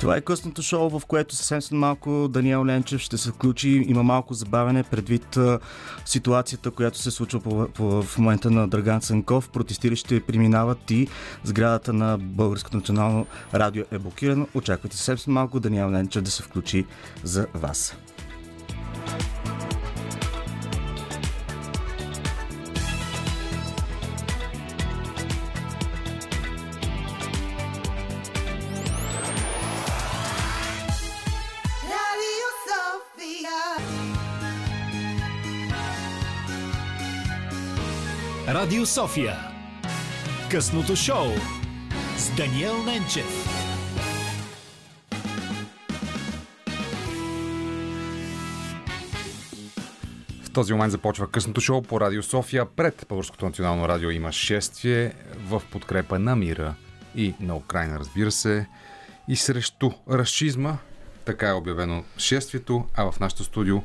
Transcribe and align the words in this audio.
Това 0.00 0.16
е 0.16 0.20
късното 0.20 0.62
шоу, 0.62 0.90
в 0.90 1.06
което 1.06 1.36
съвсем 1.36 1.62
след 1.62 1.78
малко 1.78 2.28
Даниел 2.28 2.64
Ленчев 2.64 3.00
ще 3.00 3.18
се 3.18 3.30
включи. 3.30 3.84
Има 3.88 4.02
малко 4.02 4.34
забавене 4.34 4.82
предвид 4.82 5.38
ситуацията, 6.04 6.70
която 6.70 6.98
се 6.98 7.10
случва 7.10 7.40
по, 7.40 7.68
по, 7.74 8.02
в 8.02 8.18
момента 8.18 8.50
на 8.50 8.68
Драган 8.68 9.00
Цанков. 9.00 9.48
Протестиращите 9.48 10.20
преминават 10.20 10.90
и 10.90 11.08
сградата 11.44 11.92
на 11.92 12.18
Българското 12.20 12.76
национално 12.76 13.26
радио 13.54 13.84
е 13.92 13.98
блокирано. 13.98 14.46
Очаквайте 14.54 14.96
съвсем 14.96 15.32
малко 15.32 15.60
Даниел 15.60 15.90
Ленчев 15.90 16.22
да 16.22 16.30
се 16.30 16.42
включи 16.42 16.86
за 17.24 17.46
вас. 17.54 17.96
Радио 38.70 38.86
София. 38.86 39.36
Късното 40.50 40.96
шоу 40.96 41.26
с 42.16 42.36
Даниел 42.36 42.82
Ненчев. 42.82 43.26
В 50.42 50.50
този 50.52 50.72
момент 50.72 50.90
започва 50.92 51.30
късното 51.30 51.60
шоу 51.60 51.82
по 51.82 52.00
Радио 52.00 52.22
София. 52.22 52.66
Пред 52.66 53.06
Българското 53.08 53.44
национално 53.44 53.88
радио 53.88 54.10
има 54.10 54.32
шествие 54.32 55.14
в 55.48 55.62
подкрепа 55.72 56.18
на 56.18 56.36
мира 56.36 56.74
и 57.14 57.34
на 57.40 57.56
Украина, 57.56 57.98
разбира 57.98 58.30
се, 58.30 58.66
и 59.28 59.36
срещу 59.36 59.90
расизма. 60.10 60.76
Така 61.24 61.48
е 61.48 61.52
обявено 61.52 62.04
шествието, 62.18 62.84
а 62.94 63.10
в 63.10 63.20
нашото 63.20 63.44
студио 63.44 63.82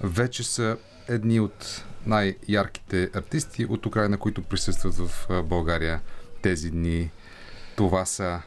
вече 0.00 0.42
са 0.42 0.76
едни 1.08 1.40
от 1.40 1.84
най-ярките 2.06 3.10
артисти 3.14 3.64
от 3.64 3.86
Украина, 3.86 4.18
които 4.18 4.42
присъстват 4.42 4.94
в 4.94 5.28
България 5.44 6.00
тези 6.42 6.70
дни. 6.70 7.10
Това 7.76 8.04
са 8.04 8.42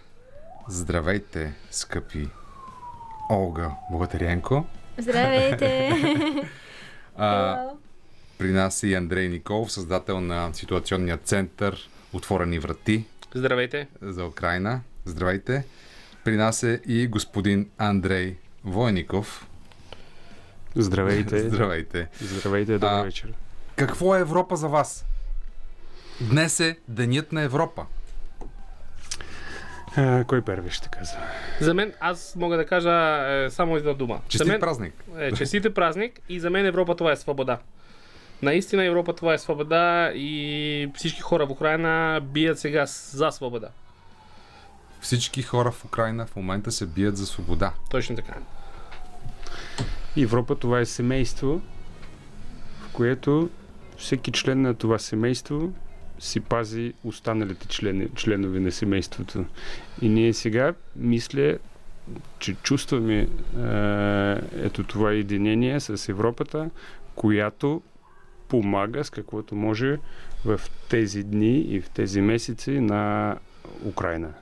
Здравейте, 0.67 1.53
скъпи 1.71 2.29
Олга 3.31 3.71
Богатаренко. 3.91 4.65
Здравейте! 4.97 5.91
а, 7.17 7.63
при 8.37 8.51
нас 8.51 8.83
е 8.83 8.87
и 8.87 8.93
Андрей 8.93 9.29
Николов, 9.29 9.71
създател 9.71 10.21
на 10.21 10.53
ситуационния 10.53 11.17
център 11.17 11.89
Отворени 12.13 12.59
врати. 12.59 13.05
Здравейте! 13.35 13.87
За 14.01 14.25
Украина. 14.25 14.81
Здравейте! 15.05 15.65
При 16.23 16.35
нас 16.35 16.63
е 16.63 16.81
и 16.87 17.07
господин 17.07 17.69
Андрей 17.77 18.35
Войников. 18.63 19.47
Здравейте! 20.75 21.39
Здравейте! 21.49 22.07
Здравейте, 22.21 22.73
добър 22.73 23.03
вечер! 23.03 23.33
Какво 23.75 24.15
е 24.15 24.19
Европа 24.19 24.55
за 24.55 24.67
вас? 24.67 25.05
Днес 26.21 26.59
е 26.59 26.77
Денят 26.87 27.31
на 27.31 27.41
Европа. 27.41 27.85
А, 29.97 30.23
кой 30.23 30.41
първи 30.41 30.69
ще 30.71 30.89
казва? 30.89 31.17
За 31.61 31.73
мен, 31.73 31.93
аз 31.99 32.35
мога 32.35 32.57
да 32.57 32.65
кажа 32.65 33.25
е, 33.27 33.49
само 33.49 33.77
една 33.77 33.93
дума. 33.93 34.21
Честит 34.27 34.47
за 34.47 34.51
мен, 34.51 34.59
празник. 34.59 34.93
Е, 35.17 35.31
честит 35.31 35.75
празник 35.75 36.19
и 36.29 36.39
за 36.39 36.49
мен 36.49 36.65
Европа 36.65 36.95
това 36.95 37.11
е 37.11 37.15
свобода. 37.15 37.59
Наистина 38.41 38.85
Европа 38.85 39.15
това 39.15 39.33
е 39.33 39.37
свобода 39.37 40.11
и 40.15 40.91
всички 40.95 41.21
хора 41.21 41.47
в 41.47 41.49
Украина 41.49 42.21
бият 42.23 42.59
сега 42.59 42.85
за 42.85 43.31
свобода. 43.31 43.69
Всички 45.01 45.41
хора 45.41 45.71
в 45.71 45.85
Украина 45.85 46.25
в 46.25 46.35
момента 46.35 46.71
се 46.71 46.85
бият 46.85 47.17
за 47.17 47.25
свобода. 47.25 47.73
Точно 47.89 48.15
така. 48.15 48.33
Европа 50.17 50.55
това 50.55 50.79
е 50.79 50.85
семейство, 50.85 51.61
в 52.81 52.93
което 52.93 53.49
всеки 53.97 54.31
член 54.31 54.61
на 54.61 54.73
това 54.73 54.99
семейство 54.99 55.73
си 56.19 56.39
пази 56.39 56.93
останалите 57.03 57.67
члени, 57.67 58.07
членове 58.15 58.59
на 58.59 58.71
семейството. 58.71 59.45
И 60.01 60.09
ние 60.09 60.33
сега 60.33 60.73
мисля, 60.95 61.57
че 62.39 62.55
чувстваме 62.55 63.19
е, 63.19 63.27
ето 64.65 64.83
това 64.83 65.11
единение 65.11 65.79
с 65.79 66.09
Европата, 66.09 66.69
която 67.15 67.81
помага 68.47 69.03
с 69.03 69.09
каквото 69.09 69.55
може 69.55 69.97
в 70.45 70.61
тези 70.89 71.23
дни 71.23 71.59
и 71.59 71.81
в 71.81 71.89
тези 71.89 72.21
месеци 72.21 72.71
на 72.71 73.35
Украина. 73.85 74.33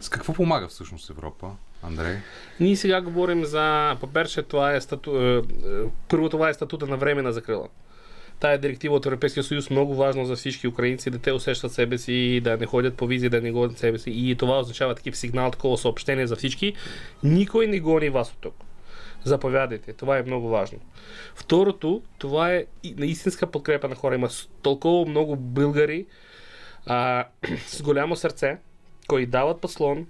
С 0.00 0.08
какво 0.08 0.32
помага 0.32 0.68
всъщност 0.68 1.10
Европа? 1.10 1.50
Андрей? 1.82 2.16
Ние 2.60 2.76
сега 2.76 3.00
говорим 3.00 3.44
за, 3.44 3.96
по-перше, 4.00 4.42
това 4.42 4.72
е 4.74 4.80
стату... 4.80 5.42
първо 6.08 6.28
това 6.28 6.48
е 6.48 6.54
статута 6.54 6.86
на 6.86 6.96
време 6.96 7.22
на 7.22 7.32
закрила. 7.32 7.68
Тая 8.40 8.58
директива 8.58 8.94
от 8.94 9.06
Европейския 9.06 9.42
съюз 9.42 9.70
много 9.70 9.94
важно 9.94 10.24
за 10.24 10.36
всички 10.36 10.68
украинци, 10.68 11.10
да 11.10 11.18
те 11.18 11.32
усещат 11.32 11.72
себе 11.72 11.98
си, 11.98 12.40
да 12.44 12.56
не 12.56 12.66
ходят 12.66 12.94
по 12.94 13.06
визи, 13.06 13.28
да 13.28 13.40
не 13.40 13.52
гонят 13.52 13.78
себе 13.78 13.98
си. 13.98 14.10
И 14.14 14.34
това 14.34 14.58
означава 14.58 14.94
такив 14.94 15.16
сигнал, 15.16 15.50
такова 15.50 15.78
съобщение 15.78 16.26
за 16.26 16.36
всички. 16.36 16.74
Никой 17.22 17.66
не 17.66 17.80
гони 17.80 18.08
вас 18.08 18.30
от 18.30 18.38
тук. 18.40 18.54
Заповядайте. 19.24 19.92
Това 19.92 20.18
е 20.18 20.22
много 20.22 20.48
важно. 20.48 20.78
Второто, 21.34 22.02
това 22.18 22.52
е 22.52 22.64
истинска 22.98 23.46
подкрепа 23.46 23.88
на 23.88 23.94
хора. 23.94 24.14
Има 24.14 24.28
толкова 24.62 25.06
много 25.06 25.36
българи 25.36 26.06
а, 26.86 27.24
с 27.66 27.82
голямо 27.82 28.16
сърце, 28.16 28.56
които 29.08 29.30
дават 29.30 29.60
послон, 29.60 30.06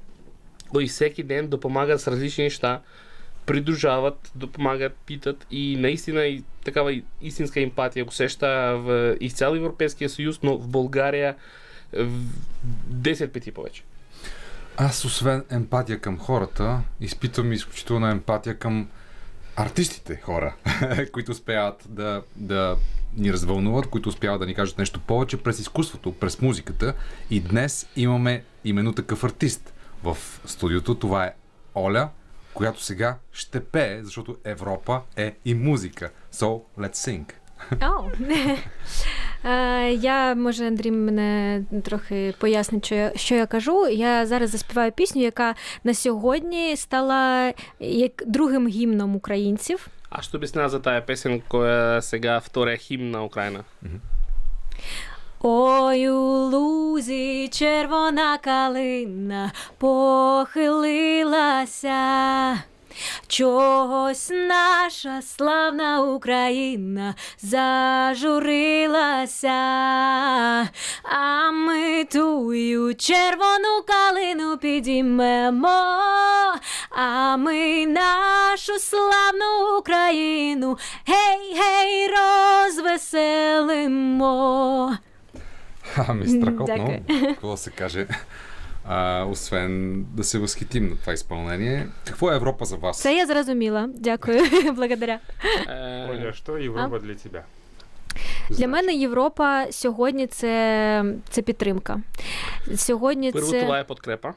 които 0.69 0.93
всеки 0.93 1.23
ден 1.23 1.49
допомагат 1.49 2.01
с 2.01 2.09
различни 2.09 2.45
неща, 2.45 2.81
придружават, 3.47 4.33
допомагат, 4.35 4.97
питат 5.07 5.47
и 5.51 5.77
наистина 5.77 6.25
и 6.25 6.43
такава 6.65 7.03
истинска 7.23 7.61
емпатия 7.61 8.05
го 8.05 8.13
сеща 8.13 8.47
в 8.79 9.17
изцял 9.21 9.55
Европейския 9.55 10.11
съюз, 10.11 10.41
но 10.43 10.59
в 10.59 10.69
България 10.69 11.37
в 11.93 12.11
10 12.93 13.29
пъти 13.29 13.53
повече. 13.53 13.83
Аз, 14.77 15.05
освен 15.05 15.45
емпатия 15.51 15.99
към 15.99 16.19
хората, 16.19 16.81
изпитвам 17.01 17.53
изключителна 17.53 18.11
емпатия 18.11 18.59
към 18.59 18.89
артистите 19.57 20.17
хора, 20.17 20.55
които 21.13 21.33
успяват 21.33 21.85
да, 21.89 22.23
да 22.37 22.77
ни 23.17 23.33
развълнуват, 23.33 23.87
които 23.87 24.09
успяват 24.09 24.41
да 24.41 24.47
ни 24.47 24.55
кажат 24.55 24.79
нещо 24.79 25.01
повече 25.01 25.37
през 25.37 25.59
изкуството, 25.59 26.13
през 26.13 26.41
музиката. 26.41 26.95
И 27.31 27.41
днес 27.41 27.87
имаме 27.97 28.45
именно 28.65 28.93
такъв 28.93 29.25
артист 29.25 29.75
в 30.05 30.17
студиото. 30.45 30.95
Това 30.95 31.25
е 31.25 31.35
Оля, 31.75 32.09
която 32.57 32.83
сега 32.83 33.17
ще 33.33 33.61
пее, 33.61 34.05
защото 34.05 34.37
Европа 34.45 35.01
е 35.17 35.33
і 35.45 35.55
музика. 35.55 36.11
So, 36.33 36.61
let's 36.79 36.97
sing. 36.97 37.25
Oh. 37.71 38.11
Я, 40.01 40.35
може, 40.35 40.67
Андрій 40.67 40.91
мене 40.91 41.65
трохи 41.85 42.35
пояснить, 42.39 42.87
що 42.87 42.95
я, 42.95 43.13
що 43.17 43.35
я 43.35 43.47
кажу. 43.47 43.89
Я 43.89 44.27
зараз 44.27 44.51
заспіваю 44.51 44.93
пісню, 44.93 45.23
яка 45.23 45.55
на 45.85 45.95
сьогодні 45.95 46.77
стала 46.77 47.53
як 47.81 48.23
другим 48.27 48.69
гімном 48.69 49.17
українців. 49.17 49.89
А 50.11 50.23
що 50.23 50.39
обясня 50.39 50.69
за 50.69 50.79
тая 50.79 51.03
коя 51.49 52.03
сега 52.03 52.39
втория 52.39 52.77
хімн 52.77 53.11
на 53.11 53.23
Україна? 53.23 53.65
Mm-hmm. 53.83 53.99
Ой, 55.43 56.09
у 56.09 56.51
лузі 56.51 57.49
червона 57.49 58.39
калина 58.39 59.53
похилилася. 59.79 61.97
Чогось 63.29 64.31
наша 64.31 65.23
славна 65.23 66.03
Україна 66.03 67.15
зажурилася, 67.43 69.49
а 71.03 71.51
ми 71.51 72.05
тую 72.05 72.95
червону 72.95 73.83
калину 73.87 74.59
підіймемо, 74.59 75.69
а 76.91 77.37
ми 77.37 77.87
нашу 77.87 78.79
славну 78.79 79.79
Україну 79.79 80.79
гей, 81.07 81.55
гей, 81.55 82.09
розвеселимо. 82.09 84.97
Ами, 86.09 86.29
страхотно. 86.29 87.01
Какво 87.09 87.57
се 87.57 87.71
каже? 87.71 88.07
а, 88.89 89.25
освен 89.25 90.05
да 90.15 90.25
се 90.25 90.39
възхитим 90.39 90.91
на 90.91 90.97
това 90.97 91.13
изпълнение. 91.13 91.89
Какво 92.05 92.33
е 92.33 92.37
Европа 92.37 92.65
за 92.65 92.77
вас? 92.77 93.01
Це 93.01 93.15
я 93.15 93.27
зрозуміла. 93.27 93.89
Дякую. 93.95 94.41
Благодаря. 94.75 95.19
Оля, 96.11 96.33
що 96.33 96.59
Європа 96.59 96.99
для 96.99 97.15
тебе? 97.15 97.45
Для 98.51 98.69
мене 98.69 98.95
Європа 98.95 99.67
сьогодні 99.71 100.27
це 100.27 101.05
це 101.31 101.43
підтримка. 101.43 102.01
Сьогодні 102.77 103.33
це... 103.33 103.81
е 103.81 103.85
подкрепа. 103.85 104.35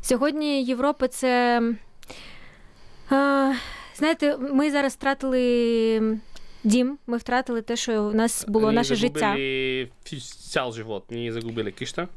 Сьогодні 0.00 0.64
Європа 0.64 1.08
це. 1.08 1.62
А, 3.10 3.52
знаєте, 3.94 4.36
ми 4.36 4.70
зараз 4.70 4.92
втратили 4.92 6.18
дім, 6.65 6.97
ми 7.07 7.17
втратили 7.17 7.61
те, 7.61 7.75
що 7.75 8.03
у 8.03 8.13
нас 8.13 8.45
було 8.47 8.65
Ние 8.67 8.75
наше 8.75 8.95
життя. 8.95 9.19
загубили 9.19 9.89
цял 10.49 10.73
живот. 10.73 11.11
Ние 11.11 11.31
загубили 11.31 11.71
кища. 11.71 12.07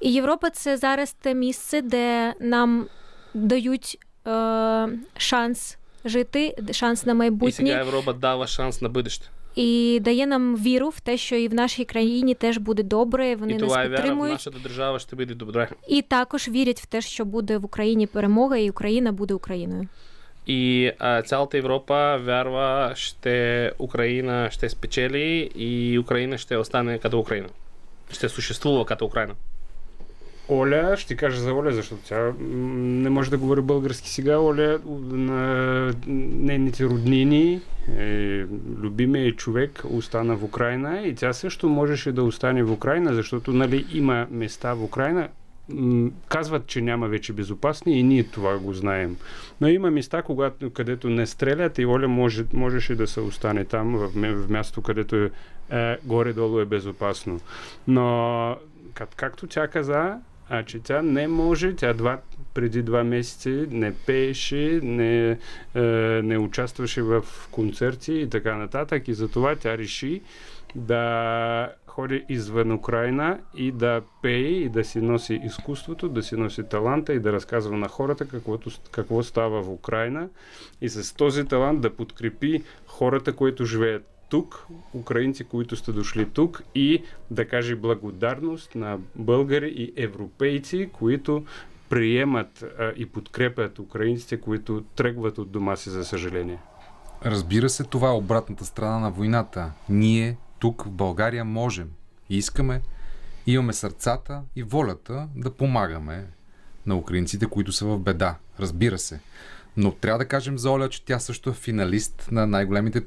І 0.00 0.12
Європа 0.12 0.50
це 0.50 0.76
зараз 0.76 1.12
те 1.12 1.34
місце, 1.34 1.82
де 1.82 2.34
нам 2.40 2.86
дають 3.34 3.98
е, 4.26 4.88
шанс 5.16 5.78
жити, 6.04 6.56
шанс 6.72 7.06
на 7.06 7.12
И 7.12 7.14
майбутнє. 7.14 7.52
сега 7.52 7.80
Европа 7.80 8.12
дава 8.12 8.46
шанс 8.46 8.80
на 8.82 8.88
бъдеще. 8.88 9.24
І 9.54 9.98
дає 10.02 10.26
нам 10.26 10.56
віру 10.56 10.88
в 10.88 11.00
те, 11.00 11.16
що 11.16 11.36
і 11.36 11.48
в 11.48 11.54
нашій 11.54 11.84
країні 11.84 12.34
теж 12.34 12.58
буде 12.58 12.82
добре. 12.82 13.36
Вони 13.36 13.52
и 13.52 13.58
нас 13.58 13.62
това 13.62 13.84
е 13.84 13.88
вяра 13.88 13.88
в 13.88 13.96
підтримують. 13.96 14.32
нашата 14.32 14.58
държава 14.58 14.98
ще 14.98 15.16
бъде 15.16 15.34
добре. 15.34 15.68
І 15.88 16.02
також 16.02 16.48
вірять 16.48 16.80
в 16.80 16.86
те, 16.86 17.00
що 17.00 17.24
буде 17.24 17.58
в 17.58 17.64
Україні 17.64 18.06
перемога, 18.06 18.56
і 18.56 18.70
Україна 18.70 19.12
буде 19.12 19.34
Україною. 19.34 19.88
И 20.47 20.91
а, 20.99 21.21
цялата 21.21 21.57
Европа 21.57 22.17
вярва, 22.21 22.91
ще 22.95 23.71
Украина 23.79 24.47
ще 24.51 24.69
спечели 24.69 25.49
и 25.55 25.99
Украина 25.99 26.37
ще 26.37 26.57
остане 26.57 26.99
като 26.99 27.19
Украина. 27.19 27.47
Ще 28.11 28.29
съществува 28.29 28.85
като 28.85 29.05
Украина. 29.05 29.33
Оля, 30.49 30.97
ще 30.97 31.15
кажа 31.15 31.41
за 31.41 31.53
Оля, 31.53 31.71
защото 31.71 32.01
тя 32.07 32.33
не 32.39 33.09
може 33.09 33.29
да 33.29 33.37
говори 33.37 33.61
български 33.61 34.09
сега. 34.09 34.39
Оля 34.39 34.79
на 35.11 35.93
нейните 36.07 36.85
роднини, 36.85 37.61
е, 37.97 38.45
любимия 38.81 39.35
човек 39.35 39.83
остана 39.89 40.35
в 40.35 40.43
Украина 40.43 41.01
и 41.01 41.15
тя 41.15 41.33
също 41.33 41.69
можеше 41.69 42.11
да 42.11 42.23
остане 42.23 42.63
в 42.63 42.71
Украина, 42.71 43.13
защото 43.13 43.53
нали, 43.53 43.85
има 43.93 44.27
места 44.31 44.73
в 44.73 44.83
Украина, 44.83 45.29
казват, 46.27 46.67
че 46.67 46.81
няма 46.81 47.07
вече 47.07 47.33
безопасни 47.33 47.99
и 47.99 48.03
ние 48.03 48.23
това 48.23 48.57
го 48.57 48.73
знаем. 48.73 49.17
Но 49.61 49.67
има 49.67 49.91
места, 49.91 50.21
когато, 50.21 50.69
където 50.69 51.09
не 51.09 51.25
стрелят 51.25 51.77
и 51.77 51.85
Оля 51.85 52.07
може, 52.07 52.45
можеше 52.53 52.95
да 52.95 53.07
се 53.07 53.21
остане 53.21 53.65
там, 53.65 53.95
в, 53.95 54.49
място, 54.49 54.81
където 54.81 55.15
е, 55.15 55.31
е, 55.71 55.97
горе-долу 56.03 56.59
е 56.59 56.65
безопасно. 56.65 57.39
Но, 57.87 58.57
как, 58.93 59.09
както 59.15 59.47
тя 59.47 59.67
каза, 59.67 60.17
а 60.49 60.63
че 60.63 60.79
тя 60.79 61.01
не 61.01 61.27
може, 61.27 61.75
тя 61.75 61.93
два, 61.93 62.19
преди 62.53 62.81
два 62.81 63.03
месеца 63.03 63.49
не 63.71 63.93
пееше, 63.93 64.79
не, 64.83 65.37
е, 65.75 65.81
не 66.23 66.37
участваше 66.37 67.01
в 67.01 67.25
концерти 67.51 68.13
и 68.13 68.29
така 68.29 68.55
нататък. 68.55 69.07
И 69.07 69.13
затова 69.13 69.55
тя 69.55 69.77
реши 69.77 70.21
да 70.75 71.73
ходи 71.87 72.25
извън 72.29 72.71
Украина 72.71 73.39
и 73.55 73.71
да 73.71 74.01
пее 74.21 74.47
и 74.47 74.69
да 74.69 74.83
си 74.83 75.01
носи 75.01 75.41
изкуството, 75.45 76.09
да 76.09 76.23
си 76.23 76.35
носи 76.35 76.63
таланта 76.63 77.13
и 77.13 77.19
да 77.19 77.33
разказва 77.33 77.77
на 77.77 77.87
хората 77.87 78.27
каквото, 78.27 78.69
какво 78.91 79.23
става 79.23 79.61
в 79.61 79.69
Украина 79.69 80.27
и 80.81 80.89
с 80.89 81.15
този 81.15 81.45
талант 81.45 81.81
да 81.81 81.95
подкрепи 81.95 82.63
хората, 82.87 83.35
които 83.35 83.65
живеят 83.65 84.15
тук, 84.29 84.67
украинци, 84.93 85.43
които 85.43 85.75
сте 85.75 85.91
дошли 85.91 86.29
тук 86.29 86.63
и 86.75 87.03
да 87.31 87.47
каже 87.47 87.75
благодарност 87.75 88.75
на 88.75 88.97
българи 89.15 89.73
и 89.77 90.03
европейци, 90.03 90.89
които 90.93 91.45
приемат 91.89 92.63
а, 92.63 92.91
и 92.95 93.05
подкрепят 93.05 93.79
украинците, 93.79 94.41
които 94.41 94.83
тръгват 94.95 95.37
от 95.37 95.51
дома 95.51 95.75
си, 95.75 95.89
за 95.89 96.05
съжаление. 96.05 96.57
Разбира 97.25 97.69
се, 97.69 97.83
това 97.83 98.07
е 98.09 98.11
обратната 98.11 98.65
страна 98.65 98.99
на 98.99 99.11
войната. 99.11 99.71
Ние 99.89 100.37
тук 100.59 100.83
в 100.83 100.89
България 100.89 101.45
можем 101.45 101.89
и 102.29 102.37
искаме, 102.37 102.81
имаме 103.47 103.73
сърцата 103.73 104.41
и 104.55 104.63
волята 104.63 105.27
да 105.35 105.53
помагаме 105.53 106.25
на 106.85 106.95
украинците, 106.95 107.45
които 107.45 107.71
са 107.71 107.85
в 107.85 107.99
беда. 107.99 108.35
Разбира 108.59 108.97
се. 108.97 109.19
Но 109.77 109.91
трябва 109.91 110.17
да 110.19 110.27
кажем 110.27 110.57
за 110.57 110.71
Оля, 110.71 110.89
че 110.89 111.05
тя 111.05 111.19
също 111.19 111.49
е 111.49 111.53
финалист 111.53 112.27
на 112.31 112.47
най-големите 112.47 113.03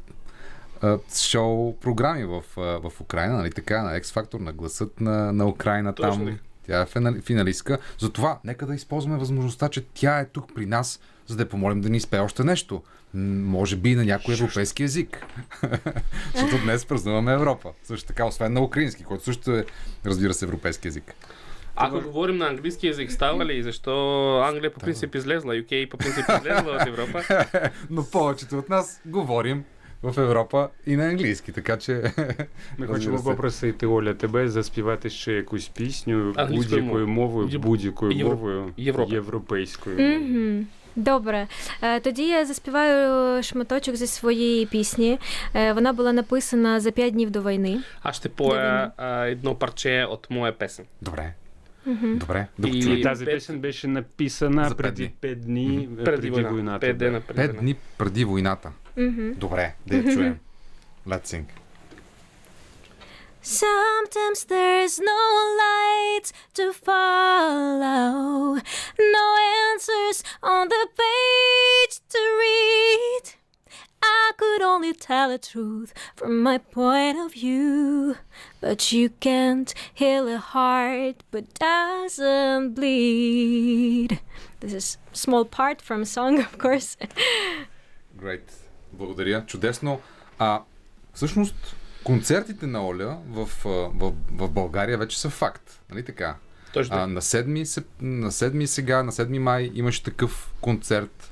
шоу 1.17 1.77
програми 1.77 2.25
в, 2.25 2.43
в 2.57 2.93
Украина, 3.01 3.37
нали 3.37 3.53
така, 3.53 3.83
на 3.83 4.01
X 4.01 4.05
Factor, 4.05 4.39
на 4.39 4.53
гласът 4.53 5.01
на, 5.01 5.33
на 5.33 5.47
Украина 5.47 5.95
Точно 5.95 6.25
там. 6.27 6.39
Тя 6.67 6.83
е 6.83 6.87
финали- 6.87 7.23
финалистка. 7.23 7.79
Затова 7.99 8.39
нека 8.45 8.67
да 8.67 8.75
използваме 8.75 9.19
възможността, 9.19 9.69
че 9.69 9.85
тя 9.95 10.19
е 10.19 10.29
тук 10.29 10.55
при 10.55 10.67
нас, 10.67 11.01
за 11.27 11.37
да 11.37 11.49
помолим 11.49 11.81
да 11.81 11.89
ни 11.89 11.97
изпее 11.97 12.21
още 12.21 12.45
нещо. 12.45 12.83
Може 13.15 13.77
би 13.77 13.91
и 13.91 13.95
на 13.95 14.05
някой 14.05 14.35
европейски 14.35 14.83
език. 14.83 15.27
Защото 16.35 16.63
днес 16.63 16.85
празнуваме 16.85 17.33
Европа. 17.33 17.71
Също 17.83 18.07
така, 18.07 18.25
освен 18.25 18.53
на 18.53 18.63
украински, 18.63 19.05
който 19.05 19.25
също 19.25 19.51
е, 19.51 19.65
разбира 20.07 20.35
се, 20.35 20.45
европейски 20.45 20.89
език. 20.89 21.15
Ако 21.77 22.01
говорим 22.01 22.37
на 22.37 22.47
английски 22.47 22.87
язик, 22.87 23.13
става 23.13 23.45
ли? 23.45 23.63
Защо 23.63 23.93
Англия 24.41 24.73
по 24.75 24.81
принцип 24.81 25.15
излезла, 25.15 25.55
UK 25.55 25.89
по 25.89 25.97
принцип 25.97 26.25
излезла 26.39 26.73
от 26.73 26.87
Европа? 26.87 27.23
Но 27.91 28.05
повечето 28.11 28.59
от 28.59 28.69
нас 28.69 29.01
говорим 29.07 29.65
в 30.03 30.19
Европа 30.19 30.69
и 30.87 30.97
на 30.97 31.05
английски, 31.09 31.53
така 31.53 31.77
че... 31.77 32.13
Ми 32.79 32.87
хочемо 32.87 33.23
попросити 33.23 33.87
Оля 33.87 34.15
тебе 34.15 34.49
заспівати 34.49 35.11
ще 35.11 35.33
якусь 35.33 35.69
пісню 35.69 36.33
Англійською 36.37 36.81
будь-якою 36.83 37.09
мовою, 37.09 37.49
Єв- 37.49 37.59
будь-якою 37.59 38.27
мовою 38.27 38.73
європейською. 38.77 39.97
Добре, 40.97 41.47
Е, 41.83 42.01
тоді 42.01 42.23
я 42.29 42.45
заспіваю 42.47 43.43
шматочок 43.43 43.97
зі 43.97 44.07
своєї 44.07 44.67
пісні. 44.67 45.19
Е, 45.55 45.73
Вона 45.73 45.93
була 45.93 46.13
написана 46.13 46.81
за 46.81 46.91
п'ять 46.91 47.13
днів 47.13 47.31
до 47.31 47.43
війни. 47.43 47.81
Аз 48.03 48.17
ще 48.17 48.29
поя 48.29 48.93
а, 48.97 49.29
едно 49.29 49.55
парче 49.55 50.05
от 50.11 50.27
моя 50.31 50.53
песен. 50.53 50.85
Добре. 51.01 51.35
Добре. 52.15 52.47
Да 52.59 52.69
го 52.69 52.75
И- 52.75 53.03
тази 53.03 53.25
песен 53.25 53.61
беше 53.61 53.89
написана 53.89 54.69
За 54.69 54.75
преди 54.75 55.03
дни. 55.03 55.13
5 55.21 55.35
дни 55.35 55.89
преди, 56.05 56.31
война. 56.31 56.49
войната. 56.49 56.81
Пет 56.81 56.97
да. 56.99 57.05
дена 57.05 57.21
преди 57.21 57.37
Пет 57.41 57.47
война. 57.51 57.61
дни 57.63 57.77
преди 57.97 58.25
войната. 58.25 58.73
Угу. 58.97 59.35
Добре, 59.37 59.75
да 59.87 59.97
я 59.97 60.03
чуем. 60.03 60.39
Let's 61.07 61.27
sing. 61.35 61.45
Sometimes 63.48 64.46
there's 64.46 65.00
no 65.00 65.56
light 65.58 66.32
to 66.54 66.72
follow, 66.72 68.56
no 68.98 69.38
answers 69.72 70.24
on 70.42 70.70
the 70.70 70.88
page 70.96 72.00
to 72.10 72.20
read. 72.40 73.34
I 74.02 74.32
could 74.38 74.62
only 74.62 74.94
tell 74.94 75.30
the 75.30 75.38
truth 75.38 75.94
from 76.16 76.42
my 76.42 76.58
point 76.58 77.18
of 77.18 77.34
view, 77.34 78.16
but 78.62 78.92
you 78.92 79.10
can't 79.20 79.74
heal 79.94 80.28
a 80.28 80.38
heart 80.38 81.24
but 81.32 81.54
doesn't 81.54 82.76
bleed. 82.76 84.20
This 84.60 84.74
is 84.74 84.98
small 85.12 85.46
part 85.46 85.82
from 85.82 86.02
a 86.04 86.06
song, 86.06 86.40
of 86.40 86.58
course. 86.58 86.98
Great. 88.18 88.50
Благодаря. 88.94 89.46
Чудесно. 89.46 90.00
А 90.40 90.62
всъщност 91.14 91.56
концертите 92.05 92.67
на 92.67 92.87
Оля 92.87 93.19
в, 93.29 93.39
а, 93.65 93.69
в, 93.69 94.13
в 94.33 94.49
България 94.49 94.99
вече 94.99 95.21
са 95.21 95.31
факт. 95.31 95.81
Нали 95.91 96.03
така? 96.03 96.35
Точно. 96.73 96.97
А, 96.97 97.07
на, 97.07 97.21
7, 97.23 97.63
сеп- 97.63 97.85
на 98.03 98.31
7 98.31 98.65
сега, 98.65 99.03
на 99.03 99.13
7 99.13 99.39
май 99.39 99.71
имаше 99.75 100.03
такъв 100.03 100.53
концерт. 100.61 101.31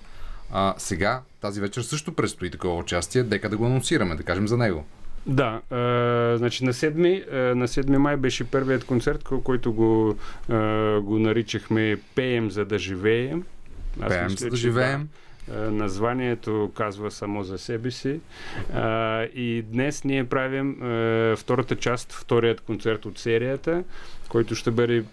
А, 0.53 0.75
сега, 0.79 1.21
тази 1.41 1.61
вечер 1.61 1.83
също 1.83 2.13
предстои 2.13 2.51
такова 2.51 2.77
участие. 2.77 3.23
Дека 3.23 3.49
да 3.49 3.57
го 3.57 3.67
анонсираме, 3.67 4.15
да 4.15 4.23
кажем 4.23 4.49
за 4.49 4.57
него. 4.57 4.85
Да, 5.27 5.61
е, 5.71 6.37
значи 6.37 6.65
на 6.65 6.73
7, 6.73 7.25
е, 7.31 7.55
на 7.55 7.69
7 7.69 7.97
май 7.97 8.17
беше 8.17 8.45
първият 8.45 8.85
концерт, 8.85 9.25
ко- 9.25 9.41
който 9.41 9.73
го, 9.73 10.17
е, 10.49 10.53
го 10.99 11.19
наричахме 11.19 12.01
Пеем 12.15 12.51
за 12.51 12.65
да 12.65 12.79
живеем. 12.79 13.45
Аз 14.01 14.09
Пеем 14.09 14.25
мисля, 14.25 14.37
за 14.37 14.51
да 14.51 14.57
живеем. 14.57 15.01
Да, 15.03 15.09
названието 15.55 16.71
казва 16.75 17.11
само 17.11 17.45
за 17.45 17.59
себе 17.59 17.91
си. 17.91 18.09
Е, 18.11 18.21
и 19.35 19.63
днес 19.63 20.05
ние 20.05 20.25
правим 20.25 20.71
е, 20.83 21.37
втората 21.37 21.77
част, 21.77 22.13
вторият 22.13 22.61
концерт 22.61 23.07
от 23.07 23.19
серията, 23.19 23.85
който 24.29 24.55
ще 24.55 24.71
бъде 24.71 25.05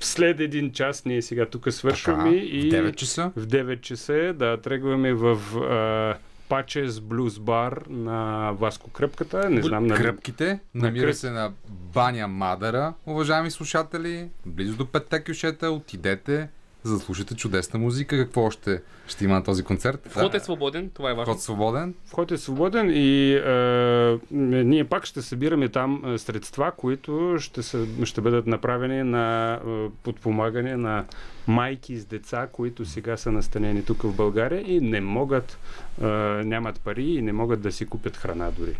след 0.00 0.40
един 0.40 0.72
час. 0.72 1.04
Ние 1.04 1.22
сега 1.22 1.46
тук 1.46 1.72
свършваме 1.72 2.30
Така, 2.30 2.46
и 2.46 2.70
в 2.70 2.74
9 2.74 2.94
часа. 2.94 3.32
в 3.36 3.46
9 3.46 3.80
часа 3.80 4.34
да 4.36 4.60
тръгваме 4.60 5.12
в 5.12 5.40
а, 5.58 6.18
Пачес 6.48 7.00
Блюз 7.00 7.38
бар 7.38 7.82
на 7.90 8.50
Васко 8.52 8.90
Кръпката. 8.90 9.50
Не 9.50 9.62
знам 9.62 9.86
нали... 9.86 10.02
Кръпките 10.02 10.58
намира 10.74 11.14
се 11.14 11.30
на 11.30 11.52
Баня 11.68 12.28
Мадара, 12.28 12.94
уважаеми 13.06 13.50
слушатели. 13.50 14.28
Близо 14.46 14.76
до 14.76 14.86
петте 14.86 15.24
кюшета. 15.24 15.70
Отидете, 15.70 16.48
за 16.86 16.94
да 16.94 17.00
слушате 17.00 17.34
чудесна 17.34 17.78
музика. 17.78 18.16
Какво 18.16 18.42
още 18.42 18.82
ще 19.06 19.24
има 19.24 19.34
на 19.34 19.44
този 19.44 19.62
концерт? 19.62 20.08
Вход 20.10 20.34
е 20.34 20.40
свободен, 20.40 20.90
това 20.94 21.10
е 21.10 21.14
важно. 21.14 21.34
Вход 21.34 21.42
свободен. 21.42 21.94
Вход 22.06 22.32
е 22.32 22.38
свободен 22.38 22.90
и 22.94 23.34
а, 23.34 24.18
ние 24.30 24.84
пак 24.84 25.04
ще 25.04 25.22
събираме 25.22 25.68
там 25.68 26.14
средства, 26.18 26.72
които 26.76 27.36
ще, 27.38 27.62
са, 27.62 27.86
ще 28.04 28.20
бъдат 28.20 28.46
направени 28.46 29.02
на 29.02 29.54
а, 29.54 29.88
подпомагане 30.02 30.76
на 30.76 31.04
майки 31.46 31.96
с 31.96 32.04
деца, 32.04 32.48
които 32.52 32.84
сега 32.84 33.16
са 33.16 33.32
настанени 33.32 33.84
тук 33.84 34.02
в 34.02 34.16
България 34.16 34.62
и 34.66 34.80
не 34.80 35.00
могат, 35.00 35.58
а, 36.02 36.06
нямат 36.44 36.80
пари 36.80 37.04
и 37.04 37.22
не 37.22 37.32
могат 37.32 37.60
да 37.60 37.72
си 37.72 37.86
купят 37.86 38.16
храна 38.16 38.50
дори. 38.50 38.76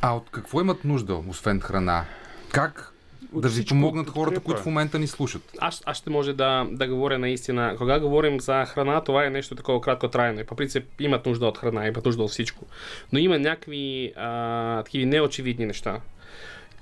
А 0.00 0.16
от 0.16 0.30
какво 0.30 0.60
имат 0.60 0.84
нужда, 0.84 1.14
освен 1.28 1.60
храна? 1.60 2.04
Как 2.52 2.92
да 3.32 3.48
ви 3.48 3.64
помогнат 3.64 4.06
подкрепа. 4.06 4.24
хората, 4.24 4.40
които 4.40 4.62
в 4.62 4.66
момента 4.66 4.98
ни 4.98 5.06
слушат? 5.06 5.42
Аз, 5.58 5.82
аз 5.86 5.96
ще 5.96 6.10
може 6.10 6.32
да, 6.32 6.66
да 6.70 6.86
говоря 6.86 7.18
наистина. 7.18 7.74
Кога 7.78 7.98
говорим 7.98 8.40
за 8.40 8.64
храна, 8.64 9.00
това 9.00 9.26
е 9.26 9.30
нещо 9.30 9.54
такова 9.54 9.80
краткотрайно. 9.80 10.40
И 10.40 10.44
по 10.44 10.56
принцип 10.56 10.84
имат 11.00 11.26
нужда 11.26 11.46
от 11.46 11.58
храна, 11.58 11.86
имат 11.86 12.04
нужда 12.04 12.22
от 12.22 12.30
всичко. 12.30 12.66
Но 13.12 13.18
има 13.18 13.38
някакви 13.38 14.12
а, 14.16 14.82
такива 14.82 15.06
неочевидни 15.06 15.66
неща. 15.66 16.00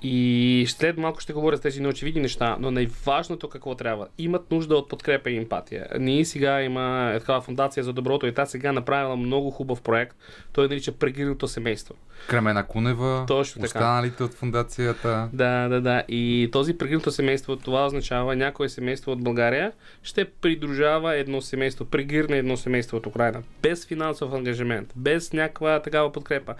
И 0.03 0.65
след 0.69 0.99
малко 0.99 1.21
ще 1.21 1.33
говоря 1.33 1.57
с 1.57 1.61
тези 1.61 1.81
неочевидни 1.81 2.21
неща, 2.21 2.57
но 2.61 2.71
най-важното 2.71 3.49
какво 3.49 3.75
трябва. 3.75 4.09
Имат 4.19 4.51
нужда 4.51 4.77
от 4.77 4.89
подкрепа 4.89 5.31
и 5.31 5.37
емпатия. 5.37 5.87
Ние 5.99 6.25
сега 6.25 6.63
има 6.63 7.13
е 7.15 7.21
такава 7.21 7.41
фундация 7.41 7.85
за 7.85 7.93
доброто 7.93 8.27
и 8.27 8.35
та 8.35 8.47
сега 8.47 8.73
направила 8.73 9.17
много 9.17 9.51
хубав 9.51 9.83
проект. 9.83 10.17
Той 10.53 10.69
нарича 10.69 10.93
Прегрилното 10.93 11.49
семейство. 11.49 11.95
Кремена 12.27 12.67
Кунева, 12.67 13.25
Точно 13.29 13.63
така. 13.63 13.67
останалите 13.67 14.23
от 14.23 14.35
фундацията. 14.35 15.29
Да, 15.33 15.69
да, 15.69 15.81
да. 15.81 16.03
И 16.09 16.49
този 16.53 16.79
прегрилното 16.79 17.11
семейство, 17.11 17.57
това 17.57 17.87
означава 17.87 18.37
някое 18.37 18.69
семейство 18.69 19.13
от 19.13 19.23
България 19.23 19.73
ще 20.03 20.25
придружава 20.25 21.17
едно 21.17 21.41
семейство, 21.41 21.85
прегирне 21.85 22.39
едно 22.39 22.57
семейство 22.57 22.97
от 22.97 23.07
Украина. 23.07 23.43
Без 23.63 23.87
финансов 23.87 24.33
ангажимент, 24.33 24.93
без 24.97 25.33
някаква 25.33 25.83
такава 25.83 26.13
подкрепа. 26.13 26.55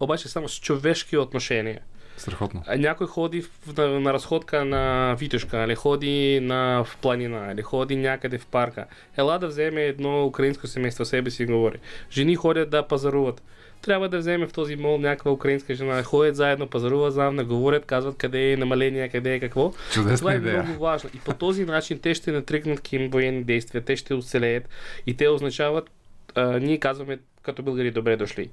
Обаче 0.00 0.28
само 0.28 0.48
с 0.48 0.60
човешки 0.60 1.16
отношения. 1.16 1.80
Страхотно. 2.16 2.62
Някой 2.76 3.06
ходи 3.06 3.42
в, 3.42 3.76
на, 3.76 4.00
на 4.00 4.12
разходка 4.12 4.64
на 4.64 5.14
Витушка, 5.14 5.64
или 5.64 5.74
ходи 5.74 6.40
на, 6.42 6.84
в 6.84 6.96
планина, 6.96 7.52
или 7.52 7.62
ходи 7.62 7.96
някъде 7.96 8.38
в 8.38 8.46
парка. 8.46 8.84
Ела 9.16 9.38
да 9.38 9.46
вземе 9.46 9.82
едно 9.82 10.26
украинско 10.26 10.66
семейство 10.66 11.04
себе 11.04 11.30
си 11.30 11.46
говори. 11.46 11.78
Жени 12.12 12.36
ходят 12.36 12.70
да 12.70 12.82
пазаруват. 12.88 13.42
Трябва 13.82 14.08
да 14.08 14.18
вземе 14.18 14.46
в 14.46 14.52
този 14.52 14.76
мол 14.76 14.98
някаква 14.98 15.30
украинска 15.32 15.74
жена. 15.74 16.02
Ходят 16.02 16.36
заедно, 16.36 16.66
пазаруват 16.66 17.12
заедно, 17.12 17.46
говорят, 17.46 17.86
казват 17.86 18.16
къде 18.16 18.52
е 18.52 18.56
намаление, 18.56 19.08
къде 19.08 19.34
е 19.34 19.40
какво. 19.40 19.72
Чудесна 19.92 20.16
Това 20.16 20.32
е 20.32 20.36
идея. 20.36 20.62
много 20.62 20.80
важно. 20.80 21.10
И 21.14 21.18
по 21.18 21.32
този 21.34 21.64
начин 21.64 21.98
те 21.98 22.14
ще 22.14 22.32
натръгнат 22.32 22.80
към 22.80 23.08
военни 23.08 23.44
действия, 23.44 23.84
те 23.84 23.96
ще 23.96 24.14
оцелеят 24.14 24.68
и 25.06 25.16
те 25.16 25.28
означават, 25.28 25.90
а, 26.34 26.58
ние 26.58 26.78
казваме 26.78 27.18
като 27.44 27.62
българи 27.62 27.90
добре 27.90 28.16
дошли. 28.16 28.50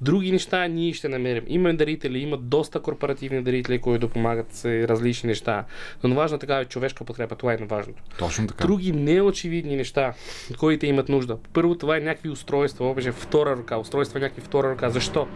Други 0.00 0.32
неща 0.32 0.66
ние 0.66 0.92
ще 0.92 1.08
намерим. 1.08 1.44
Има 1.46 1.74
дарители, 1.74 2.18
има 2.18 2.36
доста 2.36 2.80
корпоративни 2.80 3.42
дарители, 3.42 3.78
които 3.78 4.08
помагат 4.08 4.52
с 4.52 4.64
различни 4.88 5.26
неща. 5.26 5.64
Но 6.04 6.14
важно 6.14 6.38
така 6.38 6.58
е 6.58 6.64
човешка 6.64 7.04
подкрепа. 7.04 7.36
Това 7.36 7.52
е 7.52 7.56
важното. 7.56 8.02
Точно 8.18 8.46
така. 8.46 8.66
Други 8.66 8.92
неочевидни 8.92 9.76
неща, 9.76 10.12
които 10.58 10.86
имат 10.86 11.08
нужда. 11.08 11.38
Първо, 11.52 11.74
това 11.74 11.96
е 11.96 12.00
някакви 12.00 12.28
устройства, 12.28 12.90
обаче 12.90 13.12
втора 13.12 13.56
ръка. 13.56 13.78
Устройства 13.78 14.20
някакви 14.20 14.42
втора 14.42 14.70
ръка. 14.70 14.90
Защо? 14.90 15.28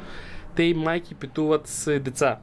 Те 0.54 0.74
майки 0.74 1.14
пътуват 1.14 1.66
с 1.66 2.00
деца. 2.00 2.38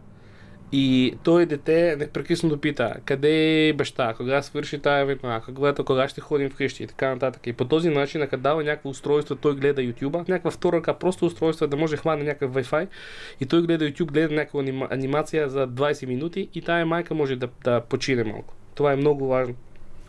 И 0.71 1.13
той 1.23 1.45
дете 1.45 1.95
непрекъснато 1.99 2.57
пита, 2.57 2.95
къде 3.05 3.67
е 3.67 3.73
баща, 3.73 4.13
кога 4.13 4.41
свърши 4.41 4.79
тая 4.79 5.05
война, 5.05 5.41
кога, 5.45 5.73
кога 5.73 6.07
ще 6.07 6.21
ходим 6.21 6.49
вкъщи 6.49 6.83
и 6.83 6.87
така 6.87 7.09
нататък. 7.09 7.47
И 7.47 7.53
по 7.53 7.65
този 7.65 7.89
начин, 7.89 8.21
ако 8.21 8.37
дава 8.37 8.63
някакво 8.63 8.89
устройство, 8.89 9.35
той 9.35 9.55
гледа 9.55 9.81
YouTube, 9.81 10.29
някаква 10.29 10.51
втора 10.51 10.77
ръка, 10.77 10.93
просто 10.93 11.25
устройство, 11.25 11.67
да 11.67 11.77
може 11.77 11.97
хване 11.97 12.23
някакъв 12.23 12.51
Wi-Fi 12.51 12.87
и 13.41 13.45
той 13.45 13.61
гледа 13.61 13.85
YouTube, 13.85 14.11
гледа 14.11 14.35
някаква 14.35 14.61
анима- 14.61 14.93
анимация 14.93 15.49
за 15.49 15.67
20 15.67 16.05
минути 16.07 16.49
и 16.53 16.61
тая 16.61 16.85
майка 16.85 17.13
може 17.13 17.35
да, 17.35 17.49
да 17.63 17.81
почине 17.81 18.23
малко. 18.23 18.53
Това 18.75 18.93
е 18.93 18.95
много 18.95 19.27
важно. 19.27 19.55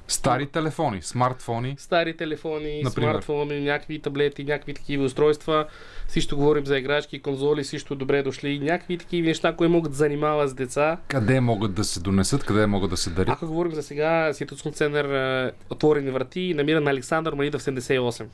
Стари 0.08 0.46
телефони, 0.46 1.02
смартфони. 1.02 1.74
Стари 1.78 2.16
телефони, 2.16 2.82
Например? 2.84 3.10
смартфони, 3.10 3.60
някакви 3.60 3.98
таблети, 3.98 4.44
някакви 4.44 4.74
такива 4.74 5.04
устройства. 5.04 5.66
Всичко 6.08 6.36
говорим 6.36 6.66
за 6.66 6.78
играчки, 6.78 7.22
конзоли, 7.22 7.64
също 7.64 7.94
добре 7.94 8.22
дошли. 8.22 8.58
Някакви 8.58 8.98
такива 8.98 9.28
неща, 9.28 9.56
които 9.56 9.72
могат 9.72 9.92
да 9.92 9.96
занимават 9.96 10.50
с 10.50 10.54
деца. 10.54 10.96
Къде 11.08 11.40
могат 11.40 11.74
да 11.74 11.84
се 11.84 12.00
донесат, 12.00 12.44
къде 12.44 12.66
могат 12.66 12.90
да 12.90 12.96
се 12.96 13.10
дарят. 13.10 13.28
Ако 13.28 13.46
говорим 13.46 13.72
за 13.72 13.82
сега, 13.82 14.32
ситуационен 14.32 14.74
център 14.74 15.04
е, 15.04 15.52
отворени 15.70 16.10
врати, 16.10 16.54
намира 16.54 16.80
на 16.80 16.90
Александър 16.90 17.34
Малидов 17.34 17.62
78. 17.62 18.26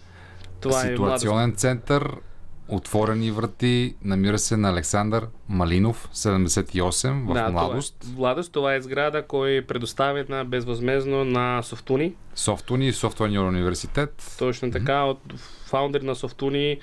Това 0.60 0.86
е 0.86 0.90
младост. 0.90 1.20
Ситуационен 1.20 1.54
център, 1.56 2.16
отворени 2.72 3.30
врати, 3.30 3.94
намира 4.04 4.38
се 4.38 4.56
на 4.56 4.70
Александър 4.70 5.26
Малинов, 5.48 6.08
78, 6.14 7.30
в 7.30 7.34
Да, 7.34 7.50
младост. 7.50 7.96
Това 8.00 8.12
е. 8.12 8.16
Младост, 8.16 8.52
това 8.52 8.74
е 8.74 8.80
сграда, 8.80 9.22
кой 9.22 9.50
е 9.50 9.66
предоставена 9.66 10.44
безвъзмезно 10.44 11.24
на 11.24 11.62
Софтуни. 11.62 12.14
Софтуни 12.34 12.88
и 12.88 12.92
Софтуерния 12.92 13.42
университет. 13.42 14.36
Точно 14.38 14.70
така, 14.70 15.02
от 15.02 15.20
фаундър 15.66 16.00
на 16.02 16.14
Софтуни 16.14 16.78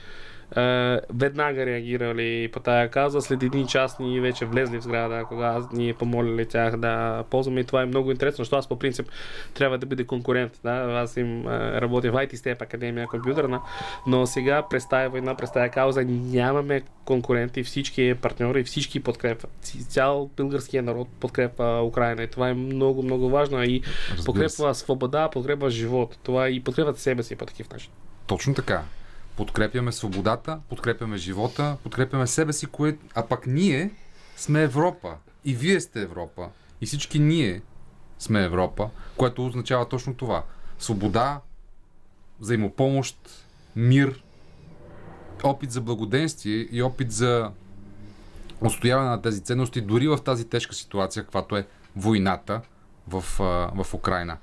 е, 0.57 0.99
веднага 1.13 1.65
реагирали 1.65 2.49
по 2.53 2.59
тая 2.59 2.89
каза. 2.89 3.21
След 3.21 3.43
един 3.43 3.67
час 3.67 3.99
ние 3.99 4.21
вече 4.21 4.45
влезли 4.45 4.77
в 4.77 4.83
сграда, 4.83 5.23
кога 5.27 5.61
ние 5.73 5.93
помолили 5.93 6.45
тях 6.45 6.77
да 6.77 7.23
ползваме 7.29 7.59
и 7.59 7.63
това 7.63 7.81
е 7.81 7.85
много 7.85 8.11
интересно, 8.11 8.41
защото 8.41 8.55
аз 8.55 8.67
по 8.67 8.79
принцип 8.79 9.07
трябва 9.53 9.77
да 9.77 9.85
бъде 9.85 10.03
конкурент. 10.03 10.59
Да? 10.63 10.71
Аз 10.71 11.17
им 11.17 11.47
е, 11.47 11.81
работя 11.81 12.11
в 12.11 12.15
IT 12.15 12.35
Step 12.35 12.61
Академия 12.61 13.07
компютърна, 13.07 13.61
но 14.07 14.25
сега 14.25 14.63
през 14.69 14.89
тая 14.89 15.09
война, 15.09 15.35
през 15.35 15.51
тая 15.51 15.71
кауза 15.71 16.03
нямаме 16.05 16.81
конкуренти, 17.05 17.63
всички 17.63 18.15
партньори, 18.21 18.63
всички 18.63 18.99
подкрепват. 18.99 19.51
Цял 19.89 20.29
българския 20.37 20.83
народ 20.83 21.07
подкрепа 21.19 21.81
Украина 21.85 22.23
и 22.23 22.27
това 22.27 22.49
е 22.49 22.53
много, 22.53 23.03
много 23.03 23.29
важно 23.29 23.63
и 23.63 23.81
подкрепва 24.25 24.75
свобода, 24.75 25.29
подкрепва 25.29 25.69
живот. 25.69 26.17
Това 26.23 26.49
и 26.49 26.63
подкрепват 26.63 26.99
себе 26.99 27.23
си 27.23 27.35
по 27.35 27.45
такив 27.45 27.69
начин. 27.69 27.91
Точно 28.27 28.53
така. 28.53 28.83
Подкрепяме 29.39 29.91
свободата, 29.91 30.59
подкрепяме 30.69 31.17
живота, 31.17 31.77
подкрепяме 31.83 32.27
себе 32.27 32.53
си, 32.53 32.65
кое... 32.65 32.97
а 33.15 33.27
пък 33.27 33.47
ние 33.47 33.91
сме 34.37 34.63
Европа. 34.63 35.15
И 35.45 35.55
вие 35.55 35.79
сте 35.81 36.01
Европа. 36.01 36.49
И 36.81 36.85
всички 36.85 37.19
ние 37.19 37.61
сме 38.19 38.43
Европа, 38.43 38.89
което 39.17 39.45
означава 39.45 39.89
точно 39.89 40.15
това. 40.15 40.43
Свобода, 40.79 41.41
взаимопомощ, 42.39 43.17
мир, 43.75 44.23
опит 45.43 45.71
за 45.71 45.81
благоденствие 45.81 46.67
и 46.71 46.83
опит 46.83 47.11
за 47.11 47.51
отстояване 48.61 49.09
на 49.09 49.21
тези 49.21 49.41
ценности, 49.43 49.81
дори 49.81 50.07
в 50.07 50.17
тази 50.17 50.49
тежка 50.49 50.75
ситуация, 50.75 51.23
каквато 51.23 51.57
е 51.57 51.67
войната 51.95 52.61
в, 53.07 53.23
в 53.75 53.93
Украина. 53.93 54.37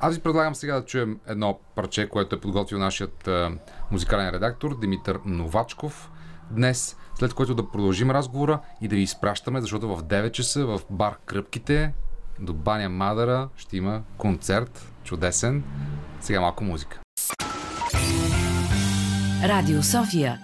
Аз 0.00 0.14
ви 0.14 0.22
предлагам 0.22 0.54
сега 0.54 0.74
да 0.74 0.84
чуем 0.84 1.20
едно 1.26 1.58
парче, 1.74 2.08
което 2.08 2.36
е 2.36 2.40
подготвил 2.40 2.78
нашият 2.78 3.28
а, 3.28 3.50
музикален 3.90 4.30
редактор 4.30 4.80
Димитър 4.80 5.18
Новачков 5.24 6.10
днес, 6.50 6.96
след 7.18 7.34
което 7.34 7.54
да 7.54 7.70
продължим 7.70 8.10
разговора 8.10 8.60
и 8.80 8.88
да 8.88 8.96
ви 8.96 9.02
изпращаме, 9.02 9.60
защото 9.60 9.96
в 9.96 10.02
9 10.02 10.30
часа 10.30 10.66
в 10.66 10.80
бар 10.90 11.16
Кръпките 11.26 11.92
до 12.40 12.54
Баня 12.54 12.88
Мадара 12.88 13.48
ще 13.56 13.76
има 13.76 14.02
концерт, 14.18 14.92
чудесен. 15.04 15.64
Сега 16.20 16.40
малко 16.40 16.64
музика. 16.64 17.00
Радио 19.44 19.82
София. 19.82 20.38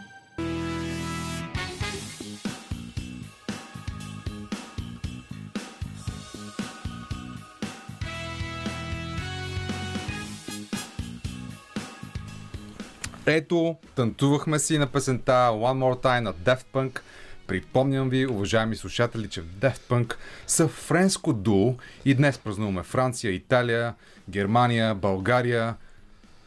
Ето, 13.26 13.76
танцувахме 13.96 14.58
си 14.58 14.78
на 14.78 14.86
песента 14.86 15.32
One 15.32 15.78
More 15.78 16.04
Time 16.04 16.20
на 16.20 16.34
Daft 16.34 16.64
Punk. 16.72 17.00
Припомням 17.46 18.10
ви, 18.10 18.26
уважаеми 18.26 18.76
слушатели, 18.76 19.28
че 19.28 19.42
Daft 19.42 19.80
Punk 19.88 20.14
са 20.46 20.68
френско 20.68 21.32
дуо 21.32 21.76
и 22.04 22.14
днес 22.14 22.38
празнуваме 22.38 22.82
Франция, 22.82 23.32
Италия, 23.32 23.94
Германия, 24.28 24.94
България 24.94 25.74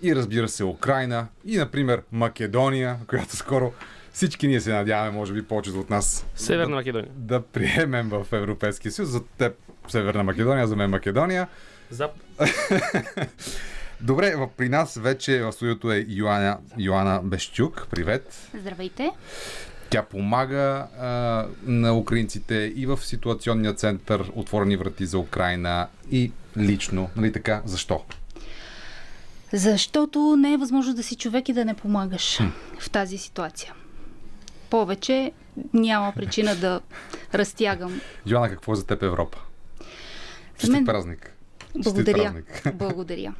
и 0.02 0.16
разбира 0.16 0.48
се 0.48 0.64
Украина 0.64 1.28
и 1.46 1.58
например 1.58 2.02
Македония, 2.12 2.98
която 3.08 3.36
скоро 3.36 3.74
всички 4.14 4.48
ние 4.48 4.62
се 4.62 4.74
надяваме, 4.74 5.12
може 5.12 5.34
би 5.34 5.44
повечето 5.44 5.80
от 5.80 5.90
нас 5.90 6.26
Северна 6.36 6.76
Македония. 6.76 7.12
да 7.16 7.42
приемем 7.42 8.10
в 8.10 8.28
Европейския 8.32 8.92
съюз. 8.92 9.10
За 9.10 9.24
теб 9.38 9.54
Северна 9.88 10.24
Македония, 10.24 10.68
за 10.68 10.76
мен 10.76 10.90
Македония. 10.90 11.48
Зап... 11.90 12.12
Добре, 14.02 14.36
при 14.58 14.70
нас 14.70 14.96
вече 14.96 15.44
в 15.44 15.52
студиото 15.52 15.92
е 15.92 16.06
Йоана, 16.08 16.58
Йоана 16.78 17.22
Бещук. 17.24 17.88
Привет! 17.92 18.50
Здравейте. 18.62 19.12
Тя 19.90 20.04
помага 20.04 20.58
а, 21.00 21.08
на 21.64 21.98
украинците 21.98 22.74
и 22.76 22.86
в 22.86 22.98
ситуационния 22.98 23.74
център 23.74 24.32
Отворени 24.36 24.78
врати 24.78 25.06
за 25.06 25.20
Украина 25.20 25.88
и 26.12 26.32
лично. 26.58 27.10
Нали 27.16 27.32
така? 27.32 27.62
Защо? 27.66 28.04
Защото 29.54 30.36
не 30.40 30.54
е 30.54 30.58
възможно 30.58 30.94
да 30.94 31.04
си 31.04 31.16
човек 31.16 31.50
и 31.50 31.54
да 31.54 31.66
не 31.66 31.74
помагаш 31.74 32.40
в 32.80 32.90
тази 32.90 33.18
ситуация. 33.18 33.74
Повече 34.70 35.32
няма 35.74 36.14
причина 36.16 36.56
да 36.56 36.82
разтягам. 37.34 38.02
Йоана, 38.26 38.50
какво 38.50 38.74
е 38.74 38.76
за 38.76 38.86
теб 38.86 39.04
Европа? 39.04 39.38
За 39.80 39.86
Честит 40.58 40.76
мен- 40.76 40.86
празник. 40.86 41.32
Благодаря. 41.76 42.34
Благодаря. 42.74 43.34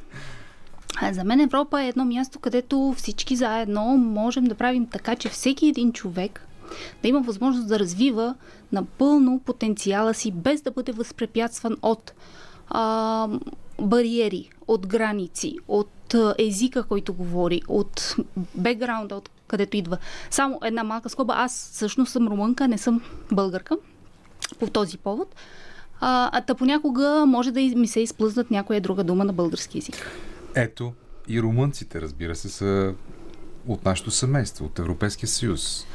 За 1.12 1.24
мен 1.24 1.40
Европа 1.40 1.82
е 1.82 1.88
едно 1.88 2.04
място, 2.04 2.38
където 2.38 2.94
всички 2.96 3.36
заедно 3.36 3.82
можем 3.96 4.44
да 4.44 4.54
правим 4.54 4.86
така, 4.86 5.16
че 5.16 5.28
всеки 5.28 5.66
един 5.66 5.92
човек 5.92 6.46
да 7.02 7.08
има 7.08 7.20
възможност 7.20 7.68
да 7.68 7.78
развива 7.78 8.34
напълно 8.72 9.40
потенциала 9.44 10.14
си, 10.14 10.30
без 10.30 10.62
да 10.62 10.70
бъде 10.70 10.92
възпрепятстван 10.92 11.76
от 11.82 12.12
а, 12.68 13.28
бариери, 13.80 14.50
от 14.68 14.86
граници, 14.86 15.56
от 15.68 16.14
езика, 16.38 16.82
който 16.82 17.14
говори, 17.14 17.62
от 17.68 18.16
бекграунда, 18.54 19.14
от 19.14 19.30
където 19.46 19.76
идва. 19.76 19.98
Само 20.30 20.58
една 20.64 20.84
малка 20.84 21.08
скоба. 21.08 21.34
Аз 21.36 21.70
всъщност 21.72 22.12
съм 22.12 22.28
румънка, 22.28 22.68
не 22.68 22.78
съм 22.78 23.00
българка. 23.32 23.76
по 24.58 24.66
този 24.66 24.98
повод. 24.98 25.34
А, 26.00 26.42
а 26.48 26.54
понякога 26.54 27.24
може 27.26 27.50
да 27.52 27.60
ми 27.60 27.88
се 27.88 28.00
изплъзнат 28.00 28.50
някоя 28.50 28.80
друга 28.80 29.04
дума 29.04 29.24
на 29.24 29.32
български 29.32 29.78
язик. 29.78 30.10
Ето, 30.56 30.92
и 31.28 31.42
румънците, 31.42 32.00
разбира 32.00 32.34
се, 32.34 32.48
са 32.48 32.94
от 33.66 33.84
нашето 33.84 34.10
семейство, 34.10 34.64
от 34.64 34.78
Европейския 34.78 35.28
съюз. 35.28 35.86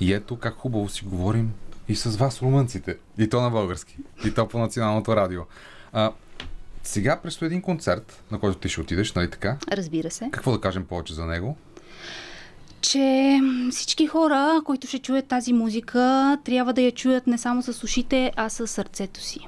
И 0.00 0.12
ето 0.12 0.36
как 0.36 0.54
хубаво 0.54 0.88
си 0.88 1.04
говорим 1.04 1.52
и 1.88 1.96
с 1.96 2.16
вас, 2.16 2.42
румънците. 2.42 2.96
И 3.18 3.28
то 3.28 3.40
на 3.40 3.50
български. 3.50 3.96
И 4.24 4.34
то 4.34 4.48
по 4.48 4.58
националното 4.58 5.16
радио. 5.16 5.42
А, 5.92 6.12
сега 6.82 7.20
предстои 7.20 7.46
един 7.46 7.62
концерт, 7.62 8.24
на 8.30 8.38
който 8.38 8.58
ти 8.58 8.68
ще 8.68 8.80
отидеш, 8.80 9.12
нали 9.12 9.30
така? 9.30 9.56
Разбира 9.72 10.10
се. 10.10 10.28
Какво 10.32 10.52
да 10.52 10.60
кажем 10.60 10.84
повече 10.84 11.14
за 11.14 11.26
него? 11.26 11.56
че 12.80 13.40
всички 13.70 14.06
хора, 14.06 14.62
които 14.64 14.86
ще 14.86 14.98
чуят 14.98 15.26
тази 15.26 15.52
музика, 15.52 16.38
трябва 16.44 16.72
да 16.72 16.80
я 16.80 16.92
чуят 16.92 17.26
не 17.26 17.38
само 17.38 17.62
с 17.62 17.84
ушите, 17.84 18.32
а 18.36 18.48
с 18.48 18.66
сърцето 18.66 19.20
си. 19.20 19.40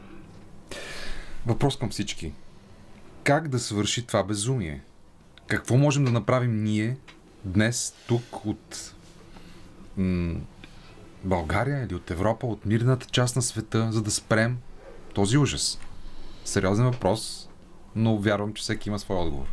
Въпрос 1.47 1.79
към 1.79 1.91
всички. 1.91 2.33
Как 3.25 3.49
да 3.49 3.59
свърши 3.59 4.07
това 4.07 4.23
безумие? 4.23 4.81
Какво 5.47 5.77
можем 5.77 6.05
да 6.05 6.13
направим 6.13 6.65
ние 6.65 6.97
днес, 7.45 7.95
тук, 8.09 8.47
от 8.47 8.95
м- 9.97 10.35
България 11.25 11.85
или 11.87 11.95
от 11.95 12.11
Европа, 12.11 12.47
от 12.47 12.67
мирната 12.67 13.07
част 13.07 13.37
на 13.37 13.43
света, 13.43 13.89
за 13.93 14.03
да 14.03 14.11
спрем 14.11 14.59
този 15.15 15.39
ужас? 15.39 15.79
Сериозен 16.45 16.85
въпрос, 16.85 17.49
но 17.97 18.17
вярвам, 18.19 18.55
че 18.55 18.63
всеки 18.63 18.89
има 18.89 18.99
свой 18.99 19.17
отговор. 19.17 19.47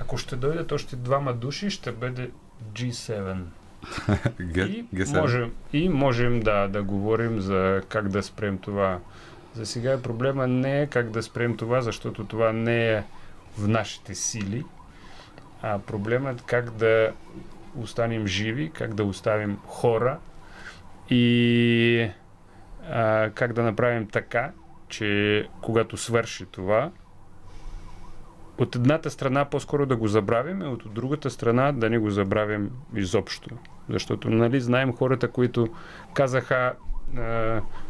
Ако 0.00 0.18
ще 0.18 0.36
дойдат 0.36 0.72
още 0.72 0.96
двама 0.96 1.32
души, 1.32 1.70
ще 1.70 1.92
бъде 1.92 2.30
G7. 2.72 3.36
Г- 4.54 4.60
И 4.60 4.84
Г7. 4.94 5.20
можем, 5.20 5.52
и 5.72 5.88
можем 5.88 6.40
да, 6.40 6.68
да 6.68 6.82
говорим 6.82 7.40
за 7.40 7.82
как 7.88 8.08
да 8.08 8.22
спрем 8.22 8.58
това. 8.58 8.98
За 9.54 9.66
сега 9.66 10.02
проблема 10.02 10.46
не 10.46 10.82
е 10.82 10.86
как 10.86 11.10
да 11.10 11.22
спрем 11.22 11.56
това, 11.56 11.80
защото 11.80 12.24
това 12.24 12.52
не 12.52 12.92
е 12.92 13.02
в 13.58 13.68
нашите 13.68 14.14
сили, 14.14 14.64
а 15.62 15.78
проблемът 15.78 16.40
е 16.40 16.44
как 16.46 16.70
да 16.70 17.12
останем 17.76 18.26
живи, 18.26 18.70
как 18.70 18.94
да 18.94 19.04
оставим 19.04 19.58
хора 19.66 20.18
и 21.10 22.10
а, 22.90 23.30
как 23.34 23.52
да 23.52 23.62
направим 23.62 24.08
така, 24.08 24.50
че 24.88 25.48
когато 25.60 25.96
свърши 25.96 26.46
това, 26.46 26.90
от 28.58 28.76
едната 28.76 29.10
страна 29.10 29.44
по-скоро 29.44 29.86
да 29.86 29.96
го 29.96 30.08
забравим, 30.08 30.62
а 30.62 30.68
от 30.68 30.94
другата 30.94 31.30
страна 31.30 31.72
да 31.72 31.90
не 31.90 31.98
го 31.98 32.10
забравим 32.10 32.70
изобщо. 32.94 33.50
Защото, 33.88 34.30
нали, 34.30 34.60
знаем 34.60 34.92
хората, 34.92 35.30
които 35.30 35.68
казаха 36.14 36.74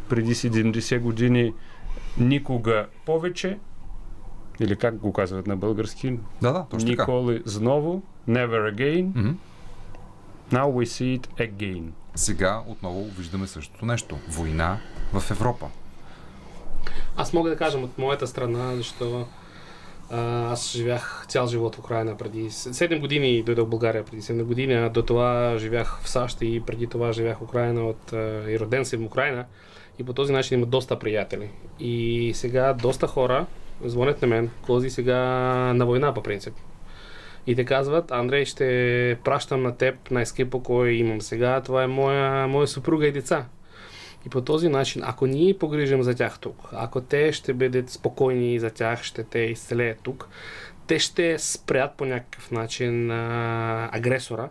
преди 0.09 0.35
70 0.35 0.99
години 0.99 1.53
никога 2.17 2.85
повече, 3.05 3.57
или 4.59 4.75
как 4.75 4.97
го 4.97 5.13
казват 5.13 5.47
на 5.47 5.55
български, 5.57 6.19
Да, 6.41 6.51
да, 6.51 6.65
точно 6.69 6.89
така. 6.89 7.01
николи 7.01 7.41
знову, 7.45 8.01
never 8.29 8.75
again, 8.75 9.03
Мгм. 9.05 9.31
now 10.51 10.65
we 10.65 10.85
see 10.85 11.19
it 11.19 11.27
again. 11.51 11.83
Сега 12.15 12.61
отново 12.67 13.03
виждаме 13.03 13.47
същото 13.47 13.85
нещо. 13.85 14.17
Война 14.29 14.77
в 15.13 15.31
Европа. 15.31 15.67
Аз 17.17 17.33
мога 17.33 17.49
да 17.49 17.57
кажем 17.57 17.83
от 17.83 17.97
моята 17.97 18.27
страна, 18.27 18.75
защото 18.75 19.25
аз 20.11 20.71
живях 20.71 21.25
цял 21.29 21.47
живот 21.47 21.75
в 21.75 21.79
Украина 21.79 22.17
преди 22.17 22.49
7 22.49 22.99
години, 22.99 23.43
дойдох 23.43 23.67
в 23.67 23.69
България 23.69 24.05
преди 24.05 24.21
7 24.21 24.43
години, 24.43 24.73
а 24.73 24.89
до 24.89 25.01
това 25.01 25.57
живях 25.57 25.99
в 26.01 26.09
САЩ 26.09 26.37
и 26.41 26.63
преди 26.65 26.87
това 26.87 27.11
живях 27.11 27.37
в 27.37 27.41
Украина 27.41 27.81
от, 27.83 28.11
и 28.47 28.57
роден 28.59 28.85
съм 28.85 28.99
в 28.99 29.05
Украина. 29.05 29.45
И 29.99 30.03
по 30.03 30.13
този 30.13 30.33
начин 30.33 30.57
има 30.57 30.65
доста 30.65 30.99
приятели. 30.99 31.49
И 31.79 32.31
сега 32.35 32.73
доста 32.73 33.07
хора 33.07 33.45
звънят 33.85 34.21
на 34.21 34.27
мен, 34.27 34.49
кози 34.61 34.89
сега 34.89 35.19
на 35.73 35.85
война 35.85 36.13
по 36.13 36.23
принцип. 36.23 36.53
И 37.47 37.55
те 37.55 37.65
казват, 37.65 38.11
Андрей, 38.11 38.45
ще 38.45 39.17
пращам 39.23 39.63
на 39.63 39.77
теб 39.77 40.11
на 40.11 40.21
ескипо, 40.21 40.63
кой 40.63 40.91
имам 40.91 41.21
сега. 41.21 41.61
Това 41.61 41.83
е 41.83 41.87
моя, 41.87 42.47
моя 42.47 42.67
съпруга 42.67 43.07
и 43.07 43.11
деца. 43.11 43.45
И 44.25 44.29
по 44.29 44.41
този 44.41 44.69
начин, 44.69 45.01
ако 45.05 45.27
ние 45.27 45.57
погрижим 45.57 46.03
за 46.03 46.15
тях 46.15 46.39
тук, 46.39 46.69
ако 46.71 47.01
те 47.01 47.31
ще 47.31 47.53
бъдат 47.53 47.89
спокойни 47.89 48.59
за 48.59 48.69
тях, 48.69 49.03
ще 49.03 49.23
те 49.23 49.39
изцелеят 49.39 49.99
тук, 50.03 50.29
те 50.87 50.99
ще 50.99 51.39
спрят 51.39 51.93
по 51.97 52.05
някакъв 52.05 52.51
начин 52.51 53.11
а, 53.11 53.89
агресора 53.91 54.49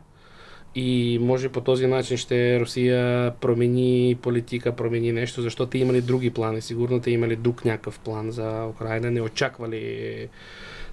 и 0.74 1.18
може 1.22 1.48
по 1.48 1.60
този 1.60 1.86
начин 1.86 2.16
ще 2.16 2.60
Русия 2.60 3.30
промени 3.40 4.18
политика, 4.22 4.76
промени 4.76 5.12
нещо, 5.12 5.42
защото 5.42 5.70
те 5.70 5.78
имали 5.78 6.00
други 6.00 6.30
плани. 6.30 6.60
Сигурно 6.60 7.00
те 7.00 7.10
имали 7.10 7.36
друг 7.36 7.64
някакъв 7.64 7.98
план 7.98 8.30
за 8.30 8.66
Украина, 8.66 9.10
не 9.10 9.20
очаквали 9.20 10.28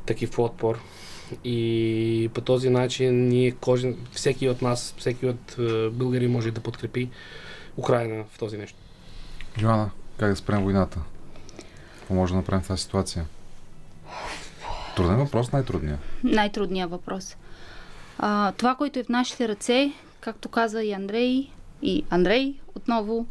такив 0.05 0.39
отпор. 0.39 0.79
И 1.43 2.29
по 2.33 2.41
този 2.41 2.69
начин 2.69 3.27
ние, 3.27 3.51
кожен, 3.51 3.97
всеки 4.11 4.49
от 4.49 4.61
нас, 4.61 4.95
всеки 4.97 5.25
от 5.25 5.55
е, 5.59 5.89
българи 5.89 6.27
може 6.27 6.51
да 6.51 6.61
подкрепи 6.61 7.09
Украина 7.77 8.23
в 8.31 8.39
този 8.39 8.57
нещо. 8.57 8.77
Йоанна, 9.61 9.89
как 10.17 10.29
да 10.29 10.35
спрем 10.35 10.63
войната? 10.63 10.99
Какво 11.99 12.13
може 12.13 12.33
да 12.33 12.37
направим 12.37 12.63
в 12.63 12.67
тази 12.67 12.83
ситуация? 12.83 13.25
Труден 14.95 15.17
въпрос, 15.17 15.51
най-трудният. 15.51 15.99
Най-трудният 16.23 16.91
въпрос. 16.91 17.37
А, 18.21 18.51
това, 18.51 18.75
което 18.75 18.99
е 18.99 19.03
в 19.03 19.09
нашите 19.09 19.47
ръце, 19.47 19.91
както 20.21 20.49
каза 20.49 20.83
и 20.83 20.91
Андрей, 20.91 21.47
и 21.81 22.03
Андрей 22.09 22.53
отново, 22.75 23.25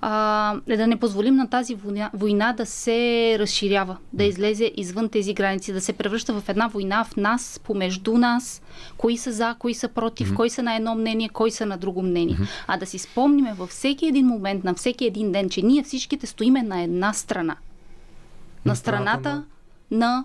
а, 0.00 0.54
е 0.68 0.76
да 0.76 0.86
не 0.86 0.96
позволим 0.96 1.34
на 1.34 1.50
тази 1.50 1.74
война, 1.74 2.10
война 2.14 2.52
да 2.52 2.66
се 2.66 3.36
разширява, 3.38 3.96
да 4.12 4.24
излезе 4.24 4.72
извън 4.76 5.08
тези 5.08 5.34
граници, 5.34 5.72
да 5.72 5.80
се 5.80 5.92
превръща 5.92 6.40
в 6.40 6.48
една 6.48 6.66
война 6.68 7.04
в 7.04 7.16
нас, 7.16 7.60
помежду 7.64 8.18
нас, 8.18 8.62
кои 8.96 9.18
са 9.18 9.32
за, 9.32 9.56
кои 9.58 9.74
са 9.74 9.88
против, 9.88 10.30
mm-hmm. 10.30 10.36
кои 10.36 10.50
са 10.50 10.62
на 10.62 10.76
едно 10.76 10.94
мнение, 10.94 11.28
кои 11.28 11.50
са 11.50 11.66
на 11.66 11.76
друго 11.76 12.02
мнение. 12.02 12.36
Mm-hmm. 12.36 12.64
А 12.66 12.76
да 12.76 12.86
си 12.86 12.98
спомниме 12.98 13.54
във 13.54 13.70
всеки 13.70 14.06
един 14.06 14.26
момент, 14.26 14.64
на 14.64 14.74
всеки 14.74 15.04
един 15.04 15.32
ден, 15.32 15.50
че 15.50 15.62
ние 15.62 15.82
всичките 15.82 16.26
стоиме 16.26 16.62
на 16.62 16.82
една 16.82 17.12
страна. 17.12 17.56
На 18.64 18.76
страната 18.76 19.44
на, 19.90 20.24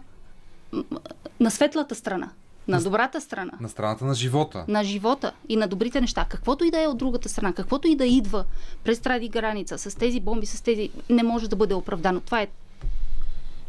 на 1.40 1.52
светлата 1.52 1.96
страна, 1.96 2.30
на 2.68 2.82
добрата 2.82 3.22
страна 3.22 3.52
На 3.60 3.70
страната 3.70 4.06
на 4.06 4.14
живота. 4.14 4.66
на 4.68 4.84
живота 4.84 5.32
и 5.50 5.56
на 5.58 5.68
добрите 5.68 6.02
неща. 6.02 6.26
Каквото 6.30 6.66
и 6.66 6.72
да 6.72 6.84
е 6.84 6.88
от 6.88 6.98
другата 6.98 7.30
страна, 7.30 7.54
каквото 7.54 7.88
и 7.88 7.96
да 7.96 8.06
идва 8.06 8.46
през 8.84 9.00
тази 9.00 9.30
граница, 9.30 9.78
с 9.78 9.96
тези 9.96 10.20
бомби, 10.20 10.46
с 10.46 10.62
тези... 10.62 10.90
не 11.10 11.24
може 11.24 11.50
да 11.50 11.56
бъде 11.56 11.74
оправдано. 11.74 12.20
Това 12.20 12.42
е 12.42 12.48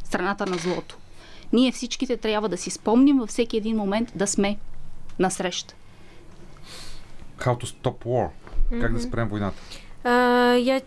страната 0.04 0.46
на 0.46 0.56
злото. 0.56 0.98
Ние 1.52 1.72
всичките 1.72 2.16
трябва 2.16 2.48
да 2.48 2.56
си 2.56 2.70
спомним 2.70 3.18
във 3.18 3.28
всеки 3.28 3.56
един 3.56 3.76
момент 3.76 4.12
да 4.14 4.26
сме 4.26 4.58
насреща. 5.18 5.74
How 7.38 7.64
to 7.64 7.64
stop 7.64 8.04
war. 8.04 8.28
Как 8.80 8.92
да 8.92 9.00
спрем 9.00 9.28
войната? 9.28 9.62
А, 10.04 10.10
я 10.60 10.80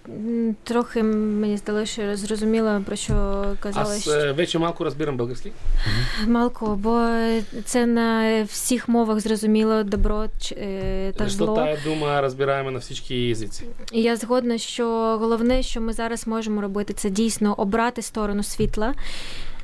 трохи 0.64 1.04
мені 1.04 1.58
здалося 1.58 2.18
зрозуміла, 2.18 2.82
про 2.86 2.96
що 2.96 3.44
казала. 3.60 3.96
Аз 3.96 4.08
е, 4.08 4.32
вече 4.32 4.60
малко 4.60 4.84
разбирам 4.84 5.18
български. 5.18 5.52
Малко, 6.28 6.76
бо 6.76 7.08
це 7.66 7.86
на 7.86 8.44
всіх 8.44 8.90
мовах 8.90 9.20
зрозуміло 9.20 9.84
добро 9.84 10.26
е, 10.52 11.14
та 11.18 11.30
зло. 11.30 11.56
тая 11.56 11.78
дума 11.84 12.22
розбираємо 12.22 12.72
на 12.72 12.80
всі 12.80 13.16
язиці. 13.16 13.64
Я 13.92 14.16
згодна, 14.16 14.58
що 14.58 14.88
головне, 15.20 15.64
що 15.64 15.82
ми 15.82 15.94
зараз 15.94 16.28
можемо 16.28 16.62
робити, 16.62 16.94
це 16.94 17.10
дійсно 17.10 17.54
обрати 17.54 18.02
сторону 18.02 18.44
світла. 18.44 18.94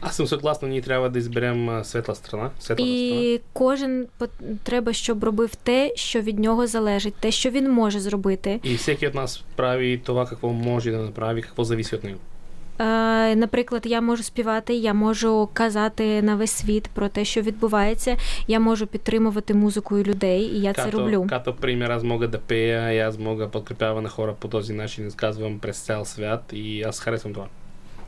Аз 0.02 0.16
съм 0.16 0.28
съгласна, 0.28 0.68
ние 0.68 0.82
трябва 0.82 1.10
да 1.10 1.20
изберем 1.20 1.70
а, 1.70 1.84
светла 1.84 2.16
страна. 2.16 2.50
Светлата 2.60 2.92
страна. 2.92 3.22
І 3.22 3.42
кожен 3.54 4.08
пот- 4.20 4.56
треба, 4.64 4.94
щоб 4.94 5.24
робив 5.24 5.56
те, 5.56 5.92
що 5.96 6.22
від 6.22 6.40
нього 6.40 6.68
залежить, 6.68 7.16
те, 7.20 7.32
що 7.32 7.50
він 7.50 7.72
може 7.72 8.00
зробити. 8.00 8.60
І 8.64 8.76
всеки 8.76 9.08
от 9.08 9.16
нас 9.16 9.44
прави 9.56 9.98
това, 10.04 10.26
какво 10.26 10.50
може 10.50 10.92
да 10.92 10.98
направи, 10.98 11.42
какво 11.42 11.64
зависи 11.64 11.96
от 11.96 12.04
него. 12.04 12.18
Е, 12.80 13.36
наприклад, 13.36 13.86
я 13.86 14.02
можу 14.02 14.24
співати, 14.24 14.74
я 14.74 14.94
можу 14.94 15.50
казати 15.54 16.22
на 16.22 16.36
весь 16.36 16.52
світ 16.52 16.88
про 16.94 17.10
те, 17.10 17.26
що 17.26 17.42
відбувається. 17.42 18.18
Я 18.48 18.60
можу 18.60 18.88
підтримувати 18.88 19.54
музикою 19.54 20.04
людей, 20.04 20.42
і 20.42 20.62
я 20.62 20.74
це 20.74 20.84
Като, 20.84 21.00
роблю. 21.00 21.28
като 21.30 21.54
пример, 21.54 21.92
аз 21.92 22.04
мога 22.04 22.28
да 22.28 22.38
пея 22.38 22.92
и 22.92 23.00
аз 23.00 23.18
мога 23.20 23.46
да 23.46 23.52
подкрепява 23.52 24.02
на 24.02 24.10
хора 24.10 24.36
по 24.40 24.48
този 24.48 24.74
начин, 24.74 25.08
изказвам 25.08 25.60
през 25.60 25.78
цял 25.78 26.06
свят 26.06 26.42
і 26.54 26.84
аз 26.88 27.00
харесвам 27.00 27.34
това. 27.34 27.48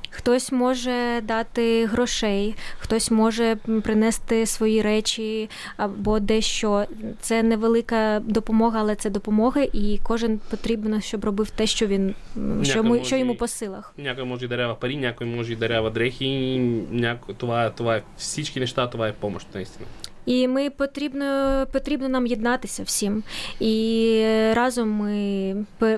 Хтось 0.09 0.51
може 0.51 1.21
дати 1.23 1.85
грошей, 1.85 2.55
хтось 2.79 3.11
може 3.11 3.55
принести 3.83 4.45
свої 4.45 4.81
речі 4.81 5.49
або 5.77 6.19
дещо. 6.19 6.85
Це 7.21 7.43
невелика 7.43 8.19
допомога, 8.19 8.79
але 8.79 8.95
це 8.95 9.09
допомога, 9.09 9.61
і 9.73 9.99
кожен 10.03 10.39
потрібно, 10.49 11.01
щоб 11.01 11.25
робив 11.25 11.49
те, 11.49 11.67
що 11.67 11.87
він 11.87 12.15
що, 12.63 12.83
му, 12.83 12.89
може 12.89 13.03
що 13.03 13.17
йому 13.17 13.35
по 13.35 13.47
силах. 13.47 13.93
Някой 13.97 14.23
може 14.23 14.41
да 14.41 14.47
дарява 14.47 14.75
пари, 14.75 14.95
някой 14.95 15.27
може 15.27 15.55
да 15.55 15.59
дарява 15.59 15.89
дрехи, 15.89 16.57
някой, 16.91 17.35
това, 17.35 17.69
това 17.69 17.95
е 17.95 18.03
всички 18.17 18.59
неща, 18.59 18.87
това 18.87 19.07
е 19.07 19.13
помощ, 19.13 19.47
наистина. 19.53 19.85
І 20.25 20.47
ми 20.47 20.69
потрібно, 20.69 21.67
потрібно 21.71 22.09
нам 22.09 22.27
єднатися 22.27 22.83
всім. 22.83 23.23
І 23.59 24.23
разом 24.53 24.91
ми 24.91 25.55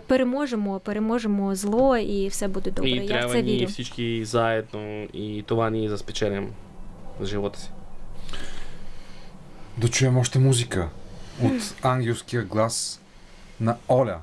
переможемо, 0.07 0.79
переможемо 0.79 1.55
зло, 1.55 1.97
і 1.97 2.27
все 2.27 2.47
буде 2.47 2.71
добре. 2.71 2.89
И 2.91 3.05
Я 3.05 3.27
в 3.27 3.31
це 3.31 3.41
вірю. 3.41 3.67
всички 3.67 4.25
заедно 4.25 5.03
и 5.13 5.43
това 5.47 5.69
ние 5.69 5.89
да 5.89 5.97
спечелим 5.97 6.47
за 7.19 7.25
живота 7.25 7.59
си. 7.59 7.69
Да 9.77 9.87
чуем 9.89 10.17
още 10.17 10.39
музика 10.39 10.89
от 11.43 11.73
ангелския 11.81 12.43
глас 12.43 12.99
на 13.59 13.75
Оля. 13.87 14.21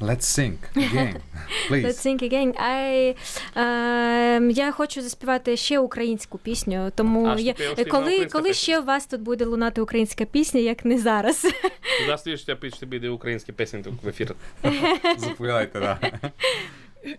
Let's 0.00 0.26
sing 0.26 0.58
again, 0.74 1.20
please. 1.68 1.84
Let's 1.84 2.00
sing 2.00 2.22
again. 2.22 2.54
I, 2.56 3.16
е, 3.56 4.52
я 4.52 4.72
хочу 4.72 5.02
заспівати 5.02 5.56
ще 5.56 5.78
українську 5.78 6.38
пісню, 6.38 6.92
тому 6.94 7.26
А, 7.26 7.40
я, 7.40 7.52
ти 7.52 7.84
коли, 7.84 8.02
українська 8.02 8.38
коли 8.38 8.48
пісня? 8.48 8.62
ще 8.62 8.78
у 8.80 8.84
вас 8.84 9.06
тут 9.06 9.20
буде 9.20 9.44
лунати 9.44 9.80
українська 9.80 10.24
пісня, 10.24 10.60
як 10.60 10.84
не 10.84 10.98
зараз. 10.98 11.44
У 11.44 11.98
следващия 11.98 12.36
ще 12.36 12.54
піч 12.54 12.74
ще 12.76 12.86
биде 12.86 13.08
украински 13.08 13.52
песен 13.52 13.82
тук 13.82 14.02
в 14.02 14.08
ефір. 14.08 14.34
Заповядайте, 15.18 15.80
да. 15.80 15.98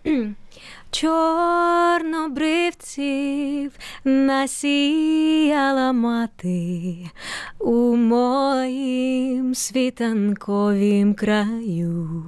Чорнобривців 0.92 3.72
насіяла 4.04 5.92
мати 5.92 7.10
у 7.58 7.96
моїм 7.96 9.54
світанковім 9.54 11.14
краю, 11.14 12.24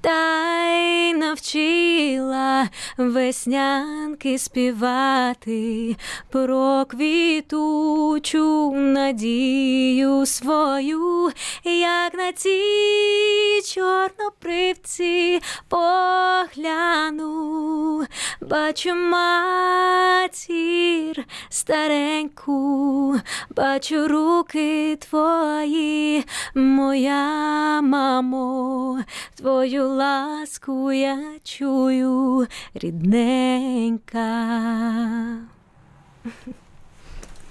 та 0.00 0.66
й 0.66 1.14
навчила 1.14 2.68
веснянки 2.98 4.38
співати 4.38 5.96
про 6.30 6.86
квітучу 6.88 8.72
надію 8.76 10.26
свою, 10.26 11.30
як 11.64 12.14
на 12.14 12.32
ці 12.32 12.60
чорнобривці 13.74 15.40
погляну, 15.68 17.83
бачу 18.40 18.94
матір 18.94 20.34
стареньку, 21.48 23.16
бачу 23.50 24.08
руки 24.08 24.96
твої, 24.96 26.24
моя 26.54 27.80
мамо, 27.82 29.00
твою 29.34 29.88
ласку 29.88 30.92
я 30.92 31.18
чую, 31.44 32.46
рідненька. 32.74 34.24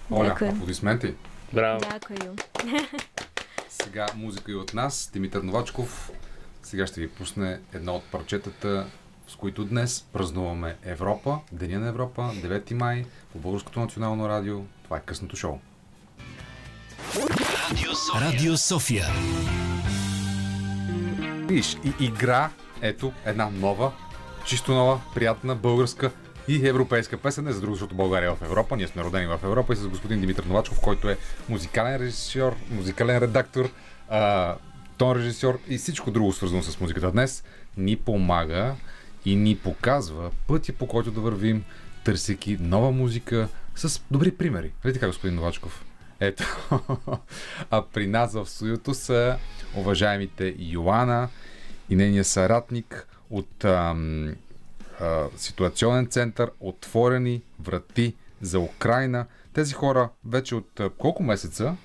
Оля, 0.10 0.30
Дякую. 0.30 0.52
аплодисменти. 0.52 1.13
Браво. 1.52 1.82
Дякую. 1.91 2.36
Сега 3.69 4.08
музика 4.15 4.52
и 4.52 4.56
от 4.56 4.74
нас, 4.74 5.10
Димитър 5.13 5.41
Новачков. 5.41 6.10
Сега 6.63 6.88
ще 6.88 7.02
ви 7.02 7.08
пусне 7.10 7.60
едно 7.74 7.96
от 7.96 8.04
парчетата, 8.04 8.86
с 9.28 9.36
които 9.36 9.66
днес 9.66 10.06
празнуваме 10.14 10.76
Европа, 10.84 11.40
Деня 11.52 11.80
на 11.80 11.88
Европа, 11.88 12.22
9 12.22 12.74
май, 12.74 13.06
по 13.32 13.40
Българското 13.40 13.80
национално 13.80 14.30
радио. 14.30 14.62
Това 14.84 14.98
е 14.98 15.02
късното 15.06 15.36
шоу. 15.36 15.60
Радио 18.22 18.58
София. 18.58 19.06
Виж, 21.48 21.78
и 21.84 22.06
игра, 22.06 22.50
ето, 22.82 23.14
една 23.26 23.50
нова, 23.50 23.92
чисто 24.46 24.72
нова, 24.72 25.02
приятна 25.16 25.56
българска 25.56 26.12
и 26.48 26.68
европейска 26.68 27.18
песен. 27.18 27.44
Не 27.44 27.52
за 27.52 27.62
друго, 27.62 27.76
защото 27.76 27.96
България 27.96 28.32
е 28.32 28.36
в 28.36 28.42
Европа. 28.42 28.78
Ние 28.78 28.88
сме 28.88 29.04
родени 29.04 29.28
в 29.28 29.40
Европа 29.44 29.74
и 29.74 29.76
с 29.76 29.88
господин 29.88 30.20
Димитър 30.20 30.44
Новачков, 30.44 30.80
който 30.80 31.10
е 31.10 31.18
музикален 31.50 31.96
режисьор, 31.96 32.56
музикален 32.72 33.18
редактор, 33.18 33.70
тон 34.98 35.18
режисьор 35.18 35.60
и 35.68 35.78
всичко 35.78 36.12
друго 36.12 36.34
свързано 36.34 36.64
с 36.64 36.80
музиката 36.80 37.12
днес, 37.12 37.44
ни 37.78 37.96
помага 37.96 38.76
и 39.26 39.36
ни 39.36 39.58
показва 39.58 40.32
пътя 40.48 40.74
по 40.74 40.88
който 40.88 41.12
да 41.12 41.22
вървим, 41.22 41.64
търсейки 42.04 42.58
нова 42.60 42.92
музика 42.92 43.48
с 43.76 44.02
добри 44.12 44.32
примери. 44.32 44.72
Нали 44.86 44.94
така, 44.94 45.08
господин 45.08 45.36
Новачков? 45.36 45.86
Ето. 46.20 46.70
А 47.72 47.84
при 47.94 48.08
нас 48.08 48.34
в 48.34 48.46
студиото 48.46 48.94
са 48.94 49.38
уважаемите 49.76 50.56
Йоана 50.60 51.30
и 51.90 51.96
нейния 51.96 52.24
съратник 52.24 53.08
от 53.30 53.66
ам, 53.66 54.36
а, 55.00 55.26
ситуационен 55.38 56.08
център 56.08 56.52
Отворени 56.60 57.42
врати 57.60 58.14
за 58.42 58.60
Украина. 58.60 59.26
Тези 59.54 59.74
хора 59.74 60.10
вече 60.26 60.56
от 60.56 60.82
колко 60.98 61.24
месеца? 61.24 61.76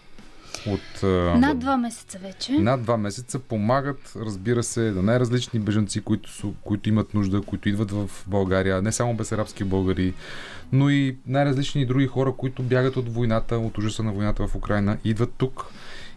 От, 0.69 1.03
Над 1.41 1.59
два 1.59 1.77
месеца 1.77 2.19
вече. 2.19 2.53
над 2.53 2.83
два 2.83 2.97
месеца 2.97 3.39
помагат, 3.39 4.13
разбира 4.17 4.63
се, 4.63 4.81
на 4.81 5.03
най-различни 5.03 5.61
бежанци, 5.61 6.01
които, 6.01 6.33
са, 6.33 6.47
които 6.63 6.89
имат 6.89 7.15
нужда, 7.15 7.43
които 7.43 7.69
идват 7.69 7.91
в 7.91 8.11
България, 8.27 8.83
не 8.83 8.93
само 8.93 9.15
безарабски 9.15 9.65
българи, 9.65 10.15
но 10.73 10.91
и 10.91 11.17
най-различни 11.27 11.87
други 11.87 12.07
хора, 12.07 12.33
които 12.33 12.63
бягат 12.63 12.97
от 12.97 13.15
войната, 13.15 13.59
от 13.59 13.79
ужаса 13.79 14.03
на 14.03 14.13
войната 14.13 14.47
в 14.47 14.55
Украина, 14.55 14.99
идват 15.05 15.33
тук, 15.39 15.67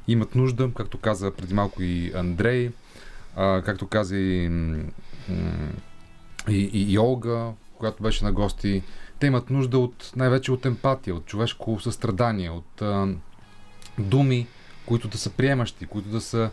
имат 0.08 0.36
нужда, 0.36 0.70
както 0.76 0.98
каза 0.98 1.32
преди 1.32 1.54
малко 1.54 1.84
и 1.84 2.12
Андрей, 2.16 2.72
а, 3.36 3.62
както 3.62 3.88
каза 3.88 4.18
и, 4.18 4.46
и, 6.50 6.70
и, 6.74 6.92
и 6.94 7.00
Олга, 7.00 7.48
която 7.78 8.04
беше 8.04 8.26
на 8.26 8.32
гости. 8.32 8.84
Те 9.20 9.28
имат 9.28 9.50
нужда 9.50 9.80
от 9.80 10.12
най-вече 10.16 10.52
от 10.52 10.66
емпатия, 10.66 11.16
от 11.16 11.26
човешко 11.26 11.80
състрадание, 11.80 12.50
от 12.50 12.82
а, 12.82 13.08
думи, 14.02 14.48
които 14.86 15.08
да 15.08 15.18
са 15.18 15.30
приемащи, 15.30 15.86
които 15.86 16.10
да 16.10 16.22
са 16.22 16.50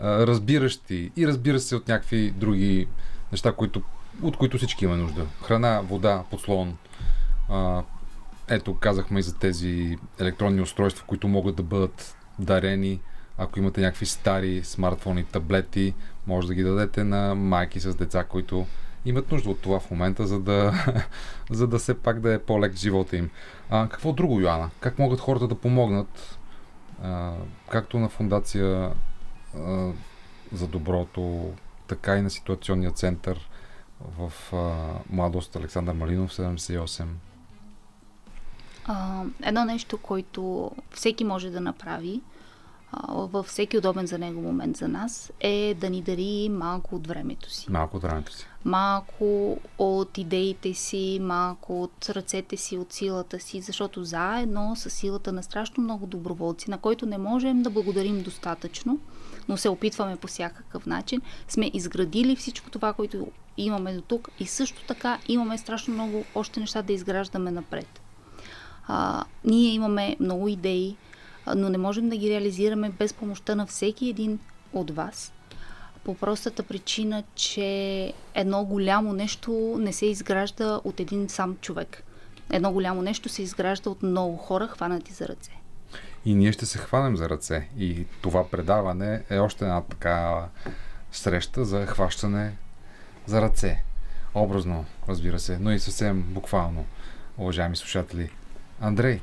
а, 0.00 0.26
разбиращи 0.26 1.10
и 1.16 1.26
разбира 1.26 1.60
се 1.60 1.76
от 1.76 1.88
някакви 1.88 2.30
други 2.30 2.88
неща, 3.32 3.52
които, 3.52 3.82
от 4.22 4.36
които 4.36 4.56
всички 4.56 4.84
имаме 4.84 5.02
нужда. 5.02 5.26
Храна, 5.42 5.80
вода, 5.80 6.24
подслон. 6.30 6.76
А, 7.48 7.82
ето, 8.48 8.74
казахме 8.74 9.20
и 9.20 9.22
за 9.22 9.34
тези 9.34 9.98
електронни 10.20 10.60
устройства, 10.60 11.04
които 11.06 11.28
могат 11.28 11.56
да 11.56 11.62
бъдат 11.62 12.16
дарени. 12.38 13.00
Ако 13.38 13.58
имате 13.58 13.80
някакви 13.80 14.06
стари 14.06 14.64
смартфони, 14.64 15.24
таблети, 15.24 15.94
може 16.26 16.46
да 16.46 16.54
ги 16.54 16.62
дадете 16.62 17.04
на 17.04 17.34
майки 17.34 17.80
с 17.80 17.94
деца, 17.94 18.24
които 18.24 18.66
имат 19.04 19.32
нужда 19.32 19.50
от 19.50 19.60
това 19.60 19.80
в 19.80 19.90
момента, 19.90 20.26
за 20.26 20.40
да, 20.40 20.84
за 21.50 21.66
да 21.66 21.78
се 21.78 21.94
пак 21.94 22.20
да 22.20 22.34
е 22.34 22.38
по-лек 22.38 22.76
живота 22.76 23.16
им. 23.16 23.30
А, 23.70 23.88
какво 23.88 24.12
друго, 24.12 24.40
Йоанна? 24.40 24.70
Как 24.80 24.98
могат 24.98 25.20
хората 25.20 25.48
да 25.48 25.54
помогнат 25.54 26.37
както 27.70 27.98
на 27.98 28.08
фундация 28.08 28.92
а, 29.56 29.92
за 30.52 30.68
доброто, 30.68 31.52
така 31.86 32.16
и 32.16 32.22
на 32.22 32.30
ситуационния 32.30 32.90
център 32.90 33.48
в 34.18 34.32
а, 34.52 34.74
Младост 35.10 35.56
Александър 35.56 35.94
Малинов 35.94 36.32
78. 36.32 37.04
А, 38.84 39.24
едно 39.42 39.64
нещо, 39.64 39.98
което 39.98 40.70
всеки 40.90 41.24
може 41.24 41.50
да 41.50 41.60
направи 41.60 42.20
във 43.08 43.46
всеки 43.46 43.78
удобен 43.78 44.06
за 44.06 44.18
него 44.18 44.42
момент 44.42 44.76
за 44.76 44.88
нас, 44.88 45.32
е 45.40 45.74
да 45.80 45.90
ни 45.90 46.02
дари 46.02 46.48
малко 46.48 46.94
от 46.94 47.06
времето 47.06 47.50
си. 47.50 47.66
Малко 47.70 47.96
от 47.96 48.02
времето 48.02 48.32
си. 48.32 48.46
Малко 48.64 49.58
от 49.78 50.18
идеите 50.18 50.74
си, 50.74 51.18
малко 51.22 51.82
от 51.82 52.08
ръцете 52.08 52.56
си, 52.56 52.78
от 52.78 52.92
силата 52.92 53.40
си, 53.40 53.60
защото 53.60 54.04
заедно 54.04 54.76
с 54.76 54.90
силата 54.90 55.32
на 55.32 55.42
страшно 55.42 55.82
много 55.84 56.06
доброволци, 56.06 56.70
на 56.70 56.78
които 56.78 57.06
не 57.06 57.18
можем 57.18 57.62
да 57.62 57.70
благодарим 57.70 58.22
достатъчно, 58.22 58.98
но 59.48 59.56
се 59.56 59.68
опитваме 59.68 60.16
по 60.16 60.26
всякакъв 60.26 60.86
начин, 60.86 61.20
сме 61.48 61.70
изградили 61.74 62.36
всичко 62.36 62.70
това, 62.70 62.92
което 62.92 63.26
имаме 63.56 63.94
до 63.94 64.00
тук 64.00 64.28
и 64.40 64.46
също 64.46 64.82
така 64.86 65.18
имаме 65.28 65.58
страшно 65.58 65.94
много 65.94 66.24
още 66.34 66.60
неща 66.60 66.82
да 66.82 66.92
изграждаме 66.92 67.50
напред. 67.50 68.00
А, 68.86 69.24
ние 69.44 69.72
имаме 69.72 70.16
много 70.20 70.48
идеи, 70.48 70.96
но 71.56 71.68
не 71.68 71.78
можем 71.78 72.08
да 72.08 72.16
ги 72.16 72.30
реализираме 72.30 72.90
без 72.90 73.12
помощта 73.12 73.54
на 73.54 73.66
всеки 73.66 74.08
един 74.08 74.38
от 74.72 74.90
вас. 74.90 75.32
По 76.04 76.14
простата 76.14 76.62
причина, 76.62 77.24
че 77.34 78.12
едно 78.34 78.64
голямо 78.64 79.12
нещо 79.12 79.76
не 79.78 79.92
се 79.92 80.06
изгражда 80.06 80.80
от 80.84 81.00
един 81.00 81.28
сам 81.28 81.56
човек. 81.60 82.02
Едно 82.50 82.72
голямо 82.72 83.02
нещо 83.02 83.28
се 83.28 83.42
изгражда 83.42 83.90
от 83.90 84.02
много 84.02 84.36
хора, 84.36 84.68
хванати 84.68 85.12
за 85.12 85.28
ръце. 85.28 85.50
И 86.24 86.34
ние 86.34 86.52
ще 86.52 86.66
се 86.66 86.78
хванем 86.78 87.16
за 87.16 87.28
ръце. 87.28 87.68
И 87.78 88.06
това 88.22 88.48
предаване 88.50 89.22
е 89.30 89.38
още 89.38 89.64
една 89.64 89.80
така 89.80 90.44
среща 91.12 91.64
за 91.64 91.86
хващане 91.86 92.56
за 93.26 93.42
ръце. 93.42 93.82
Образно, 94.34 94.84
разбира 95.08 95.38
се, 95.38 95.58
но 95.58 95.72
и 95.72 95.78
съвсем 95.78 96.22
буквално, 96.22 96.86
уважаеми 97.38 97.76
слушатели. 97.76 98.30
Андрей, 98.80 99.20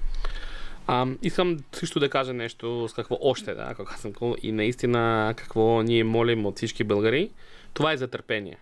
А, 0.88 1.08
искам 1.22 1.58
също 1.72 2.00
да 2.00 2.10
кажа 2.10 2.34
нещо 2.34 2.88
с 2.90 2.94
какво 2.94 3.18
още, 3.22 3.54
да, 3.54 3.74
какво 3.78 3.98
съм 3.98 4.14
и 4.44 4.52
наистина 4.52 5.34
какво 5.38 5.82
ние 5.82 6.04
молим 6.04 6.46
от 6.46 6.58
всички 6.58 6.84
българи. 6.84 7.32
Това 7.74 7.94
е 7.94 7.98
за 7.98 8.08
търпение. 8.08 8.58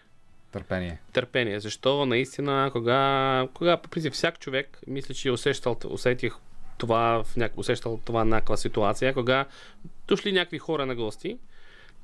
търпение. 0.51 0.99
Търпение. 1.13 1.59
Защо 1.59 2.05
наистина, 2.05 2.69
кога, 2.71 3.47
кога 3.53 3.77
по 3.77 3.89
принцип 3.89 4.13
всяк 4.13 4.39
човек, 4.39 4.79
мисля, 4.87 5.13
че 5.13 5.27
е 5.27 5.31
усещал, 5.31 5.77
усетих 5.85 6.33
това, 6.77 7.23
в 7.23 7.35
няк... 7.35 7.57
усещал 7.57 7.99
това 8.05 8.25
някаква 8.25 8.57
ситуация, 8.57 9.13
кога 9.13 9.45
дошли 10.07 10.31
някакви 10.31 10.59
хора 10.59 10.85
на 10.85 10.95
гости 10.95 11.37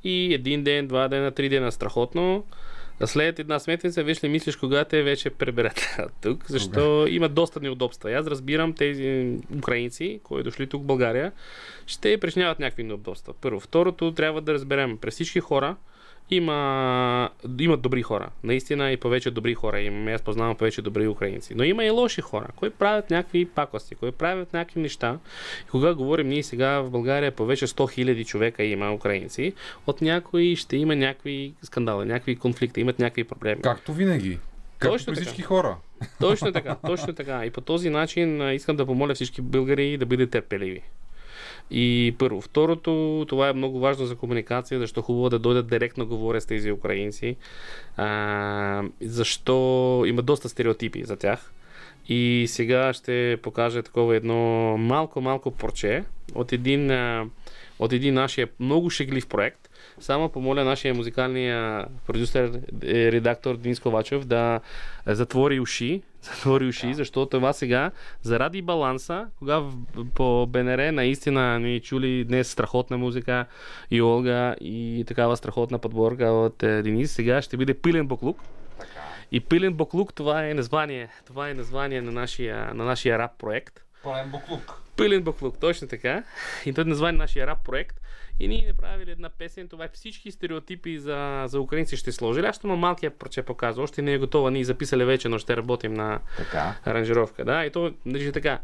и 0.03 0.33
един 0.33 0.63
ден, 0.63 0.87
два 0.87 1.07
дена, 1.07 1.31
три 1.31 1.49
дена 1.49 1.71
страхотно, 1.71 2.45
след 3.07 3.39
една 3.39 3.59
сметница 3.59 4.03
вече 4.03 4.19
не 4.23 4.29
мислиш 4.29 4.55
кога 4.55 4.85
те 4.85 5.03
вече 5.03 5.29
преберат 5.29 5.97
тук, 6.21 6.45
защо 6.47 7.07
има 7.07 7.29
доста 7.29 7.59
неудобства. 7.59 8.11
И 8.11 8.13
Аз 8.13 8.27
разбирам 8.27 8.73
тези 8.73 9.37
украинци, 9.57 10.19
които 10.23 10.43
дошли 10.43 10.67
тук 10.67 10.83
в 10.83 10.85
България, 10.85 11.31
ще 11.87 12.17
причиняват 12.17 12.59
някакви 12.59 12.83
неудобства. 12.83 13.33
Първо. 13.41 13.59
Второто, 13.59 14.13
трябва 14.13 14.41
да 14.41 14.53
разберем, 14.53 14.97
през 14.97 15.13
всички 15.13 15.39
хора 15.39 15.75
има, 16.31 17.29
има 17.59 17.77
добри 17.77 18.01
хора. 18.01 18.29
Наистина 18.43 18.91
и 18.91 18.97
повече 18.97 19.31
добри 19.31 19.53
хора 19.53 19.81
имаме. 19.81 20.13
Аз 20.13 20.21
познавам 20.21 20.55
повече 20.55 20.81
добри 20.81 21.07
украинци. 21.07 21.55
Но 21.55 21.63
има 21.63 21.85
и 21.85 21.89
лоши 21.89 22.21
хора, 22.21 22.47
които 22.55 22.77
правят 22.77 23.09
някакви 23.09 23.45
пакости, 23.45 23.95
които 23.95 24.17
правят 24.17 24.53
някакви 24.53 24.79
неща. 24.79 25.19
И 25.67 25.69
кога 25.69 25.93
говорим 25.93 26.27
ние 26.27 26.43
сега 26.43 26.79
в 26.79 26.89
България 26.89 27.31
повече 27.31 27.67
100 27.67 28.03
000 28.05 28.25
човека 28.25 28.63
има 28.63 28.93
украинци, 28.93 29.53
от 29.87 30.01
някои 30.01 30.55
ще 30.55 30.77
има 30.77 30.95
някакви 30.95 31.53
скандали, 31.63 32.07
някакви 32.07 32.35
конфликти, 32.35 32.81
имат 32.81 32.99
някакви 32.99 33.23
проблеми. 33.23 33.61
Както 33.61 33.93
винаги. 33.93 34.39
Както 34.79 34.93
Точно 34.93 35.13
при 35.13 35.21
всички 35.21 35.41
хора. 35.41 35.77
Точно 36.19 36.51
така, 36.51 36.75
точно 36.87 37.13
така. 37.13 37.45
И 37.45 37.49
по 37.49 37.61
този 37.61 37.89
начин 37.89 38.53
искам 38.53 38.75
да 38.75 38.85
помоля 38.85 39.13
всички 39.13 39.41
българи 39.41 39.97
да 39.97 40.05
бъдат 40.05 40.31
търпеливи. 40.31 40.81
И 41.71 42.15
първо. 42.17 42.41
Второто, 42.41 43.25
това 43.29 43.49
е 43.49 43.53
много 43.53 43.79
важно 43.79 44.05
за 44.05 44.15
комуникация, 44.15 44.79
защо 44.79 45.01
хубаво 45.01 45.29
да 45.29 45.39
дойдат 45.39 45.69
директно 45.69 46.05
говоря 46.05 46.41
с 46.41 46.45
тези 46.45 46.71
украинци. 46.71 47.35
А, 47.97 48.83
защо 49.01 50.03
има 50.07 50.21
доста 50.21 50.49
стереотипи 50.49 51.03
за 51.03 51.15
тях. 51.15 51.51
И 52.09 52.45
сега 52.47 52.93
ще 52.93 53.37
покажа 53.41 53.83
такова 53.83 54.15
едно 54.15 54.37
малко-малко 54.77 55.51
порче 55.51 56.03
от 56.35 56.53
един, 56.53 56.91
от 57.79 57.93
един 57.93 58.13
нашия 58.13 58.47
много 58.59 58.89
шеглив 58.89 59.27
проект. 59.27 59.69
Само 59.99 60.29
помоля 60.29 60.63
нашия 60.63 60.93
музикалния 60.93 61.85
продюсер, 62.07 62.59
е, 62.83 63.11
редактор 63.11 63.57
Денис 63.57 63.79
Ковачев 63.79 64.25
да 64.25 64.59
затвори 65.05 65.59
уши, 65.59 66.01
затвори 66.21 66.67
уши, 66.67 66.93
защото 66.93 67.29
това 67.29 67.53
сега, 67.53 67.91
заради 68.21 68.61
баланса, 68.61 69.27
кога 69.39 69.63
по 70.13 70.47
БНР 70.47 70.91
наистина 70.91 71.59
ни 71.59 71.79
чули 71.79 72.25
днес 72.25 72.51
страхотна 72.51 72.97
музика 72.97 73.45
и 73.91 74.01
Олга 74.01 74.55
и 74.61 75.03
такава 75.07 75.37
страхотна 75.37 75.79
подборка 75.79 76.25
от 76.25 76.63
е, 76.63 76.81
Денис, 76.81 77.11
сега 77.11 77.41
ще 77.41 77.57
бъде 77.57 77.73
пилен 77.73 78.07
буклук. 78.07 78.39
И 79.31 79.39
пилен 79.39 79.73
буклук 79.73 80.13
това 80.13 80.47
е 80.47 80.53
название, 80.53 81.09
това 81.25 81.49
е 81.49 81.53
название 81.53 82.01
на 82.01 82.11
нашия, 82.11 82.73
на 82.73 82.85
нашия 82.85 83.19
рап 83.19 83.31
проект. 83.37 83.79
Пълен 84.03 84.31
буклук. 84.31 84.81
Пълен 84.95 85.23
буклук, 85.23 85.59
точно 85.59 85.87
така. 85.87 86.23
И 86.65 86.73
той 86.73 86.83
е 86.83 86.87
название 86.87 87.17
на 87.17 87.23
нашия 87.23 87.47
рап 87.47 87.65
проект. 87.65 87.99
И 88.39 88.47
ние 88.47 88.65
направили 88.67 89.11
една 89.11 89.29
песен, 89.29 89.67
това 89.67 89.85
е 89.85 89.89
всички 89.93 90.31
стереотипи 90.31 90.99
за, 90.99 91.43
за 91.47 91.59
украинци 91.59 91.97
ще 91.97 92.11
сложили. 92.11 92.45
Аз 92.45 92.55
ще 92.55 92.67
има 92.67 92.75
малкия 92.75 93.11
парче 93.11 93.41
показва, 93.41 93.83
още 93.83 94.01
не 94.01 94.13
е 94.13 94.17
готова, 94.17 94.51
ние 94.51 94.63
записали 94.63 95.05
вече, 95.05 95.29
но 95.29 95.39
ще 95.39 95.57
работим 95.57 95.93
на 95.93 96.19
Така. 96.37 96.75
аранжировка. 96.85 97.45
Да? 97.45 97.65
И 97.65 97.71
то 97.71 97.93
държи 98.05 98.31
така. 98.31 98.59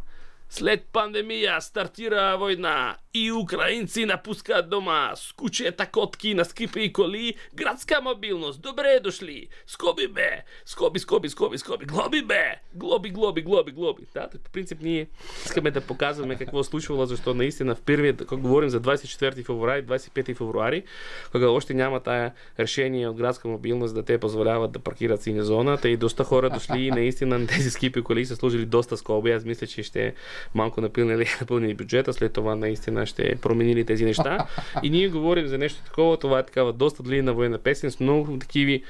След 0.50 0.86
пандемия 0.94 1.62
стартира 1.62 2.38
война 2.40 2.98
и 3.14 3.32
украинци 3.32 4.06
напускат 4.06 4.70
дома 4.70 5.12
с 5.16 5.34
кучета, 5.34 5.86
котки 5.86 6.34
на 6.34 6.46
скипи 6.46 6.80
и 6.80 6.94
коли. 6.94 7.34
Градска 7.54 8.02
мобилност, 8.02 8.62
добре 8.62 9.00
дошли. 9.04 9.48
Скоби 9.68 10.08
бе, 10.08 10.44
скоби, 10.66 11.00
скоби, 11.00 11.30
скоби, 11.30 11.58
скоби, 11.58 11.86
глоби 11.86 12.22
бе, 12.22 12.62
глоби, 12.74 13.10
глоби, 13.10 13.42
глоби, 13.42 13.72
глоби. 13.72 14.04
Да, 14.14 14.30
по 14.44 14.52
принцип 14.52 14.82
ние 14.82 15.08
искаме 15.46 15.72
да 15.72 15.82
показваме 15.82 16.36
какво 16.36 16.60
е 16.60 16.64
случвало, 16.64 17.06
защо 17.06 17.34
наистина 17.34 17.76
в 17.76 17.82
първият, 17.82 18.18
когато 18.18 18.42
говорим 18.42 18.70
за 18.70 18.82
24 18.82 19.46
февруари, 19.46 19.84
25 19.84 20.38
февруари, 20.38 20.84
кога 21.32 21.48
още 21.48 21.74
няма 21.74 22.00
тая 22.00 22.34
решение 22.60 23.08
от 23.08 23.18
градска 23.18 23.48
мобилност 23.48 23.96
да 23.96 24.04
те 24.04 24.18
позволяват 24.18 24.72
да 24.72 24.80
паркират 24.80 25.22
синя 25.22 25.44
зона, 25.44 25.78
и 25.86 25.98
доста 25.98 26.24
хора 26.24 26.50
дошли 26.50 26.82
и 26.82 26.92
наистина 26.92 27.40
на 27.40 27.48
тези 27.48 27.72
скипи 27.72 28.02
коли 28.02 28.26
са 28.26 28.36
служили 28.36 28.66
доста 28.66 28.98
скоби. 28.98 29.32
Аз 29.32 29.46
мисля, 29.46 29.68
че 29.68 29.84
ще 29.84 30.14
малко 30.54 30.82
напълнили, 30.82 31.26
напълнили 31.42 31.74
бюджета, 31.74 32.14
след 32.14 32.34
това 32.34 32.56
наистина 32.56 33.06
ще 33.06 33.36
променили 33.36 33.86
тези 33.86 34.06
неща. 34.06 34.48
И 34.84 34.90
ние 34.90 35.08
говорим 35.08 35.48
за 35.48 35.58
нещо 35.58 35.84
такова, 35.84 36.18
това 36.18 36.40
е 36.40 36.46
такава 36.46 36.74
доста 36.74 37.04
длинна 37.04 37.34
военна 37.34 37.58
песен 37.58 37.92
с 37.92 38.00
много 38.00 38.40
такиви 38.40 38.84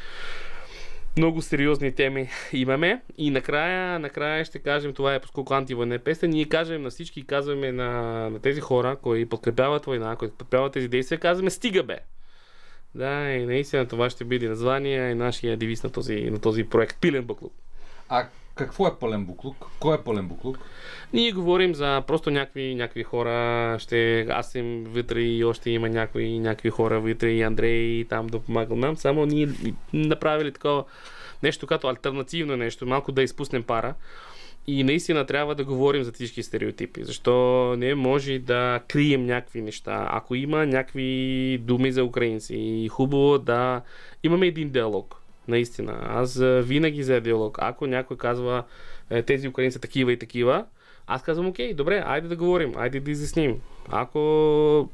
много 1.18 1.42
сериозни 1.42 1.92
теми 1.92 2.30
имаме. 2.54 3.02
И 3.18 3.30
накрая, 3.30 4.00
накрая 4.00 4.46
ще 4.46 4.60
кажем, 4.60 4.94
това 4.94 5.16
е 5.16 5.20
поскольку 5.20 5.54
антивойна 5.54 6.00
песен, 6.00 6.30
ние 6.30 6.46
кажем 6.46 6.82
на 6.82 6.90
всички, 6.90 7.26
казваме 7.28 7.72
на, 7.72 7.92
на 8.30 8.40
тези 8.40 8.62
хора, 8.62 8.96
които 9.02 9.30
подкрепяват 9.30 9.86
война, 9.86 10.16
които 10.16 10.36
подкрепяват 10.36 10.74
тези 10.74 10.88
действия, 10.88 11.20
казваме 11.20 11.50
стига 11.50 11.84
бе. 11.84 11.98
Да, 12.96 13.30
и 13.30 13.46
наистина 13.46 13.88
това 13.88 14.10
ще 14.10 14.24
бъде 14.24 14.50
название 14.50 15.12
и 15.12 15.16
нашия 15.16 15.58
девиз 15.58 15.84
на 15.84 15.90
този, 15.90 16.16
на 16.16 16.40
този 16.40 16.64
проект 16.64 16.98
Пилен 17.02 17.24
буклук. 17.24 17.54
А 18.10 18.28
какво 18.56 18.88
е 18.88 19.00
пълен 19.00 19.26
буклук? 19.26 19.66
Кой 19.80 19.96
е 19.96 20.04
пълен 20.04 20.28
буклук? 20.28 20.60
Ние 21.14 21.32
говорим 21.32 21.76
за 21.76 22.04
просто 22.08 22.32
някакви, 22.32 22.76
някакви 22.76 23.04
хора. 23.04 23.76
Ще, 23.80 24.22
аз 24.30 24.52
съм 24.52 24.84
вътре 24.84 25.22
и 25.22 25.44
още 25.44 25.70
има 25.70 25.90
някои, 25.90 26.40
някакви 26.40 26.70
хора 26.70 27.00
вътре 27.00 27.32
и 27.32 27.42
Андрей 27.42 28.06
там 28.06 28.28
да 28.28 28.40
помагал 28.40 28.78
нам. 28.78 28.98
Само 28.98 29.26
ние 29.26 29.48
направили 29.94 30.52
такова 30.52 30.84
нещо 31.44 31.68
като 31.68 31.88
альтернативно 31.88 32.58
нещо, 32.58 32.86
малко 32.86 33.12
да 33.12 33.24
изпуснем 33.24 33.64
пара. 33.64 33.94
И 34.68 34.84
наистина 34.84 35.26
трябва 35.26 35.56
да 35.56 35.64
говорим 35.64 36.04
за 36.04 36.12
всички 36.12 36.44
стереотипи, 36.44 37.04
защо 37.04 37.76
не 37.78 37.96
може 37.96 38.40
да 38.40 38.82
крием 38.88 39.26
някакви 39.26 39.62
неща. 39.62 40.08
Ако 40.12 40.36
има 40.36 40.66
някакви 40.66 41.58
думи 41.62 41.92
за 41.92 42.04
украинци, 42.04 42.56
и 42.56 42.88
хубаво 42.88 43.38
да 43.38 43.82
имаме 44.24 44.48
един 44.48 44.70
диалог. 44.70 45.25
Наистина. 45.48 46.00
Аз 46.02 46.40
винаги 46.42 47.04
за 47.04 47.22
диалог. 47.22 47.58
Ако 47.62 47.88
някой 47.88 48.18
казва 48.18 48.64
е, 49.10 49.24
тези 49.24 49.48
украинци 49.48 49.74
са 49.74 49.80
такива 49.80 50.14
и 50.14 50.20
такива, 50.20 50.66
аз 51.08 51.24
казвам, 51.24 51.48
окей, 51.48 51.74
добре, 51.74 52.04
айде 52.06 52.28
да 52.28 52.36
говорим, 52.36 52.74
айде 52.76 53.00
да 53.00 53.12
изясним. 53.12 53.62
Ако 53.90 54.20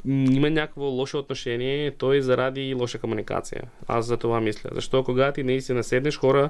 има 0.05 0.49
някакво 0.49 0.83
лошо 0.83 1.17
отношение, 1.17 1.91
то 1.91 2.13
е 2.13 2.21
заради 2.21 2.73
лоша 2.73 2.99
комуникация. 2.99 3.61
Аз 3.87 4.05
за 4.05 4.17
това 4.17 4.41
мисля. 4.41 4.69
Защо 4.73 5.03
когато 5.03 5.35
ти 5.35 5.43
наистина 5.43 5.83
седнеш 5.83 6.17
хора 6.17 6.49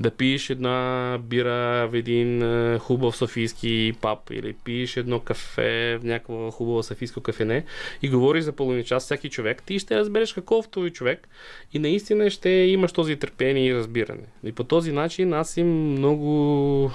да 0.00 0.10
пиеш 0.10 0.50
една 0.50 1.18
бира 1.22 1.88
в 1.92 1.94
един 1.94 2.42
е, 2.42 2.78
хубав 2.78 3.16
софийски 3.16 3.92
паб 4.00 4.30
или 4.30 4.52
пиеш 4.52 4.96
едно 4.96 5.20
кафе 5.20 5.98
в 6.00 6.04
някакво 6.04 6.50
хубаво 6.50 6.82
софийско 6.82 7.20
кафене 7.20 7.64
и 8.02 8.08
говориш 8.08 8.44
за 8.44 8.52
половин 8.52 8.84
час 8.84 9.04
всеки 9.04 9.30
човек, 9.30 9.62
ти 9.62 9.78
ще 9.78 9.96
разбереш 9.96 10.32
какъв 10.32 10.68
твой 10.68 10.90
човек 10.90 11.28
и 11.72 11.78
наистина 11.78 12.30
ще 12.30 12.48
имаш 12.48 12.92
този 12.92 13.16
търпение 13.16 13.66
и 13.66 13.74
разбиране. 13.74 14.24
И 14.44 14.52
по 14.52 14.64
този 14.64 14.92
начин 14.92 15.32
аз 15.32 15.56
им 15.56 15.92
много 15.92 16.90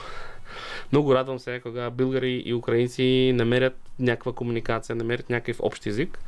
много 0.91 1.15
радвам 1.15 1.39
се, 1.39 1.59
кога 1.59 1.89
българи 1.89 2.43
и 2.45 2.53
украинци 2.53 3.31
намерят 3.35 3.73
някаква 3.99 4.33
комуникация, 4.33 4.95
намерят 4.95 5.29
някакъв 5.29 5.57
общ 5.59 5.85
език. 5.85 6.19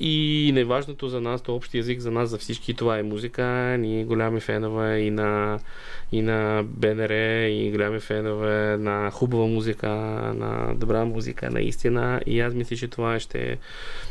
И 0.00 0.50
неважното 0.54 1.08
за 1.08 1.20
нас, 1.20 1.42
то 1.42 1.54
общ 1.54 1.74
език 1.74 2.00
за 2.00 2.10
нас, 2.10 2.30
за 2.30 2.38
всички, 2.38 2.74
това 2.74 2.98
е 2.98 3.02
музика. 3.02 3.44
Ние 3.78 4.04
голями 4.04 4.40
фенове 4.40 4.98
и 4.98 5.10
на, 5.10 5.58
и 6.12 6.22
на 6.22 6.62
БНР, 6.64 7.10
и 7.48 7.70
голями 7.72 8.00
фенове 8.00 8.76
на 8.76 9.10
хубава 9.10 9.46
музика, 9.46 9.88
на 10.34 10.74
добра 10.74 11.04
музика, 11.04 11.50
наистина. 11.50 12.20
И 12.26 12.40
аз 12.40 12.54
мисля, 12.54 12.76
че 12.76 12.88
това 12.88 13.20
ще, 13.20 13.58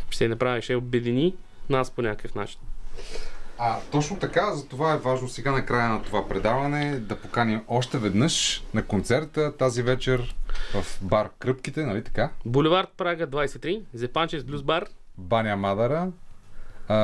ще 0.10 0.28
направи, 0.28 0.62
ще 0.62 0.76
обедини 0.76 1.34
нас 1.70 1.92
по 1.92 2.02
някакъв 2.02 2.36
начин. 2.36 2.60
А, 3.60 3.80
точно 3.92 4.20
така, 4.20 4.56
за 4.56 4.68
това 4.68 4.94
е 4.94 4.98
важно 4.98 5.30
сега 5.30 5.52
на 5.52 5.66
края 5.66 5.90
на 5.90 6.04
това 6.04 6.28
предаване 6.28 7.00
да 7.00 7.16
поканим 7.16 7.62
още 7.68 7.98
веднъж 7.98 8.64
на 8.74 8.86
концерта 8.86 9.58
тази 9.58 9.82
вечер 9.84 10.36
в 10.74 11.00
бар 11.02 11.30
Кръпките, 11.40 11.86
нали 11.86 12.04
така? 12.04 12.32
Булевард 12.46 12.90
Прага 12.98 13.28
23, 13.28 13.82
Зепанчес 13.94 14.44
Блюз 14.44 14.64
Бар. 14.64 14.86
Баня 15.18 15.56
Мадара. 15.56 16.08
А, 16.88 16.98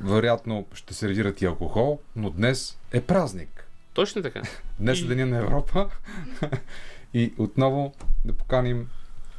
вероятно 0.00 0.66
ще 0.74 0.94
се 0.94 1.08
редират 1.08 1.42
и 1.42 1.46
алкохол, 1.46 1.98
но 2.16 2.30
днес 2.30 2.78
е 2.92 3.00
празник. 3.00 3.68
Точно 3.94 4.22
така. 4.22 4.42
Днес 4.80 5.00
е 5.00 5.04
И- 5.04 5.06
Деня 5.08 5.26
на 5.26 5.36
Европа. 5.36 5.88
и 7.14 7.34
отново 7.38 7.94
да 8.24 8.32
поканим 8.32 8.88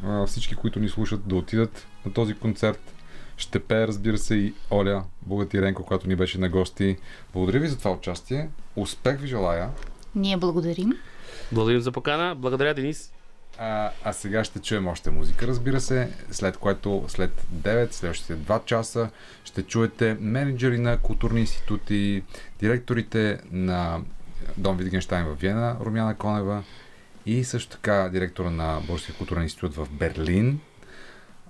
а, 0.03 0.25
всички, 0.25 0.55
които 0.55 0.79
ни 0.79 0.89
слушат, 0.89 1.27
да 1.27 1.35
отидат 1.35 1.87
на 2.05 2.13
този 2.13 2.33
концерт. 2.33 2.93
Ще 3.37 3.59
пее, 3.59 3.87
разбира 3.87 4.17
се, 4.17 4.35
и 4.35 4.53
Оля 4.71 5.03
Богатиренко, 5.21 5.83
която 5.83 6.07
ни 6.07 6.15
беше 6.15 6.39
на 6.39 6.49
гости. 6.49 6.97
Благодаря 7.33 7.59
ви 7.59 7.67
за 7.67 7.77
това 7.77 7.91
участие. 7.91 8.49
Успех 8.75 9.19
ви 9.19 9.27
желая. 9.27 9.69
Ние 10.15 10.37
благодарим. 10.37 10.93
Благодарим 11.51 11.81
за 11.81 11.91
покана. 11.91 12.35
Благодаря, 12.35 12.73
Денис. 12.73 13.11
А, 13.59 13.91
а 14.03 14.13
сега 14.13 14.43
ще 14.43 14.59
чуем 14.59 14.87
още 14.87 15.11
музика, 15.11 15.47
разбира 15.47 15.81
се, 15.81 16.09
след 16.31 16.57
което 16.57 17.05
след 17.07 17.45
9, 17.53 17.91
следващите 17.91 18.37
2 18.37 18.65
часа 18.65 19.09
ще 19.43 19.63
чуете 19.63 20.17
менеджери 20.19 20.77
на 20.77 20.97
културни 20.97 21.39
институти, 21.39 22.23
директорите 22.59 23.39
на 23.51 23.99
Дом 24.57 24.77
Витгенштайн 24.77 25.25
в 25.25 25.35
Виена, 25.35 25.77
Румяна 25.81 26.15
Конева 26.15 26.63
и 27.25 27.43
също 27.43 27.71
така 27.71 28.09
директора 28.13 28.49
на 28.49 28.79
Българския 28.87 29.15
културен 29.15 29.43
институт 29.43 29.75
в 29.75 29.87
Берлин, 29.91 30.59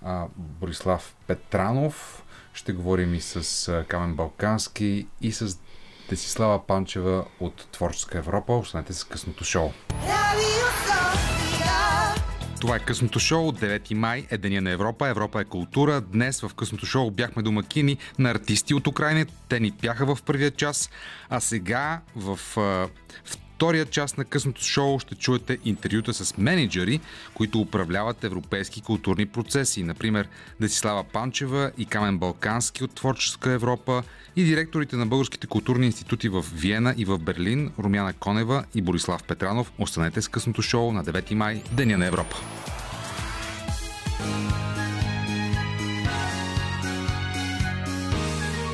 а, 0.06 0.26
Борислав 0.38 1.16
Петранов. 1.28 2.24
Ще 2.54 2.74
говорим 2.74 3.14
и 3.14 3.22
с 3.22 3.68
а, 3.68 3.84
Камен 3.84 4.16
Балкански 4.16 5.08
и 5.22 5.32
с 5.32 5.60
Десислава 6.10 6.68
Панчева 6.68 7.26
от 7.40 7.68
Творческа 7.72 8.18
Европа. 8.18 8.54
Останете 8.54 8.94
с 8.94 9.04
късното 9.04 9.44
шоу. 9.44 9.72
Това 12.62 12.76
е 12.76 12.80
късното 12.80 13.20
шоу. 13.20 13.52
9 13.52 13.94
май 13.94 14.28
е 14.30 14.38
Деня 14.38 14.62
на 14.62 14.72
Европа. 14.72 15.08
Европа 15.08 15.42
е 15.42 15.46
култура. 15.46 16.02
Днес 16.02 16.42
в 16.42 16.52
късното 16.56 16.86
шоу 16.86 17.12
бяхме 17.12 17.44
домакини 17.44 17.98
на 18.20 18.32
артисти 18.32 18.74
от 18.74 18.88
Украина. 18.88 19.26
Те 19.50 19.60
ни 19.60 19.72
пяха 19.72 20.16
в 20.16 20.24
първия 20.24 20.52
час. 20.52 20.90
А 21.30 21.40
сега 21.40 22.02
в 22.16 22.40
втория 23.58 23.86
част 23.86 24.18
на 24.18 24.26
късното 24.26 24.64
шоу 24.64 25.00
ще 25.00 25.16
чуете 25.16 25.58
интервюта 25.66 26.14
с 26.14 26.38
менеджери, 26.38 27.00
които 27.34 27.60
управляват 27.60 28.24
европейски 28.24 28.82
културни 28.82 29.26
процеси. 29.26 29.84
Например, 29.84 30.28
Десислава 30.60 31.04
Панчева 31.04 31.72
и 31.78 31.86
Камен 31.86 32.18
Балкански 32.18 32.84
от 32.84 32.92
Творческа 32.92 33.52
Европа 33.52 34.04
и 34.36 34.44
директорите 34.44 34.96
на 34.96 35.06
българските 35.06 35.48
културни 35.48 35.86
институти 35.86 36.30
в 36.30 36.46
Виена 36.54 36.94
и 36.98 37.06
в 37.06 37.18
Берлин, 37.18 37.72
Румяна 37.80 38.14
Конева 38.14 38.64
и 38.76 38.82
Борислав 38.82 39.24
Петранов. 39.24 39.72
Останете 39.80 40.22
с 40.22 40.28
късното 40.28 40.62
шоу 40.62 40.92
на 40.92 41.04
9 41.04 41.34
май, 41.34 41.62
Деня 41.72 41.98
на 41.98 42.06
Европа. 42.06 42.36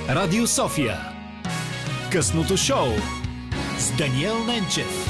Радио 0.10 0.48
София. 0.48 0.98
Късното 2.12 2.58
шоу 2.58 2.88
с 3.78 3.98
Даниел 3.98 4.44
Ненчев. 4.46 5.10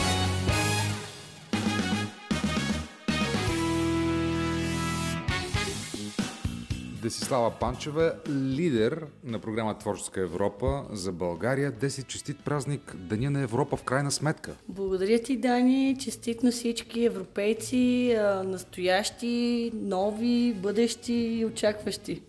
Десислава 7.02 7.52
Панчева, 7.52 8.13
лидер 8.30 9.06
на 9.23 9.39
програма 9.39 9.78
Творческа 9.78 10.21
Европа 10.21 10.86
за 10.91 11.12
България. 11.12 11.71
Деси 11.71 12.04
честит 12.04 12.43
празник 12.45 12.95
Деня 12.95 13.32
на 13.32 13.41
Европа 13.41 13.78
в 13.78 13.84
крайна 13.84 14.12
сметка. 14.12 14.56
Благодаря 14.67 15.19
ти, 15.19 15.38
Дани. 15.38 15.97
Честит 15.99 16.43
на 16.43 16.52
всички 16.52 17.06
европейци, 17.06 18.15
настоящи, 18.45 19.71
нови, 19.73 20.54
бъдещи 20.54 21.13
и 21.13 21.45
очакващи. 21.45 22.21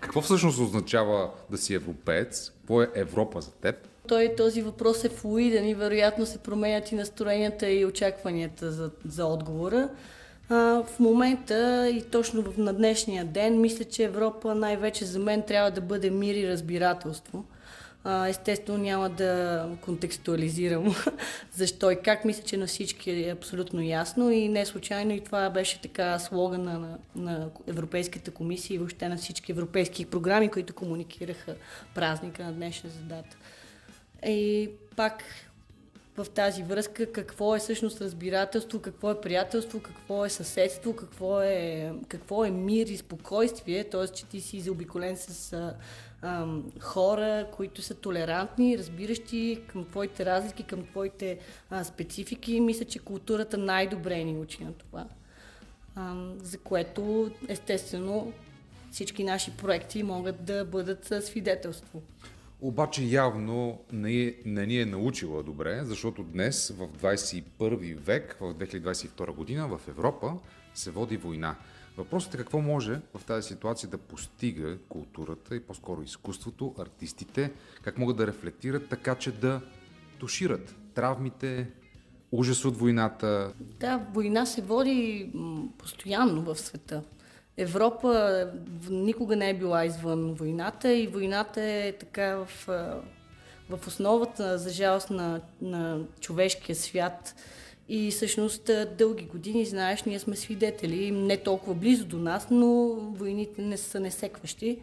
Какво 0.00 0.20
всъщност 0.20 0.58
означава 0.58 1.30
да 1.50 1.58
си 1.58 1.74
европеец? 1.74 2.50
Какво 2.50 2.82
е 2.82 2.90
Европа 2.94 3.40
за 3.40 3.52
теб? 3.52 3.89
Той 4.10 4.34
този 4.36 4.62
въпрос 4.62 5.04
е 5.04 5.08
флуиден 5.08 5.68
и 5.68 5.74
вероятно 5.74 6.26
се 6.26 6.38
променят 6.38 6.92
и 6.92 6.94
настроенията 6.94 7.70
и 7.70 7.84
очакванията 7.84 8.72
за, 8.72 8.90
за 9.04 9.26
отговора. 9.26 9.88
А, 10.48 10.82
в 10.82 11.00
момента 11.00 11.88
и 11.88 12.02
точно 12.02 12.44
на 12.56 12.72
днешния 12.72 13.24
ден, 13.24 13.60
мисля, 13.60 13.84
че 13.84 14.04
Европа 14.04 14.54
най-вече 14.54 15.04
за 15.04 15.18
мен 15.18 15.42
трябва 15.42 15.70
да 15.70 15.80
бъде 15.80 16.10
мир 16.10 16.34
и 16.34 16.48
разбирателство. 16.48 17.44
А, 18.04 18.28
естествено 18.28 18.78
няма 18.78 19.08
да 19.08 19.64
контекстуализирам 19.80 20.94
защо 21.52 21.90
и 21.90 21.96
как. 22.04 22.24
Мисля, 22.24 22.42
че 22.42 22.56
на 22.56 22.66
всички 22.66 23.10
е 23.10 23.32
абсолютно 23.32 23.82
ясно 23.82 24.30
и 24.30 24.48
не 24.48 24.66
случайно 24.66 25.12
и 25.12 25.24
това 25.24 25.50
беше 25.50 25.80
така 25.80 26.18
слогана 26.18 26.78
на, 26.78 26.98
на 27.16 27.48
Европейската 27.66 28.30
комисия 28.30 28.74
и 28.74 28.78
въобще 28.78 29.08
на 29.08 29.16
всички 29.16 29.52
европейски 29.52 30.04
програми, 30.04 30.48
които 30.48 30.74
комуникираха 30.74 31.54
празника 31.94 32.44
на 32.44 32.52
днешна 32.52 32.90
дата. 33.02 33.36
И 34.26 34.70
пак 34.96 35.24
в 36.16 36.30
тази 36.30 36.62
връзка 36.62 37.12
какво 37.12 37.56
е 37.56 37.58
всъщност 37.58 38.00
разбирателство, 38.00 38.80
какво 38.80 39.10
е 39.10 39.20
приятелство, 39.20 39.80
какво 39.80 40.24
е 40.24 40.30
съседство, 40.30 40.96
какво 40.96 41.42
е, 41.42 41.92
какво 42.08 42.44
е 42.44 42.50
мир 42.50 42.86
и 42.86 42.96
спокойствие, 42.96 43.84
т.е. 43.84 44.08
че 44.08 44.26
ти 44.26 44.40
си 44.40 44.60
заобиколен 44.60 45.16
с 45.16 45.52
а, 45.52 45.74
а, 46.22 46.46
хора, 46.80 47.46
които 47.52 47.82
са 47.82 47.94
толерантни, 47.94 48.78
разбиращи 48.78 49.60
към 49.66 49.84
твоите 49.84 50.24
разлики, 50.24 50.62
към 50.62 50.86
твоите 50.86 51.38
а, 51.70 51.84
специфики. 51.84 52.60
Мисля, 52.60 52.84
че 52.84 52.98
културата 52.98 53.58
най-добре 53.58 54.24
ни 54.24 54.38
учи 54.38 54.64
на 54.64 54.72
това. 54.72 55.06
А, 55.96 56.14
за 56.42 56.58
което, 56.58 57.30
естествено, 57.48 58.32
всички 58.90 59.24
наши 59.24 59.50
проекти 59.50 60.02
могат 60.02 60.44
да 60.44 60.64
бъдат 60.64 61.12
свидетелство. 61.24 62.02
Обаче 62.62 63.04
явно 63.04 63.78
не, 63.92 64.34
не 64.44 64.66
ни 64.66 64.80
е 64.80 64.86
научила 64.86 65.42
добре, 65.42 65.80
защото 65.84 66.22
днес, 66.22 66.74
в 66.78 66.88
21 66.88 67.96
век, 67.96 68.36
в 68.40 68.54
2022 68.54 69.34
година, 69.34 69.68
в 69.68 69.88
Европа 69.88 70.34
се 70.74 70.90
води 70.90 71.16
война. 71.16 71.56
Въпросът 71.96 72.34
е 72.34 72.36
какво 72.36 72.60
може 72.60 73.00
в 73.14 73.24
тази 73.24 73.48
ситуация 73.48 73.88
да 73.88 73.98
постига 73.98 74.78
културата 74.88 75.56
и 75.56 75.60
по-скоро 75.60 76.02
изкуството, 76.02 76.74
артистите, 76.78 77.52
как 77.82 77.98
могат 77.98 78.16
да 78.16 78.26
рефлектират 78.26 78.88
така, 78.88 79.14
че 79.14 79.32
да 79.32 79.60
тушират 80.18 80.74
травмите, 80.94 81.68
ужас 82.32 82.64
от 82.64 82.76
войната. 82.76 83.52
Да, 83.60 84.06
война 84.12 84.46
се 84.46 84.62
води 84.62 85.30
постоянно 85.78 86.42
в 86.42 86.56
света. 86.56 87.02
Европа 87.60 88.48
никога 88.90 89.36
не 89.36 89.50
е 89.50 89.54
била 89.54 89.84
извън 89.84 90.34
войната 90.34 90.92
и 90.92 91.06
войната 91.06 91.62
е 91.62 91.92
така 91.92 92.36
в, 92.36 92.66
в 93.70 93.86
основата, 93.86 94.58
за 94.58 94.70
жалост, 94.70 95.10
на, 95.10 95.40
на 95.62 96.00
човешкия 96.20 96.76
свят. 96.76 97.34
И 97.88 98.10
всъщност 98.10 98.70
дълги 98.98 99.24
години, 99.24 99.64
знаеш, 99.66 100.04
ние 100.04 100.18
сме 100.18 100.36
свидетели, 100.36 101.10
не 101.10 101.36
толкова 101.36 101.74
близо 101.74 102.04
до 102.04 102.18
нас, 102.18 102.46
но 102.50 102.68
войните 102.94 103.62
не 103.62 103.76
са 103.76 104.00
несекващи. 104.00 104.78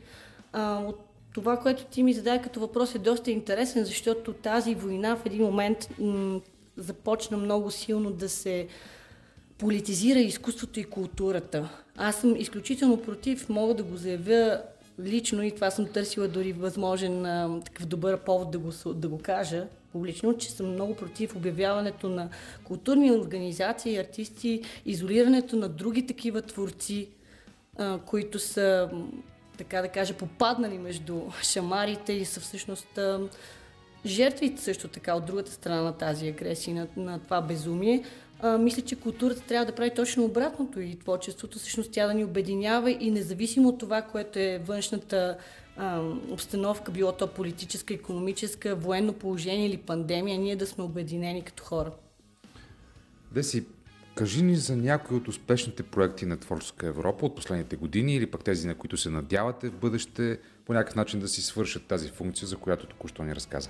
А, 0.53 0.83
от 0.87 0.99
това, 1.33 1.57
което 1.57 1.85
ти 1.85 2.03
ми 2.03 2.13
зададе 2.13 2.41
като 2.41 2.59
въпрос 2.59 2.95
е 2.95 2.99
доста 2.99 3.31
интересен, 3.31 3.85
защото 3.85 4.33
тази 4.33 4.75
война 4.75 5.15
в 5.15 5.25
един 5.25 5.43
момент 5.43 5.89
м- 5.99 6.41
започна 6.77 7.37
много 7.37 7.71
силно 7.71 8.11
да 8.11 8.29
се 8.29 8.67
политизира 9.57 10.19
изкуството 10.19 10.79
и 10.79 10.83
културата. 10.83 11.69
Аз 11.97 12.21
съм 12.21 12.35
изключително 12.35 13.01
против, 13.01 13.49
мога 13.49 13.73
да 13.73 13.83
го 13.83 13.97
заявя 13.97 14.61
лично 14.99 15.43
и 15.43 15.51
това 15.51 15.71
съм 15.71 15.87
търсила 15.87 16.27
дори 16.27 16.53
възможен 16.53 17.25
а, 17.25 17.59
такъв 17.65 17.85
добър 17.85 18.19
повод 18.19 18.51
да 18.51 18.59
го, 18.59 18.71
да 18.93 19.07
го 19.07 19.17
кажа 19.17 19.67
публично, 19.91 20.37
че 20.37 20.51
съм 20.51 20.71
много 20.71 20.95
против 20.95 21.35
обявяването 21.35 22.09
на 22.09 22.29
културни 22.63 23.11
организации 23.11 23.97
артисти, 23.97 24.61
изолирането 24.85 25.55
на 25.55 25.69
други 25.69 26.07
такива 26.07 26.41
творци, 26.41 27.09
а, 27.77 27.99
които 27.99 28.39
са, 28.39 28.89
така 29.57 29.81
да 29.81 29.87
кажа, 29.87 30.13
попаднали 30.13 30.77
между 30.77 31.21
шамарите 31.41 32.13
и 32.13 32.25
са 32.25 32.39
всъщност 32.39 32.97
а, 32.97 33.19
жертвите 34.05 34.61
също 34.61 34.87
така 34.87 35.15
от 35.15 35.25
другата 35.25 35.51
страна 35.51 35.81
на 35.81 35.93
тази 35.93 36.27
агресия, 36.27 36.75
на, 36.75 37.03
на 37.03 37.19
това 37.19 37.41
безумие 37.41 38.03
а, 38.39 38.57
мисля, 38.57 38.81
че 38.81 38.95
културата 38.95 39.41
трябва 39.41 39.65
да 39.65 39.75
прави 39.75 39.91
точно 39.95 40.25
обратното 40.25 40.79
и 40.79 40.99
творчеството, 40.99 41.59
всъщност 41.59 41.91
тя 41.91 42.07
да 42.07 42.13
ни 42.13 42.25
обединява 42.25 42.91
и 42.91 43.11
независимо 43.11 43.69
от 43.69 43.79
това, 43.79 44.01
което 44.01 44.39
е 44.39 44.61
външната 44.65 45.37
а, 45.77 46.01
обстановка, 46.29 46.91
било 46.91 47.11
то 47.11 47.27
политическа, 47.27 47.93
економическа, 47.93 48.75
военно 48.75 49.13
положение 49.13 49.67
или 49.67 49.77
пандемия, 49.77 50.39
ние 50.39 50.55
да 50.55 50.67
сме 50.67 50.83
обединени 50.83 51.41
като 51.41 51.63
хора. 51.63 51.91
Деси, 53.31 53.65
кажи 54.15 54.43
ни 54.43 54.55
за 54.55 54.75
някои 54.75 55.17
от 55.17 55.27
успешните 55.27 55.83
проекти 55.83 56.25
на 56.25 56.37
Творческа 56.37 56.87
Европа 56.87 57.25
от 57.25 57.35
последните 57.35 57.75
години 57.75 58.15
или 58.15 58.31
пък 58.31 58.43
тези, 58.43 58.67
на 58.67 58.75
които 58.75 58.97
се 58.97 59.09
надявате 59.09 59.69
в 59.69 59.77
бъдеще 59.77 60.39
по 60.65 60.73
някакъв 60.73 60.95
начин 60.95 61.19
да 61.19 61.27
си 61.27 61.41
свършат 61.41 61.85
тази 61.85 62.09
функция, 62.09 62.47
за 62.47 62.57
която 62.57 62.87
току-що 62.87 63.23
ни 63.23 63.35
разказа 63.35 63.69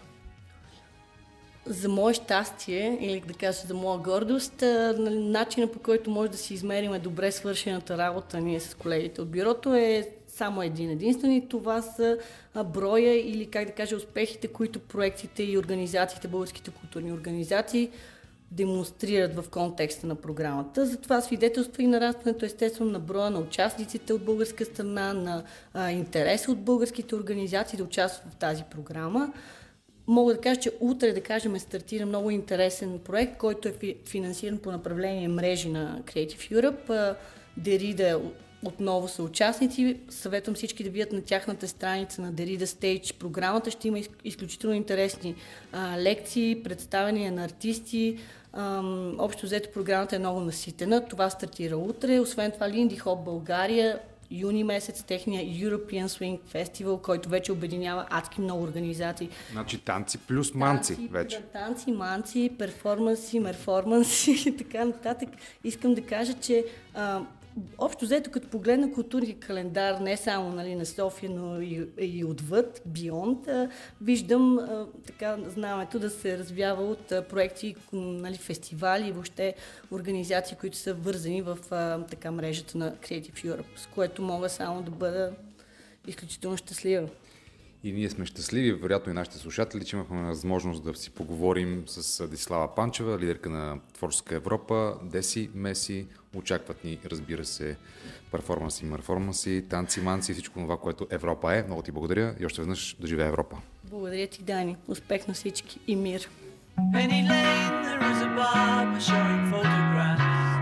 за 1.70 1.90
мое 1.90 2.14
щастие, 2.14 2.98
или 3.02 3.24
да 3.28 3.34
кажа 3.34 3.60
за 3.68 3.74
моя 3.74 4.00
гордост, 4.00 4.64
начинът 5.10 5.74
по 5.74 5.80
който 5.80 6.10
може 6.10 6.32
да 6.32 6.38
си 6.38 6.54
измерим 6.54 7.02
добре 7.02 7.32
свършената 7.32 7.98
работа 7.98 8.42
ние 8.42 8.60
с 8.60 8.76
колегите 8.76 9.22
от 9.22 9.32
бюрото 9.32 9.74
е 9.74 10.10
само 10.28 10.62
един 10.62 10.90
единствен 10.90 11.32
и 11.32 11.50
това 11.50 11.82
са 11.82 12.18
броя 12.66 13.30
или 13.30 13.46
как 13.46 13.66
да 13.66 13.72
кажа 13.72 13.96
успехите, 13.96 14.48
които 14.48 14.80
проектите 14.80 15.44
и 15.44 15.58
организациите, 15.58 16.28
българските 16.28 16.72
културни 16.72 17.14
организации 17.14 17.90
демонстрират 18.52 19.36
в 19.36 19.50
контекста 19.50 20.08
на 20.08 20.16
програмата. 20.16 20.86
Затова 20.86 21.22
свидетелства 21.22 21.84
и 21.84 21.88
нарастването 21.88 22.46
естествено 22.46 22.92
на 22.92 23.00
броя 23.00 23.30
на 23.30 23.40
участниците 23.40 24.14
от 24.14 24.22
българска 24.22 24.66
страна, 24.66 25.14
на 25.14 25.44
а, 25.74 25.92
интереса 25.92 26.52
от 26.52 26.60
българските 26.60 27.16
организации 27.16 27.78
да 27.78 27.84
участват 27.84 28.34
в 28.34 28.36
тази 28.36 28.64
програма. 28.64 29.34
Мога 30.08 30.34
да 30.34 30.42
кажа, 30.42 30.60
че 30.60 30.72
утре, 30.80 31.14
да 31.14 31.22
кажем, 31.22 31.60
стартира 31.60 32.06
много 32.06 32.30
интересен 32.30 33.00
проект, 33.00 33.38
който 33.38 33.68
е 33.68 33.96
финансиран 34.06 34.58
по 34.58 34.72
направление 34.72 35.28
мрежи 35.28 35.70
на 35.70 36.02
Creative 36.06 36.52
Europe. 36.52 37.16
Дерида 37.58 38.22
отново 38.66 39.08
са 39.08 39.24
участници. 39.24 39.98
Съветвам 40.10 40.56
всички 40.56 40.84
да 40.84 40.90
видят 40.90 41.12
на 41.12 41.22
тяхната 41.22 41.68
страница 41.68 42.22
на 42.22 42.34
Derrida 42.34 42.64
Stage 42.64 43.14
програмата. 43.14 43.72
Ще 43.72 43.88
има 43.88 44.00
изключително 44.24 44.76
интересни 44.76 45.36
а, 45.72 45.98
лекции, 45.98 46.64
представения 46.64 47.32
на 47.32 47.44
артисти, 47.44 48.18
Ам, 48.54 49.16
общо 49.20 49.46
взето 49.46 49.70
програмата 49.74 50.16
е 50.16 50.20
много 50.20 50.40
наситена. 50.40 51.06
Това 51.06 51.30
стартира 51.30 51.78
утре. 51.78 52.20
Освен 52.20 52.52
това 52.52 52.70
Линди 52.70 52.96
Хоп 52.96 53.26
България 53.26 54.00
юни 54.32 54.64
месец 54.64 55.04
техния 55.04 55.46
European 55.46 56.08
Swing 56.08 56.40
Festival, 56.54 57.02
който 57.02 57.30
вече 57.30 57.52
обединява 57.52 58.06
адски 58.10 58.42
много 58.42 58.64
организации. 58.64 59.30
Значи 59.52 59.78
танци 59.78 60.18
плюс 60.18 60.54
манци 60.54 60.96
танци, 60.96 61.10
вече. 61.12 61.40
Да, 61.40 61.60
танци, 61.60 61.92
манци, 61.92 62.52
перформанси, 62.60 63.40
мерформанси 63.40 64.32
и 64.50 64.58
така 64.58 64.86
нататък. 64.86 65.30
Искам 65.64 65.94
да 65.94 66.02
кажа, 66.02 66.34
че 66.34 66.66
а, 66.94 67.22
общо 67.78 68.06
взето, 68.06 68.32
като 68.32 68.48
погледна 68.48 68.92
културния 68.92 69.36
календар, 69.40 70.00
не 70.00 70.18
само 70.18 70.50
нали, 70.50 70.76
на 70.76 70.86
София, 70.86 71.30
но 71.30 71.62
и, 71.62 71.88
и 72.00 72.26
отвъд, 72.26 72.82
а, 73.48 73.70
виждам 74.02 74.60
така 75.06 75.38
знамето 75.48 76.00
да 76.00 76.10
се 76.10 76.38
развява 76.38 76.84
от 76.84 77.08
проекти, 77.30 77.76
нали, 77.94 78.38
фестивали 78.38 79.08
и 79.08 79.12
въобще 79.12 79.56
организации, 79.92 80.58
които 80.58 80.78
са 80.78 80.94
вързани 80.94 81.42
в 81.42 81.58
така 82.10 82.32
мрежата 82.32 82.78
на 82.78 82.96
Creative 82.96 83.46
Europe, 83.46 83.78
с 83.78 83.88
което 83.88 84.22
мога 84.22 84.50
само 84.50 84.82
да 84.82 84.92
бъда 84.92 85.32
изключително 86.08 86.58
щастлива. 86.58 87.08
И 87.88 87.92
ние 87.92 88.10
сме 88.10 88.26
щастливи, 88.26 88.74
вероятно 88.74 89.12
и 89.12 89.16
нашите 89.16 89.38
слушатели, 89.38 89.86
че 89.86 89.96
имахме 89.96 90.28
възможност 90.28 90.84
да 90.84 90.96
си 90.96 91.12
поговорим 91.12 91.84
с 91.88 92.28
Десислава 92.28 92.76
Панчева, 92.76 93.20
лидерка 93.20 93.50
на 93.50 93.80
Творческа 93.94 94.36
Европа, 94.36 94.96
Деси, 95.04 95.50
Меси. 95.54 96.08
Очакват 96.36 96.84
ни, 96.84 97.00
разбира 97.06 97.46
се, 97.46 97.78
перформанси, 98.32 98.86
мерформанси, 98.86 99.66
танци, 99.70 100.02
манци, 100.02 100.34
всичко 100.34 100.60
това, 100.60 100.78
което 100.78 101.08
Европа 101.10 101.56
е. 101.56 101.64
Много 101.64 101.82
ти 101.82 101.92
благодаря 101.92 102.36
и 102.40 102.46
още 102.46 102.62
веднъж 102.62 102.98
да 103.00 103.08
живее 103.08 103.28
Европа. 103.28 103.58
Благодаря 103.84 104.28
ти, 104.28 104.44
Дани. 104.44 104.78
Успех 104.88 105.28
на 105.28 105.34
всички 105.34 105.80
и 105.88 105.96
мир. 105.96 106.30
Penny 106.94 107.22
Lane, 107.30 107.76
there 107.86 108.02
is 108.12 108.20
a 108.28 108.30
barber 108.38 109.00
showing 109.10 109.44
photographs 109.52 110.57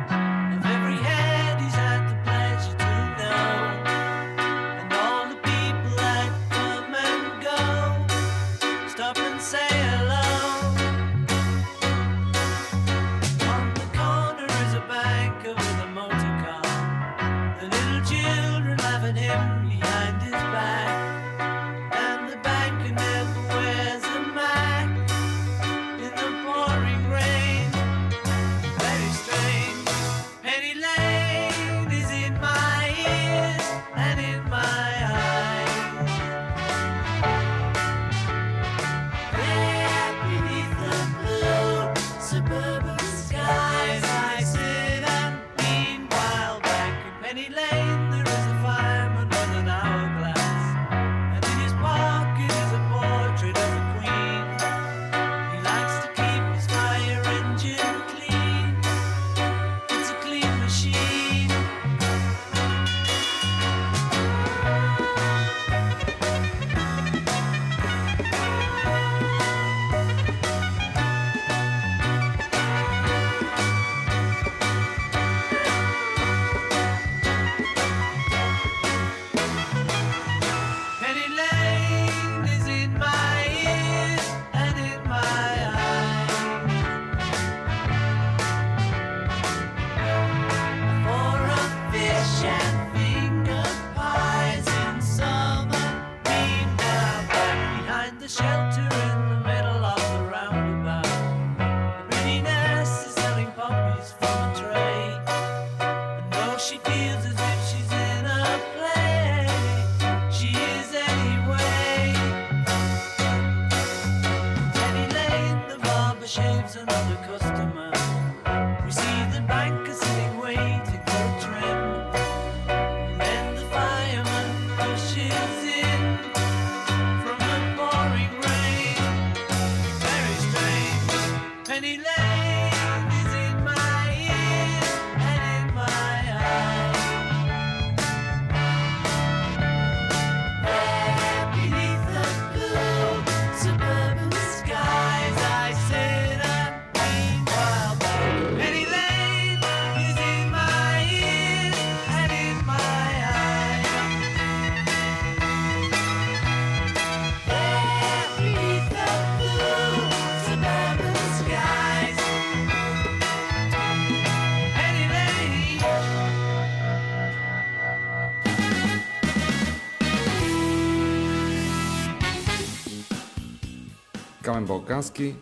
Камен 174.55 174.67
Балкански, 174.67 175.35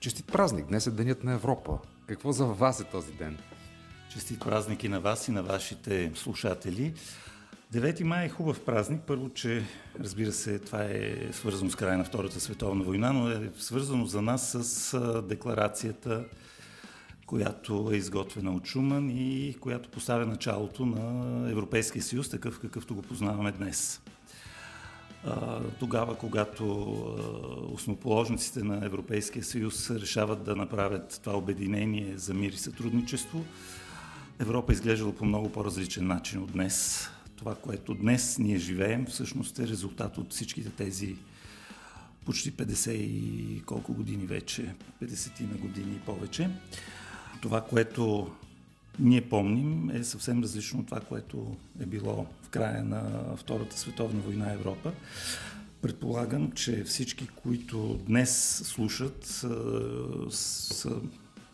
честит 0.00 0.26
празник. 0.26 0.66
Днес 0.66 0.86
е 0.86 0.90
Денят 0.90 1.24
на 1.24 1.32
Европа. 1.32 1.78
Какво 2.06 2.32
за 2.32 2.46
вас 2.46 2.80
е 2.80 2.84
този 2.84 3.12
ден? 3.12 3.38
Честит 4.12 4.40
празник 4.40 4.84
и 4.84 4.88
на 4.88 5.00
вас 5.00 5.28
и 5.28 5.30
на 5.30 5.42
вашите 5.42 6.12
слушатели. 6.14 6.94
9 7.72 8.02
май 8.02 8.26
е 8.26 8.28
хубав 8.28 8.64
празник. 8.64 9.00
Първо, 9.06 9.30
че 9.30 9.62
разбира 10.00 10.32
се, 10.32 10.58
това 10.58 10.84
е 10.84 11.32
свързано 11.32 11.70
с 11.70 11.76
края 11.76 11.98
на 11.98 12.04
Втората 12.04 12.40
световна 12.40 12.84
война, 12.84 13.12
но 13.12 13.30
е 13.30 13.50
свързано 13.58 14.06
за 14.06 14.22
нас 14.22 14.56
с 14.60 15.22
декларацията, 15.28 16.24
която 17.26 17.90
е 17.92 17.96
изготвена 17.96 18.54
от 18.54 18.66
Шуман 18.66 19.10
и 19.10 19.56
която 19.60 19.88
поставя 19.88 20.26
началото 20.26 20.86
на 20.86 21.50
Европейския 21.50 22.02
съюз, 22.02 22.30
такъв 22.30 22.60
какъвто 22.60 22.94
го 22.94 23.02
познаваме 23.02 23.52
днес. 23.52 24.00
Тогава, 25.78 26.18
когато 26.18 26.64
основоположниците 27.72 28.62
на 28.62 28.86
Европейския 28.86 29.44
съюз 29.44 29.90
решават 29.90 30.44
да 30.44 30.56
направят 30.56 31.20
това 31.22 31.36
обединение 31.36 32.16
за 32.16 32.34
мир 32.34 32.52
и 32.52 32.56
сътрудничество, 32.56 33.44
Европа 34.38 34.72
е 34.72 34.74
изглеждала 34.74 35.14
по 35.14 35.24
много 35.24 35.52
по-различен 35.52 36.06
начин 36.06 36.42
от 36.42 36.52
днес. 36.52 37.08
Това, 37.36 37.54
което 37.54 37.94
днес 37.94 38.38
ние 38.38 38.58
живеем, 38.58 39.06
всъщност 39.06 39.58
е 39.58 39.68
резултат 39.68 40.18
от 40.18 40.32
всичките 40.32 40.70
тези 40.70 41.16
почти 42.24 42.52
50 42.52 42.90
и 42.90 43.62
колко 43.66 43.94
години 43.94 44.26
вече, 44.26 44.74
50 45.02 45.40
на 45.40 45.56
години 45.56 45.94
и 45.94 45.98
повече. 45.98 46.50
Това, 47.40 47.60
което 47.60 48.30
ние 48.98 49.28
помним, 49.28 49.90
е 49.90 50.04
съвсем 50.04 50.42
различно 50.42 50.80
от 50.80 50.86
това, 50.86 51.00
което 51.00 51.56
е 51.80 51.86
било 51.86 52.26
края 52.52 52.84
на 52.84 53.02
Втората 53.36 53.78
световна 53.78 54.20
война 54.20 54.52
Европа. 54.52 54.92
Предполагам, 55.82 56.52
че 56.52 56.84
всички, 56.84 57.26
които 57.26 58.00
днес 58.06 58.62
слушат, 58.64 59.24
са, 59.24 60.30
са 60.30 61.00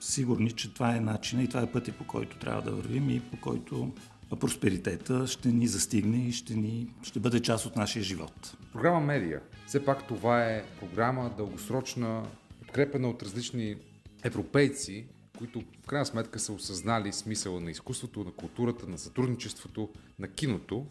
сигурни, 0.00 0.52
че 0.52 0.74
това 0.74 0.96
е 0.96 1.00
начина 1.00 1.42
и 1.42 1.48
това 1.48 1.62
е 1.62 1.72
пътя 1.72 1.92
по 1.92 2.06
който 2.06 2.38
трябва 2.38 2.62
да 2.62 2.70
вървим 2.70 3.10
и 3.10 3.20
по 3.20 3.40
който 3.40 3.92
просперитета 4.40 5.26
ще 5.26 5.48
ни 5.48 5.66
застигне 5.66 6.28
и 6.28 6.32
ще, 6.32 6.54
ни, 6.54 6.88
ще 7.02 7.20
бъде 7.20 7.40
част 7.40 7.66
от 7.66 7.76
нашия 7.76 8.02
живот. 8.02 8.56
Програма 8.72 9.00
Медия. 9.00 9.40
Все 9.66 9.84
пак 9.84 10.08
това 10.08 10.44
е 10.44 10.64
програма 10.80 11.34
дългосрочна, 11.36 12.26
подкрепена 12.60 13.08
от 13.08 13.22
различни 13.22 13.76
европейци, 14.24 15.06
които 15.38 15.62
в 15.82 15.86
крайна 15.86 16.06
сметка 16.06 16.38
са 16.38 16.52
осъзнали 16.52 17.12
смисъла 17.12 17.60
на 17.60 17.70
изкуството, 17.70 18.24
на 18.24 18.32
културата, 18.32 18.86
на 18.86 18.98
сътрудничеството, 18.98 19.90
на 20.18 20.28
киното, 20.28 20.86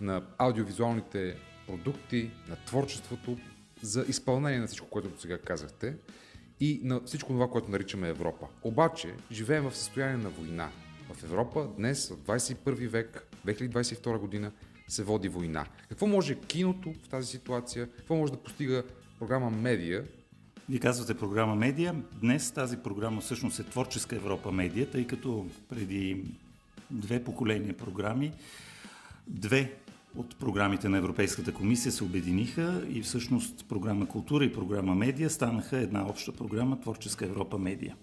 на 0.00 0.22
аудиовизуалните 0.38 1.36
продукти, 1.66 2.30
на 2.48 2.56
творчеството, 2.56 3.38
за 3.82 4.04
изпълнение 4.08 4.58
на 4.58 4.66
всичко, 4.66 4.88
което 4.88 5.08
до 5.08 5.18
сега 5.18 5.38
казахте 5.38 5.96
и 6.60 6.80
на 6.84 7.00
всичко 7.00 7.32
това, 7.32 7.50
което 7.50 7.70
наричаме 7.70 8.08
Европа. 8.08 8.46
Обаче, 8.62 9.14
живеем 9.32 9.64
в 9.64 9.76
състояние 9.76 10.16
на 10.16 10.30
война. 10.30 10.70
В 11.12 11.24
Европа 11.24 11.68
днес, 11.76 12.08
в 12.08 12.16
21 12.16 12.88
век, 12.88 13.28
2022 13.46 14.18
година, 14.18 14.52
се 14.88 15.02
води 15.02 15.28
война. 15.28 15.66
Какво 15.88 16.06
може 16.06 16.40
киното 16.40 16.94
в 17.04 17.08
тази 17.08 17.26
ситуация? 17.26 17.88
Какво 17.96 18.16
може 18.16 18.32
да 18.32 18.42
постига 18.42 18.82
програма 19.18 19.50
Медия? 19.50 20.04
Вие 20.68 20.78
казвате 20.78 21.14
програма 21.14 21.54
Медия. 21.54 21.94
Днес 22.20 22.50
тази 22.50 22.76
програма 22.76 23.20
всъщност 23.20 23.58
е 23.58 23.64
Творческа 23.64 24.16
Европа 24.16 24.52
Медия, 24.52 24.90
тъй 24.90 25.06
като 25.06 25.46
преди 25.68 26.24
две 26.90 27.24
поколения 27.24 27.76
програми, 27.76 28.32
две 29.26 29.72
от 30.16 30.36
програмите 30.36 30.88
на 30.88 30.98
Европейската 30.98 31.52
комисия 31.54 31.92
се 31.92 32.04
обединиха 32.04 32.82
и 32.90 33.02
всъщност 33.02 33.64
програма 33.68 34.06
Култура 34.06 34.44
и 34.44 34.52
програма 34.52 34.94
Медия 34.94 35.30
станаха 35.30 35.78
една 35.78 36.08
обща 36.08 36.32
програма 36.32 36.80
Творческа 36.80 37.26
Европа 37.26 37.58
Медия. 37.58 37.96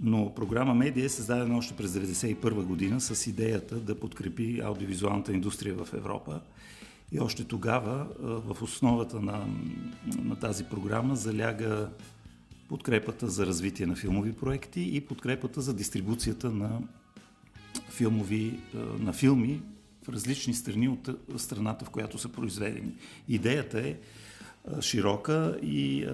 Но 0.00 0.34
програма 0.34 0.74
Медия 0.74 1.04
е 1.04 1.08
създадена 1.08 1.58
още 1.58 1.76
през 1.76 1.92
1991 1.92 2.62
година 2.62 3.00
с 3.00 3.26
идеята 3.26 3.76
да 3.76 4.00
подкрепи 4.00 4.60
аудиовизуалната 4.64 5.32
индустрия 5.32 5.74
в 5.74 5.94
Европа. 5.94 6.40
И 7.12 7.20
още 7.20 7.44
тогава 7.44 8.06
в 8.20 8.62
основата 8.62 9.20
на, 9.20 9.46
на 10.18 10.36
тази 10.36 10.64
програма 10.64 11.16
заляга 11.16 11.90
подкрепата 12.68 13.28
за 13.28 13.46
развитие 13.46 13.86
на 13.86 13.96
филмови 13.96 14.32
проекти 14.32 14.90
и 14.96 15.00
подкрепата 15.00 15.60
за 15.60 15.74
дистрибуцията 15.74 16.50
на, 16.50 16.80
филмови, 17.90 18.60
на 18.98 19.12
филми 19.12 19.62
в 20.04 20.08
различни 20.08 20.54
страни 20.54 20.88
от 20.88 21.08
страната, 21.36 21.84
в 21.84 21.90
която 21.90 22.18
са 22.18 22.28
произведени. 22.28 22.92
Идеята 23.28 23.88
е 23.88 23.96
широка 24.80 25.58
и 25.62 26.06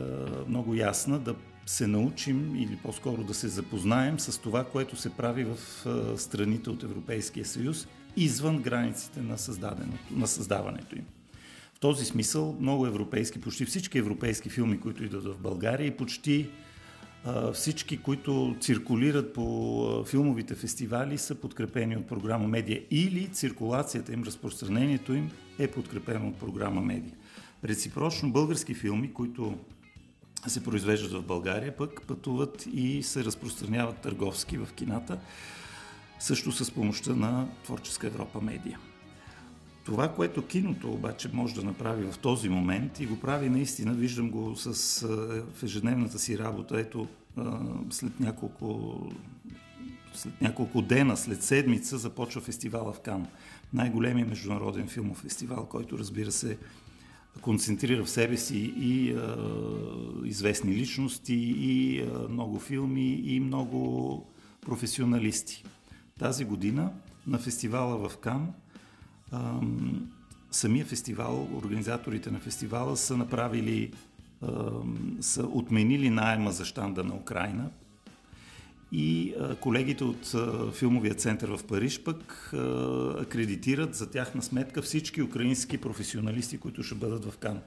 много 0.48 0.74
ясна 0.74 1.18
да 1.18 1.34
се 1.66 1.86
научим 1.86 2.56
или 2.56 2.78
по-скоро 2.82 3.24
да 3.24 3.34
се 3.34 3.48
запознаем 3.48 4.20
с 4.20 4.40
това, 4.40 4.64
което 4.64 4.96
се 4.96 5.10
прави 5.10 5.44
в 5.44 5.56
страните 6.18 6.70
от 6.70 6.82
Европейския 6.82 7.44
съюз 7.44 7.88
извън 8.16 8.58
границите 8.58 9.20
на, 9.20 9.36
на 10.10 10.26
създаването 10.26 10.96
им. 10.96 11.04
В 11.74 11.80
този 11.80 12.04
смисъл 12.04 12.56
много 12.60 12.86
европейски, 12.86 13.40
почти 13.40 13.64
всички 13.64 13.98
европейски 13.98 14.50
филми, 14.50 14.80
които 14.80 15.04
идват 15.04 15.24
в 15.24 15.38
България 15.38 15.86
и 15.86 15.96
почти 15.96 16.48
всички, 17.52 17.96
които 17.96 18.56
циркулират 18.60 19.32
по 19.32 20.04
филмовите 20.06 20.54
фестивали, 20.54 21.18
са 21.18 21.34
подкрепени 21.34 21.96
от 21.96 22.06
програма 22.06 22.48
Медия 22.48 22.82
или 22.90 23.28
циркулацията 23.28 24.12
им, 24.12 24.22
разпространението 24.22 25.14
им 25.14 25.30
е 25.58 25.68
подкрепено 25.68 26.28
от 26.28 26.36
програма 26.36 26.80
Медия. 26.80 27.12
Реципрочно 27.64 28.32
български 28.32 28.74
филми, 28.74 29.12
които 29.12 29.58
се 30.46 30.64
произвеждат 30.64 31.12
в 31.12 31.22
България, 31.22 31.76
пък 31.76 32.02
пътуват 32.06 32.66
и 32.72 33.02
се 33.02 33.24
разпространяват 33.24 33.98
търговски 33.98 34.58
в 34.58 34.68
кината, 34.74 35.18
също 36.18 36.52
с 36.52 36.70
помощта 36.70 37.14
на 37.14 37.48
Творческа 37.64 38.06
Европа 38.06 38.40
Медия. 38.40 38.78
Това, 39.84 40.08
което 40.08 40.46
киното 40.46 40.92
обаче 40.92 41.30
може 41.32 41.54
да 41.54 41.62
направи 41.62 42.12
в 42.12 42.18
този 42.18 42.48
момент 42.48 43.00
и 43.00 43.06
го 43.06 43.20
прави 43.20 43.48
наистина, 43.48 43.94
виждам 43.94 44.30
го 44.30 44.56
с, 44.56 45.00
в 45.54 45.62
ежедневната 45.62 46.18
си 46.18 46.38
работа, 46.38 46.80
ето 46.80 47.08
след 47.90 48.20
няколко, 48.20 48.98
след 50.14 50.40
няколко 50.40 50.82
дена, 50.82 51.16
след 51.16 51.42
седмица 51.42 51.98
започва 51.98 52.40
фестивала 52.40 52.92
в 52.92 53.00
Кан. 53.00 53.26
Най-големият 53.74 54.28
международен 54.28 54.88
филмов 54.88 55.18
фестивал, 55.18 55.66
който 55.66 55.98
разбира 55.98 56.32
се 56.32 56.58
концентрира 57.40 58.04
в 58.04 58.10
себе 58.10 58.36
си 58.36 58.74
и 58.76 59.12
а, 59.12 59.36
известни 60.24 60.74
личности, 60.74 61.34
и 61.58 62.00
а, 62.00 62.28
много 62.28 62.58
филми, 62.58 63.10
и 63.10 63.40
много 63.40 64.26
професионалисти. 64.60 65.64
Тази 66.18 66.44
година 66.44 66.90
на 67.26 67.38
фестивала 67.38 68.08
в 68.08 68.16
Кан 68.16 68.52
самия 70.50 70.84
фестивал, 70.84 71.48
организаторите 71.56 72.30
на 72.30 72.38
фестивала 72.38 72.96
са 72.96 73.16
направили, 73.16 73.92
са 75.20 75.46
отменили 75.46 76.10
найема 76.10 76.52
за 76.52 76.64
щанда 76.64 77.04
на 77.04 77.14
Украина 77.14 77.70
и 78.92 79.34
колегите 79.60 80.04
от 80.04 80.34
филмовия 80.74 81.14
център 81.14 81.56
в 81.56 81.64
Париж 81.64 82.02
пък 82.04 82.50
акредитират 83.20 83.94
за 83.94 84.10
тяхна 84.10 84.42
сметка 84.42 84.82
всички 84.82 85.22
украински 85.22 85.78
професионалисти, 85.78 86.58
които 86.58 86.82
ще 86.82 86.94
бъдат 86.94 87.24
в 87.24 87.38
Кан. 87.38 87.60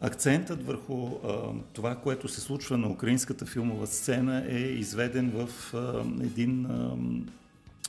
Акцентът 0.00 0.66
върху 0.66 1.06
а, 1.06 1.52
това, 1.72 1.96
което 1.96 2.28
се 2.28 2.40
случва 2.40 2.78
на 2.78 2.88
украинската 2.88 3.46
филмова 3.46 3.86
сцена 3.86 4.44
е 4.48 4.58
изведен 4.58 5.30
в 5.30 5.74
а, 5.74 6.04
един 6.24 6.66
а, 6.66 6.96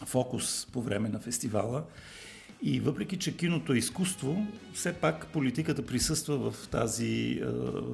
фокус 0.05 0.67
по 0.71 0.81
време 0.81 1.09
на 1.09 1.19
фестивала. 1.19 1.83
И 2.61 2.79
въпреки, 2.79 3.17
че 3.17 3.37
киното 3.37 3.73
е 3.73 3.77
изкуство, 3.77 4.47
все 4.73 4.93
пак 4.93 5.27
политиката 5.27 5.85
присъства 5.85 6.51
в, 6.51 6.67
тази, 6.67 7.41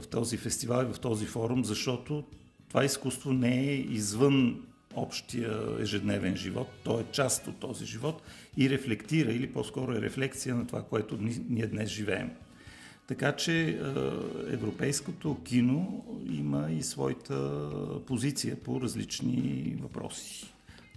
в 0.02 0.08
този 0.12 0.38
фестивал 0.38 0.84
и 0.84 0.94
в 0.94 1.00
този 1.00 1.26
форум, 1.26 1.66
защото 1.66 2.24
това 2.70 2.86
изкуство 2.86 3.34
не 3.34 3.60
е 3.60 3.76
извън 3.76 4.62
общия 4.96 5.60
ежедневен 5.80 6.36
живот, 6.36 6.68
то 6.84 7.00
е 7.00 7.06
част 7.12 7.48
от 7.48 7.56
този 7.56 7.86
живот 7.86 8.22
и 8.58 8.70
рефлектира, 8.70 9.32
или 9.32 9.54
по-скоро 9.54 9.92
е 9.92 10.02
рефлекция 10.02 10.56
на 10.56 10.68
това, 10.68 10.84
което 10.84 11.18
ние 11.50 11.68
днес 11.68 11.90
живеем. 11.90 12.32
Така 13.08 13.36
че 13.36 13.80
европейското 14.48 15.38
кино 15.44 16.06
има 16.32 16.72
и 16.72 16.84
своята 16.84 17.70
позиция 18.06 18.56
по 18.56 18.82
различни 18.82 19.76
въпроси. 19.82 20.54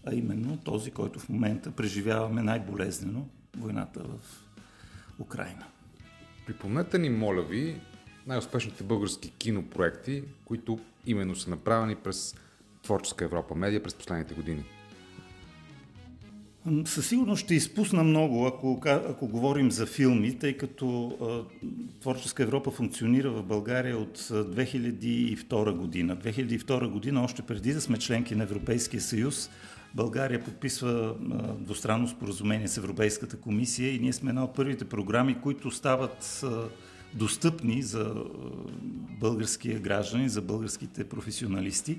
А 0.07 0.15
именно 0.15 0.57
този, 0.57 0.91
който 0.91 1.19
в 1.19 1.29
момента 1.29 1.71
преживяваме 1.71 2.43
най-болезнено 2.43 3.27
войната 3.57 4.01
в 4.01 4.45
Украина. 5.19 5.67
Припомнете 6.47 6.99
ни, 6.99 7.11
моля 7.11 7.43
ви, 7.43 7.81
най-успешните 8.27 8.85
български 8.85 9.33
кинопроекти, 9.39 10.23
които 10.45 10.79
именно 11.07 11.37
са 11.37 11.51
направени 11.51 11.97
през 11.97 12.35
Творческа 12.83 13.25
Европа 13.25 13.55
Медия 13.55 13.83
през 13.83 13.95
последните 13.95 14.35
години. 14.35 14.65
Със 16.85 17.09
сигурност 17.09 17.43
ще 17.43 17.55
изпусна 17.55 18.05
много, 18.05 18.47
ако, 18.47 18.81
ако 18.87 19.29
говорим 19.29 19.71
за 19.71 19.87
филми, 19.87 20.39
тъй 20.39 20.57
като 20.57 21.17
а, 21.21 21.67
Творческа 22.01 22.43
Европа 22.43 22.71
функционира 22.71 23.31
в 23.31 23.43
България 23.43 23.99
от 23.99 24.19
2002 24.19 25.73
година. 25.77 26.17
2002 26.17 26.89
година, 26.89 27.25
още 27.25 27.43
преди 27.43 27.73
да 27.73 27.81
сме 27.81 27.99
членки 27.99 28.35
на 28.35 28.43
Европейския 28.43 29.01
съюз, 29.01 29.51
България 29.95 30.45
подписва 30.45 31.17
двустранно 31.59 32.09
споразумение 32.09 32.69
с 32.69 32.77
Европейската 32.77 33.37
комисия 33.37 33.95
и 33.95 33.99
ние 33.99 34.13
сме 34.13 34.29
една 34.29 34.45
от 34.45 34.55
първите 34.55 34.85
програми, 34.85 35.41
които 35.41 35.71
стават 35.71 36.45
достъпни 37.15 37.83
за 37.83 38.15
българския 39.21 39.81
граждани, 39.81 40.29
за 40.29 40.43
българските 40.43 41.05
професионалисти, 41.09 41.99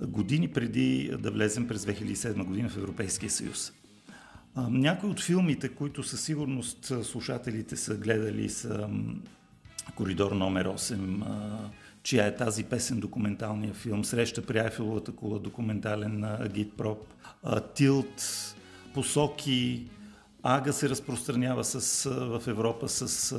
години 0.00 0.48
преди 0.48 1.10
да 1.18 1.30
влезем 1.30 1.68
през 1.68 1.84
2007 1.84 2.44
година 2.44 2.68
в 2.68 2.76
Европейския 2.76 3.30
съюз. 3.30 3.72
Някои 4.56 5.10
от 5.10 5.20
филмите, 5.20 5.68
които 5.68 6.02
със 6.02 6.20
сигурност 6.20 6.92
слушателите 7.02 7.76
са 7.76 7.96
гледали 7.96 8.48
са 8.48 8.88
Коридор 9.94 10.32
номер 10.32 10.68
8, 10.68 11.24
чия 12.08 12.26
е 12.26 12.34
тази 12.34 12.64
песен, 12.64 13.00
документалния 13.00 13.74
филм, 13.74 14.04
Среща 14.04 14.42
при 14.42 14.58
Айфеловата 14.58 15.12
кула, 15.12 15.38
документален 15.38 16.20
на 16.20 16.38
Агит 16.40 16.76
Проб, 16.76 16.98
Тилт, 17.74 18.22
Посоки, 18.94 19.86
Ага 20.42 20.72
се 20.72 20.88
разпространява 20.88 21.64
с, 21.64 22.04
в 22.10 22.42
Европа 22.46 22.88
с 22.88 23.36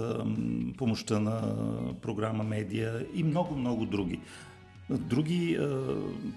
помощта 0.78 1.20
на 1.20 1.56
програма 2.02 2.44
Медия 2.44 3.06
и 3.14 3.24
много-много 3.24 3.86
други. 3.86 4.20
Други 4.90 5.60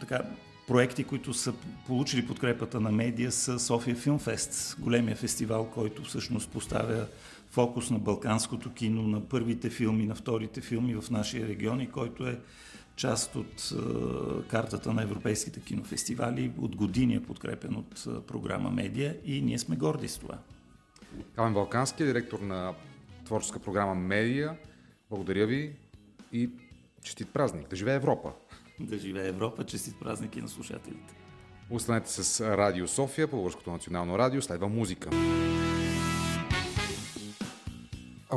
така, 0.00 0.22
проекти, 0.68 1.04
които 1.04 1.34
са 1.34 1.52
получили 1.86 2.26
подкрепата 2.26 2.80
на 2.80 2.92
медия 2.92 3.32
са 3.32 3.58
София 3.58 3.96
Филмфест, 3.96 4.76
големия 4.80 5.16
фестивал, 5.16 5.70
който 5.74 6.02
всъщност 6.02 6.50
поставя 6.50 7.06
фокус 7.52 7.90
на 7.90 7.98
балканското 7.98 8.72
кино, 8.72 9.02
на 9.02 9.28
първите 9.28 9.70
филми, 9.70 10.06
на 10.06 10.14
вторите 10.14 10.60
филми 10.60 10.94
в 10.94 11.10
нашия 11.10 11.48
регион 11.48 11.80
и 11.80 11.90
който 11.90 12.26
е 12.26 12.40
част 12.96 13.36
от 13.36 13.72
а, 13.72 14.42
картата 14.42 14.92
на 14.92 15.02
европейските 15.02 15.60
кинофестивали. 15.60 16.52
От 16.58 16.76
години 16.76 17.14
е 17.14 17.22
подкрепен 17.22 17.76
от 17.76 18.04
а, 18.06 18.20
програма 18.20 18.70
Медия 18.70 19.16
и 19.24 19.42
ние 19.42 19.58
сме 19.58 19.76
горди 19.76 20.08
с 20.08 20.18
това. 20.18 20.38
Камен 21.36 21.54
Балкански, 21.54 22.04
директор 22.04 22.38
на 22.38 22.74
творческа 23.24 23.58
програма 23.58 23.94
Медия. 23.94 24.56
Благодаря 25.10 25.46
ви 25.46 25.76
и 26.32 26.50
честит 27.02 27.32
празник. 27.32 27.68
Да 27.68 27.76
живее 27.76 27.94
Европа! 27.94 28.32
Да 28.80 28.98
живее 28.98 29.28
Европа, 29.28 29.64
честит 29.64 29.94
празник 30.00 30.36
и 30.36 30.42
на 30.42 30.48
слушателите. 30.48 31.14
Останете 31.70 32.10
с 32.10 32.56
Радио 32.56 32.88
София, 32.88 33.26
Българското 33.26 33.70
национално 33.72 34.18
радио. 34.18 34.42
Следва 34.42 34.68
музика. 34.68 35.10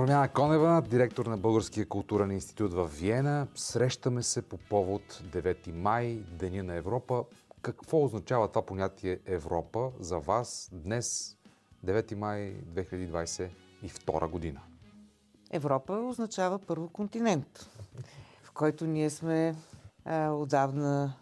Румяна 0.05 0.29
Конева, 0.29 0.81
директор 0.89 1.25
на 1.25 1.37
Българския 1.37 1.85
културен 1.85 2.31
институт 2.31 2.73
в 2.73 2.87
Виена. 2.87 3.47
Срещаме 3.55 4.23
се 4.23 4.41
по 4.41 4.57
повод 4.57 5.01
9 5.01 5.71
май, 5.71 6.23
Деня 6.31 6.63
на 6.63 6.75
Европа. 6.75 7.23
Какво 7.61 8.03
означава 8.03 8.47
това 8.47 8.65
понятие 8.65 9.19
Европа 9.25 9.91
за 9.99 10.19
вас 10.19 10.69
днес, 10.73 11.37
9 11.85 12.15
май 12.15 12.53
2022 12.53 14.29
година? 14.29 14.61
Европа 15.51 15.93
означава 15.93 16.59
първо 16.59 16.89
континент, 16.89 17.69
в 18.43 18.51
който 18.51 18.85
ние 18.85 19.09
сме 19.09 19.55
а, 20.05 20.31
отдавна, 20.31 21.13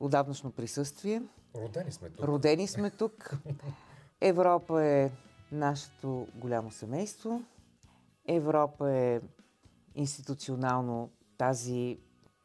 отдавнашно 0.00 0.50
присъствие. 0.50 1.22
Родени 1.56 1.92
сме 1.92 2.10
тук. 2.10 2.26
Родени 2.26 2.66
сме 2.66 2.90
тук. 2.90 3.30
Европа 4.20 4.84
е 4.84 5.10
нашето 5.52 6.26
голямо 6.34 6.70
семейство. 6.70 7.42
Европа 8.28 8.90
е 8.92 9.20
институционално 9.94 11.10
тази 11.38 11.98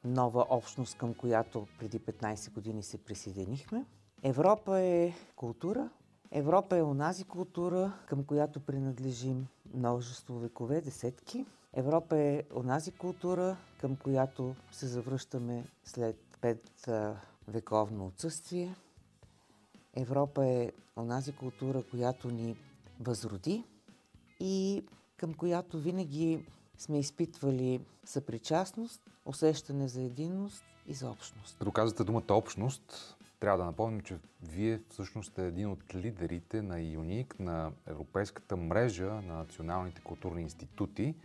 нова 0.03 0.45
общност, 0.49 0.97
към 0.97 1.13
която 1.13 1.67
преди 1.80 1.99
15 1.99 2.53
години 2.53 2.84
се 2.84 2.97
присъединихме. 2.97 3.86
Европа 4.23 4.80
е 4.80 5.13
култура. 5.36 5.89
Европа 6.32 6.77
е 6.77 6.82
онази 6.82 7.23
култура, 7.23 7.93
към 8.05 8.23
която 8.23 8.59
принадлежим 8.59 9.47
множество 9.73 10.39
векове, 10.39 10.82
десетки. 10.82 11.45
Европа 11.73 12.17
е 12.17 12.43
онази 12.55 12.91
култура, 12.91 13.57
към 13.82 13.95
която 13.95 14.55
се 14.71 14.88
завръщаме 14.88 15.65
след 15.84 16.15
пет 16.41 16.89
вековно 17.47 18.05
отсъствие. 18.05 18.75
Европа 19.95 20.45
е 20.45 20.71
онази 20.97 21.32
култура, 21.32 21.84
която 21.91 22.32
ни 22.32 22.55
възроди 22.99 23.63
и 24.39 24.84
към 25.20 25.34
която 25.34 25.80
винаги 25.80 26.45
сме 26.78 26.99
изпитвали 26.99 27.82
съпричастност, 28.05 29.01
усещане 29.26 29.88
за 29.88 30.01
единност 30.01 30.63
и 30.88 30.93
за 30.93 31.09
общност. 31.09 31.57
Като 31.59 31.72
казвате 31.72 32.03
думата 32.03 32.24
общност, 32.30 33.15
трябва 33.39 33.57
да 33.57 33.65
напомним, 33.65 34.01
че 34.01 34.17
вие 34.43 34.80
всъщност 34.89 35.32
сте 35.32 35.47
един 35.47 35.72
от 35.72 35.95
лидерите 35.95 36.61
на 36.61 36.80
ЮНИК, 36.82 37.39
на 37.39 37.72
Европейската 37.88 38.57
мрежа 38.57 39.11
на 39.11 39.38
националните 39.38 40.01
културни 40.01 40.41
институти. 40.41 41.15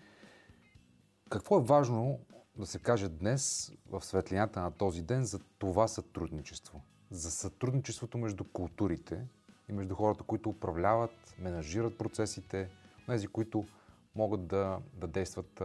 Какво 1.30 1.58
е 1.58 1.62
важно 1.62 2.18
да 2.56 2.66
се 2.66 2.78
каже 2.78 3.08
днес 3.08 3.72
в 3.90 4.04
светлината 4.04 4.60
на 4.60 4.70
този 4.70 5.02
ден 5.02 5.24
за 5.24 5.38
това 5.58 5.88
сътрудничество? 5.88 6.82
За 7.10 7.30
сътрудничеството 7.30 8.18
между 8.18 8.44
културите 8.44 9.26
и 9.68 9.72
между 9.72 9.94
хората, 9.94 10.24
които 10.24 10.48
управляват, 10.48 11.34
менажират 11.38 11.98
процесите, 11.98 12.68
тези, 13.06 13.26
които 13.26 13.66
могат 14.14 14.46
да, 14.46 14.78
да 14.94 15.06
действат 15.06 15.62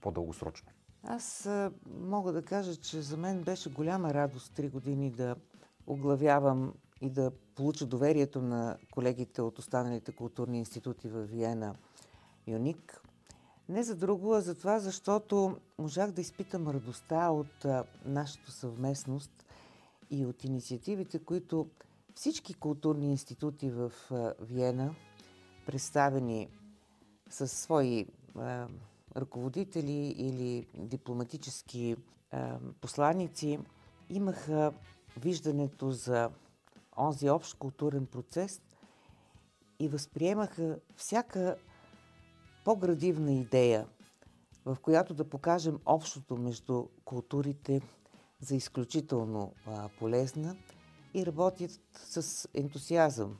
по-дългосрочно. 0.00 0.68
Аз 1.02 1.48
мога 1.86 2.32
да 2.32 2.42
кажа, 2.42 2.76
че 2.76 3.02
за 3.02 3.16
мен 3.16 3.42
беше 3.42 3.70
голяма 3.70 4.14
радост 4.14 4.54
три 4.54 4.68
години 4.68 5.10
да 5.10 5.36
оглавявам 5.86 6.74
и 7.00 7.10
да 7.10 7.30
получа 7.54 7.86
доверието 7.86 8.42
на 8.42 8.76
колегите 8.90 9.42
от 9.42 9.58
останалите 9.58 10.12
културни 10.12 10.58
институти 10.58 11.08
в 11.08 11.24
Виена 11.24 11.74
ЮНИК. 12.46 13.02
Не 13.68 13.82
за 13.82 13.96
друго, 13.96 14.34
а 14.34 14.40
за 14.40 14.54
това, 14.54 14.78
защото 14.78 15.56
можах 15.78 16.10
да 16.10 16.20
изпитам 16.20 16.68
радостта 16.68 17.30
от 17.30 17.66
нашата 18.04 18.52
съвместност 18.52 19.44
и 20.10 20.26
от 20.26 20.44
инициативите, 20.44 21.18
които 21.18 21.70
всички 22.14 22.54
културни 22.54 23.10
институти 23.10 23.70
в 23.70 23.92
Виена, 24.40 24.94
представени 25.66 26.48
със 27.30 27.52
свои 27.52 28.06
а, 28.36 28.68
ръководители 29.16 30.14
или 30.18 30.66
дипломатически 30.74 31.96
а, 32.30 32.58
посланици, 32.80 33.58
имаха 34.10 34.72
виждането 35.16 35.90
за 35.90 36.30
онзи 36.98 37.30
общ 37.30 37.54
културен 37.58 38.06
процес 38.06 38.62
и 39.78 39.88
възприемаха 39.88 40.78
всяка 40.96 41.56
по-градивна 42.64 43.32
идея, 43.32 43.86
в 44.64 44.76
която 44.82 45.14
да 45.14 45.28
покажем 45.28 45.78
общото 45.86 46.36
между 46.36 46.86
културите 47.04 47.80
за 48.40 48.56
изключително 48.56 49.52
а, 49.66 49.88
полезна 49.98 50.56
и 51.14 51.26
работят 51.26 51.80
с 51.94 52.48
ентусиазъм. 52.54 53.38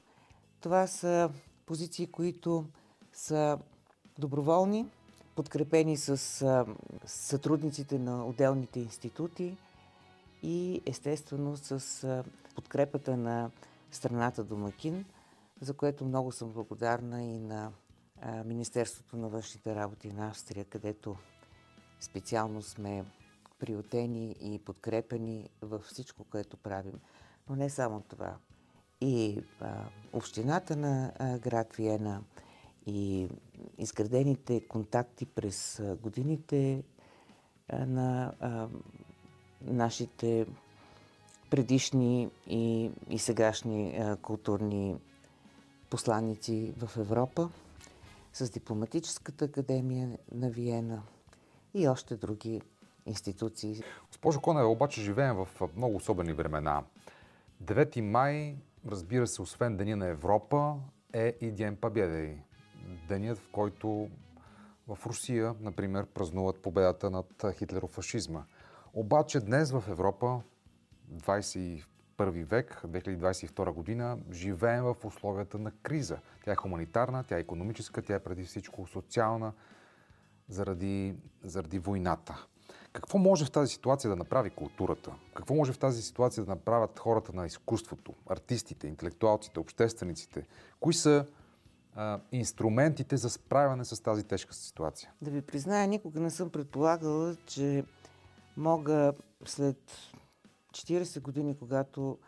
Това 0.60 0.86
са 0.86 1.30
позиции, 1.66 2.06
които 2.06 2.64
са 3.12 3.58
доброволни, 4.18 4.86
подкрепени 5.36 5.96
с 5.96 6.66
сътрудниците 7.06 7.98
на 7.98 8.26
отделните 8.26 8.80
институти 8.80 9.56
и 10.42 10.82
естествено 10.86 11.56
с 11.56 12.24
подкрепата 12.54 13.16
на 13.16 13.50
страната 13.90 14.44
Домакин, 14.44 15.04
за 15.60 15.74
което 15.74 16.04
много 16.04 16.32
съм 16.32 16.52
благодарна 16.52 17.22
и 17.22 17.38
на 17.38 17.72
Министерството 18.44 19.16
на 19.16 19.28
външните 19.28 19.74
работи 19.74 20.12
на 20.12 20.28
Австрия, 20.28 20.64
където 20.64 21.16
специално 22.00 22.62
сме 22.62 23.04
приютени 23.58 24.36
и 24.40 24.58
подкрепени 24.58 25.50
във 25.62 25.82
всичко, 25.82 26.24
което 26.24 26.56
правим. 26.56 27.00
Но 27.48 27.56
не 27.56 27.70
само 27.70 28.00
това. 28.00 28.36
И 29.00 29.42
а, 29.60 29.84
общината 30.12 30.76
на 30.76 31.12
а, 31.18 31.38
град 31.38 31.72
Виена, 31.72 32.22
и 32.88 33.28
изградените 33.78 34.60
контакти 34.68 35.26
през 35.26 35.82
годините 36.02 36.82
на 37.72 38.32
нашите 39.62 40.46
предишни 41.50 42.30
и, 42.46 42.90
и 43.10 43.18
сегашни 43.18 44.00
културни 44.22 44.96
посланици 45.90 46.74
в 46.78 46.96
Европа, 46.96 47.50
с 48.32 48.50
Дипломатическата 48.50 49.44
академия 49.44 50.18
на 50.32 50.50
Виена 50.50 51.02
и 51.74 51.88
още 51.88 52.16
други 52.16 52.60
институции. 53.06 53.82
Госпожо 54.08 54.40
Конева, 54.40 54.68
обаче 54.68 55.00
живеем 55.00 55.36
в 55.36 55.48
много 55.76 55.96
особени 55.96 56.32
времена. 56.32 56.84
9 57.64 58.00
май, 58.00 58.56
разбира 58.88 59.26
се, 59.26 59.42
освен 59.42 59.76
Деня 59.76 59.96
на 59.96 60.06
Европа, 60.06 60.76
е 61.12 61.36
и 61.40 61.50
Ден 61.50 61.76
Победы. 61.76 62.42
Денят, 63.08 63.38
в 63.38 63.48
който 63.52 64.08
в 64.88 64.98
Русия, 65.06 65.54
например, 65.60 66.06
празнуват 66.06 66.62
победата 66.62 67.10
над 67.10 67.44
хитлерофашизма. 67.58 68.44
Обаче 68.94 69.40
днес 69.40 69.70
в 69.70 69.84
Европа, 69.88 70.40
21 71.14 71.84
век, 72.44 72.82
2022 72.86 73.72
година, 73.72 74.18
живеем 74.32 74.84
в 74.84 74.96
условията 75.04 75.58
на 75.58 75.70
криза. 75.82 76.18
Тя 76.44 76.52
е 76.52 76.56
хуманитарна, 76.56 77.24
тя 77.24 77.36
е 77.36 77.40
економическа, 77.40 78.02
тя 78.02 78.14
е 78.14 78.22
преди 78.22 78.44
всичко 78.44 78.86
социална, 78.86 79.52
заради, 80.48 81.14
заради 81.42 81.78
войната. 81.78 82.46
Какво 82.92 83.18
може 83.18 83.44
в 83.44 83.50
тази 83.50 83.72
ситуация 83.72 84.10
да 84.10 84.16
направи 84.16 84.50
културата? 84.50 85.14
Какво 85.34 85.54
може 85.54 85.72
в 85.72 85.78
тази 85.78 86.02
ситуация 86.02 86.44
да 86.44 86.50
направят 86.50 86.98
хората 86.98 87.32
на 87.32 87.46
изкуството, 87.46 88.14
артистите, 88.28 88.88
интелектуалците, 88.88 89.60
обществениците? 89.60 90.46
Кои 90.80 90.94
са 90.94 91.26
а, 91.98 92.20
инструментите 92.32 93.16
за 93.16 93.30
справяне 93.30 93.84
с 93.84 94.02
тази 94.02 94.24
тежка 94.24 94.54
ситуация? 94.54 95.12
Да 95.22 95.30
ви 95.30 95.42
призная, 95.42 95.88
никога 95.88 96.20
не 96.20 96.30
съм 96.30 96.50
предполагала, 96.50 97.36
че 97.46 97.84
мога 98.56 99.12
след 99.44 99.76
40 100.70 101.20
години, 101.20 101.56
когато 101.58 102.18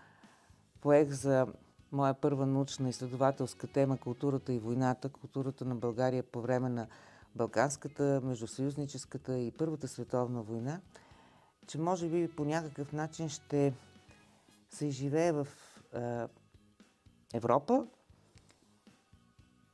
поех 0.80 1.10
за 1.10 1.46
моя 1.92 2.14
първа 2.14 2.46
научна 2.46 2.88
изследователска 2.88 3.66
тема 3.66 3.98
културата 3.98 4.52
и 4.52 4.58
войната, 4.58 5.08
културата 5.08 5.64
на 5.64 5.74
България 5.74 6.22
по 6.22 6.40
време 6.40 6.68
на 6.68 6.86
Балканската, 7.34 8.20
Междусъюзническата 8.24 9.38
и 9.38 9.50
Първата 9.50 9.88
световна 9.88 10.42
война, 10.42 10.80
че 11.66 11.78
може 11.78 12.08
би 12.08 12.28
по 12.36 12.44
някакъв 12.44 12.92
начин 12.92 13.28
ще 13.28 13.74
се 14.70 14.86
изживее 14.86 15.32
в 15.32 15.48
е, 15.94 16.26
Европа 17.34 17.86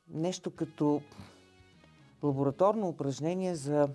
нещо 0.09 0.51
като 0.51 1.01
лабораторно 2.23 2.87
упражнение 2.87 3.55
за 3.55 3.89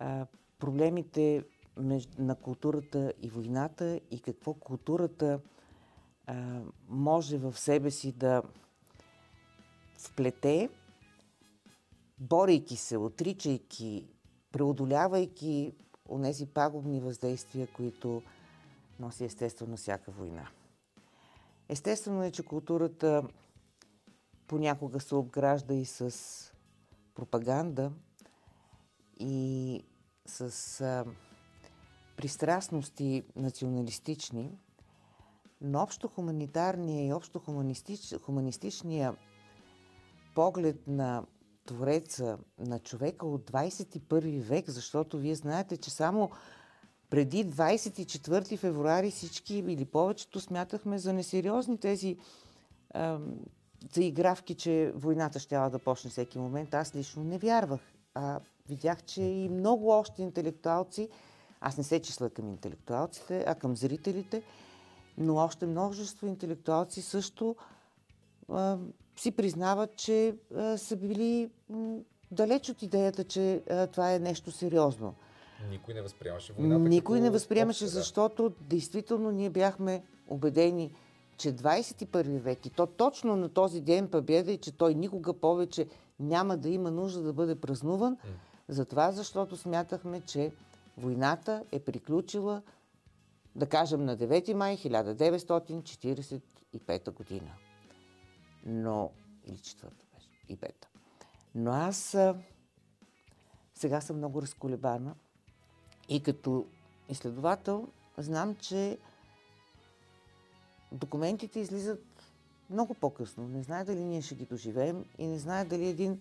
е, 0.00 0.24
проблемите 0.58 1.44
на 2.18 2.34
културата 2.34 3.12
и 3.22 3.30
войната 3.30 4.00
и 4.10 4.20
какво 4.20 4.54
културата 4.54 5.40
а, 6.26 6.60
може 6.88 7.38
в 7.38 7.58
себе 7.58 7.90
си 7.90 8.12
да 8.12 8.42
вплете, 9.98 10.68
борейки 12.18 12.76
се, 12.76 12.96
отричайки, 12.96 14.06
преодолявайки 14.52 15.72
онези 16.08 16.46
пагубни 16.46 17.00
въздействия, 17.00 17.66
които 17.66 18.22
носи 19.00 19.24
естествено 19.24 19.76
всяка 19.76 20.10
война. 20.10 20.48
Естествено 21.68 22.24
е, 22.24 22.30
че 22.30 22.42
културата 22.42 23.22
понякога 24.46 25.00
се 25.00 25.14
обгражда 25.14 25.74
и 25.74 25.84
с 25.84 26.12
пропаганда 27.14 27.92
и 29.20 29.82
с 30.26 30.80
а, 30.80 31.04
пристрастности 32.16 33.24
националистични, 33.36 34.58
но 35.60 35.82
общо 35.82 36.08
хуманитарния 36.08 37.06
и 37.06 37.12
общо 37.12 37.38
хуманистич, 37.38 38.14
хуманистичния 38.22 39.16
поглед 40.34 40.86
на 40.86 41.24
Твореца, 41.66 42.38
на 42.58 42.78
човека 42.78 43.26
от 43.26 43.50
21 43.50 44.40
век, 44.40 44.70
защото 44.70 45.18
вие 45.18 45.34
знаете, 45.34 45.76
че 45.76 45.90
само 45.90 46.30
преди 47.10 47.46
24 47.46 48.58
февруари 48.58 49.10
всички 49.10 49.56
или 49.56 49.84
повечето 49.84 50.40
смятахме 50.40 50.98
за 50.98 51.12
несериозни 51.12 51.78
тези 51.78 52.18
заигравки, 53.94 54.54
че 54.54 54.92
войната 54.94 55.38
ще 55.38 55.54
да 55.54 55.78
почне 55.78 56.10
всеки 56.10 56.38
момент. 56.38 56.74
Аз 56.74 56.94
лично 56.94 57.24
не 57.24 57.38
вярвах. 57.38 57.80
А, 58.14 58.40
видях, 58.68 59.02
че 59.02 59.22
и 59.22 59.48
много 59.48 59.90
още 59.90 60.22
интелектуалци, 60.22 61.08
аз 61.60 61.78
не 61.78 61.84
се 61.84 62.02
числа 62.02 62.30
към 62.30 62.48
интелектуалците, 62.48 63.44
а 63.46 63.54
към 63.54 63.76
зрителите, 63.76 64.42
но 65.18 65.36
още 65.36 65.66
множество 65.66 66.26
интелектуалци 66.26 67.02
също 67.02 67.56
а, 68.48 68.78
си 69.16 69.30
признават, 69.30 69.96
че 69.96 70.34
а, 70.56 70.78
са 70.78 70.96
били 70.96 71.50
м, 71.68 71.98
далеч 72.30 72.68
от 72.68 72.82
идеята, 72.82 73.24
че 73.24 73.62
а, 73.70 73.86
това 73.86 74.14
е 74.14 74.18
нещо 74.18 74.50
сериозно. 74.50 75.14
Никой 75.70 75.94
не 75.94 76.02
възприемаше 76.02 76.52
войната. 76.52 76.78
Никой 76.78 77.20
не 77.20 77.30
възприемаше, 77.30 77.84
обща, 77.84 77.96
да. 77.96 78.00
защото 78.00 78.52
действително 78.60 79.30
ние 79.30 79.50
бяхме 79.50 80.02
убедени, 80.28 80.92
че 81.36 81.56
21 81.56 82.38
век 82.38 82.66
и 82.66 82.70
то 82.70 82.86
точно 82.86 83.36
на 83.36 83.48
този 83.48 83.80
ден 83.80 84.08
победа 84.08 84.52
и 84.52 84.58
че 84.58 84.72
той 84.72 84.94
никога 84.94 85.32
повече 85.32 85.88
няма 86.20 86.56
да 86.56 86.68
има 86.68 86.90
нужда 86.90 87.22
да 87.22 87.32
бъде 87.32 87.60
празнуван, 87.60 88.16
затова 88.68 89.12
защото 89.12 89.56
смятахме, 89.56 90.20
че 90.20 90.52
войната 90.96 91.64
е 91.72 91.80
приключила, 91.80 92.62
да 93.54 93.66
кажем, 93.66 94.04
на 94.04 94.16
9 94.16 94.52
май 94.52 94.76
1945 94.76 97.10
година. 97.10 97.50
Но, 98.66 99.10
или 99.46 99.58
четвърта 99.58 100.04
беше, 100.14 100.28
и 100.48 100.56
пета. 100.56 100.88
Но 101.54 101.70
аз 101.70 102.16
сега 103.74 104.00
съм 104.00 104.16
много 104.16 104.42
разколебана 104.42 105.14
и 106.08 106.22
като 106.22 106.66
изследовател 107.08 107.88
знам, 108.18 108.54
че 108.54 108.98
документите 110.92 111.60
излизат 111.60 112.04
много 112.70 112.94
по-късно. 112.94 113.48
Не 113.48 113.62
знае 113.62 113.84
дали 113.84 114.04
ние 114.04 114.22
ще 114.22 114.34
ги 114.34 114.46
доживеем 114.46 115.04
и 115.18 115.26
не 115.26 115.38
знае 115.38 115.64
дали 115.64 115.86
един 115.86 116.20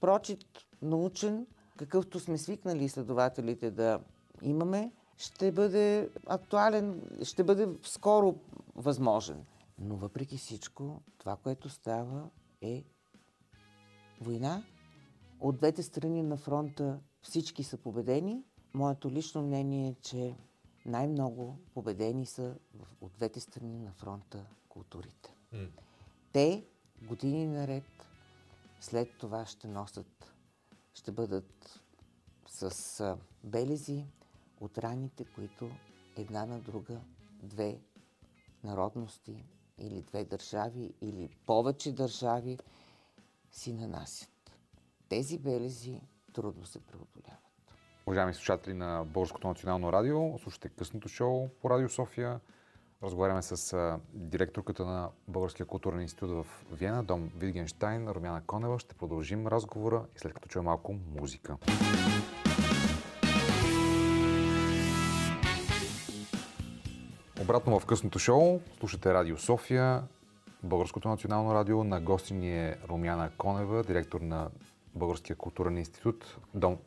прочит 0.00 0.46
научен, 0.82 1.46
какъвто 1.76 2.20
сме 2.20 2.38
свикнали 2.38 2.84
изследователите 2.84 3.70
да 3.70 4.00
имаме, 4.42 4.92
ще 5.18 5.52
бъде 5.52 6.10
актуален, 6.26 7.02
ще 7.22 7.44
бъде 7.44 7.68
скоро 7.82 8.34
възможен. 8.74 9.44
Но 9.78 9.96
въпреки 9.96 10.36
всичко, 10.36 11.00
това, 11.18 11.36
което 11.36 11.68
става 11.68 12.28
е 12.60 12.84
война. 14.20 14.62
От 15.40 15.56
двете 15.56 15.82
страни 15.82 16.22
на 16.22 16.36
фронта 16.36 16.98
всички 17.22 17.64
са 17.64 17.76
победени. 17.76 18.42
Моето 18.74 19.10
лично 19.10 19.42
мнение 19.42 19.88
е, 19.88 19.94
че 19.94 20.34
най-много 20.86 21.58
победени 21.74 22.26
са 22.26 22.56
в, 22.74 22.86
от 23.00 23.12
двете 23.12 23.40
страни 23.40 23.78
на 23.78 23.92
фронта 23.92 24.46
културите. 24.68 25.34
М. 25.52 25.68
Те 26.32 26.66
години 27.02 27.46
наред 27.46 27.84
след 28.80 29.18
това 29.18 29.46
ще 29.46 29.68
носят, 29.68 30.32
ще 30.94 31.12
бъдат 31.12 31.80
с 32.48 33.00
а, 33.00 33.18
белези 33.44 34.04
от 34.60 34.78
раните, 34.78 35.24
които 35.24 35.70
една 36.16 36.46
на 36.46 36.60
друга 36.60 37.00
две 37.42 37.80
народности 38.64 39.44
или 39.78 40.02
две 40.02 40.24
държави 40.24 40.94
или 41.00 41.28
повече 41.46 41.92
държави 41.92 42.58
си 43.50 43.72
нанасят. 43.72 44.58
Тези 45.08 45.38
белези 45.38 46.00
трудно 46.32 46.66
се 46.66 46.80
преодоляват. 46.80 47.45
Уважаеми 48.08 48.34
слушатели 48.34 48.74
на 48.74 49.04
Българското 49.06 49.48
национално 49.48 49.92
радио, 49.92 50.38
слушате 50.38 50.68
късното 50.68 51.08
шоу 51.08 51.48
по 51.48 51.70
Радио 51.70 51.88
София. 51.88 52.40
Разговаряме 53.02 53.42
с 53.42 53.98
директорката 54.12 54.84
на 54.84 55.10
Българския 55.28 55.66
културен 55.66 56.00
институт 56.00 56.30
в 56.30 56.46
Виена, 56.72 57.04
дом 57.04 57.30
Витгенштайн, 57.36 58.08
Румяна 58.08 58.42
Конева. 58.46 58.78
Ще 58.78 58.94
продължим 58.94 59.46
разговора 59.46 60.04
и 60.16 60.18
след 60.18 60.34
като 60.34 60.48
чуем 60.48 60.64
малко 60.64 60.94
музика. 61.20 61.56
Обратно 67.42 67.80
в 67.80 67.86
късното 67.86 68.18
шоу 68.18 68.60
слушате 68.78 69.14
Радио 69.14 69.36
София, 69.36 70.02
Българското 70.62 71.08
национално 71.08 71.54
радио. 71.54 71.84
На 71.84 72.00
гости 72.00 72.34
ни 72.34 72.66
е 72.66 72.76
Румяна 72.88 73.30
Конева, 73.38 73.82
директор 73.82 74.20
на 74.20 74.50
Българския 74.94 75.36
културен 75.36 75.78
институт, 75.78 76.36
дом 76.54 76.78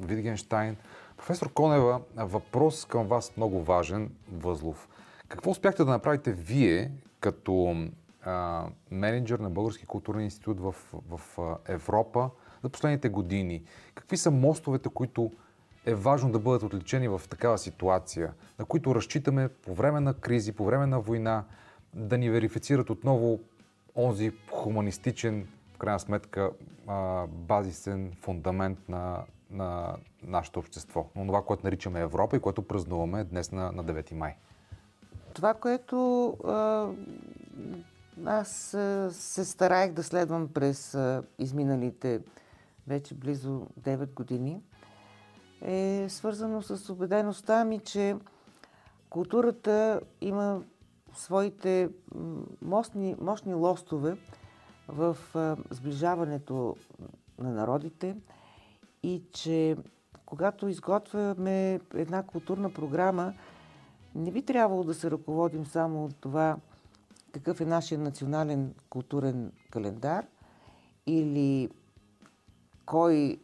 Витгенштайн. 0.00 0.76
Професор 1.16 1.52
Конева, 1.52 2.00
въпрос 2.16 2.84
към 2.84 3.06
вас 3.06 3.36
много 3.36 3.62
важен, 3.62 4.10
възлов. 4.32 4.88
Какво 5.28 5.50
успяхте 5.50 5.84
да 5.84 5.90
направите 5.90 6.32
вие 6.32 6.90
като 7.20 7.76
а, 8.22 8.64
менеджер 8.90 9.38
на 9.38 9.50
Български 9.50 9.86
културен 9.86 10.20
институт 10.20 10.60
в, 10.60 10.74
в 11.10 11.38
а, 11.38 11.72
Европа 11.72 12.30
за 12.62 12.68
последните 12.68 13.08
години? 13.08 13.62
Какви 13.94 14.16
са 14.16 14.30
мостовете, 14.30 14.88
които 14.88 15.32
е 15.86 15.94
важно 15.94 16.32
да 16.32 16.38
бъдат 16.38 16.62
отличени 16.62 17.08
в 17.08 17.22
такава 17.30 17.58
ситуация, 17.58 18.32
на 18.58 18.64
които 18.64 18.94
разчитаме 18.94 19.48
по 19.48 19.74
време 19.74 20.00
на 20.00 20.14
кризи, 20.14 20.52
по 20.52 20.64
време 20.64 20.86
на 20.86 21.00
война, 21.00 21.44
да 21.94 22.18
ни 22.18 22.30
верифицират 22.30 22.90
отново 22.90 23.40
онзи 23.96 24.32
хуманистичен, 24.50 25.48
в 25.74 25.78
крайна 25.78 26.00
сметка, 26.00 26.50
базисен 27.28 28.12
фундамент 28.20 28.78
на, 28.88 29.24
на 29.50 29.96
нашето 30.22 30.58
общество. 30.58 31.06
Но 31.16 31.26
това, 31.26 31.42
което 31.42 31.66
наричаме 31.66 32.00
Европа 32.00 32.36
и 32.36 32.40
което 32.40 32.62
празнуваме 32.62 33.24
днес 33.24 33.52
на, 33.52 33.72
на 33.72 33.84
9 33.84 34.12
май. 34.14 34.36
Това, 35.34 35.54
което 35.54 36.28
а, 36.44 36.88
аз 38.24 38.74
а, 38.74 39.10
се 39.12 39.44
стараех 39.44 39.92
да 39.92 40.02
следвам 40.02 40.48
през 40.48 40.94
а, 40.94 41.22
изминалите 41.38 42.20
вече 42.86 43.14
близо 43.14 43.66
9 43.80 44.14
години, 44.14 44.60
е 45.62 46.06
свързано 46.08 46.62
с 46.62 46.90
убедеността 46.90 47.64
ми, 47.64 47.78
че 47.78 48.16
културата 49.10 50.00
има 50.20 50.62
своите 51.14 51.88
мощни, 52.62 53.16
мощни 53.20 53.54
лостове 53.54 54.16
в 54.88 55.16
сближаването 55.70 56.76
на 57.38 57.50
народите 57.50 58.16
и 59.02 59.22
че 59.32 59.76
когато 60.26 60.68
изготвяме 60.68 61.80
една 61.94 62.22
културна 62.22 62.72
програма, 62.72 63.34
не 64.14 64.30
би 64.30 64.42
трябвало 64.42 64.84
да 64.84 64.94
се 64.94 65.10
ръководим 65.10 65.66
само 65.66 66.04
от 66.04 66.16
това 66.16 66.56
какъв 67.32 67.60
е 67.60 67.64
нашия 67.64 67.98
национален 67.98 68.74
културен 68.90 69.52
календар 69.70 70.26
или 71.06 71.70
кой 72.86 73.38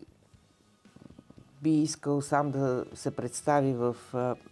би 1.63 1.71
искал 1.71 2.21
сам 2.21 2.51
да 2.51 2.85
се 2.95 3.11
представи 3.11 3.75
в 3.75 3.97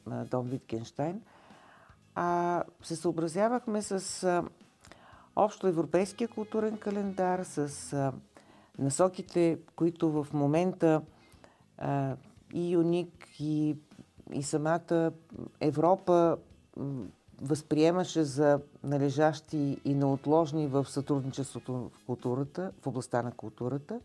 Дом 0.07 0.47
Виткенштайн, 0.47 1.23
а 2.15 2.63
се 2.83 2.97
съобразявахме 2.97 3.83
с 3.83 4.43
общо 5.37 5.67
европейския 5.67 6.29
културен 6.29 6.79
календар, 6.79 7.43
с 7.43 8.13
насоките, 8.81 9.59
които 9.77 10.11
в 10.11 10.27
момента 10.33 11.03
а, 11.79 12.17
и 12.55 12.71
ЮНИК, 12.71 13.29
и, 13.41 13.77
и 14.33 14.43
самата 14.43 15.13
Европа 15.61 16.37
възприемаше 17.41 18.25
за 18.25 18.61
належащи 18.83 19.81
и 19.85 19.95
неотложни 19.95 20.67
в 20.67 20.85
сътрудничеството 20.89 21.73
в 21.73 22.05
културата, 22.07 22.73
в 22.83 22.87
областта 22.87 23.23
на 23.23 23.33
културата. 23.33 24.01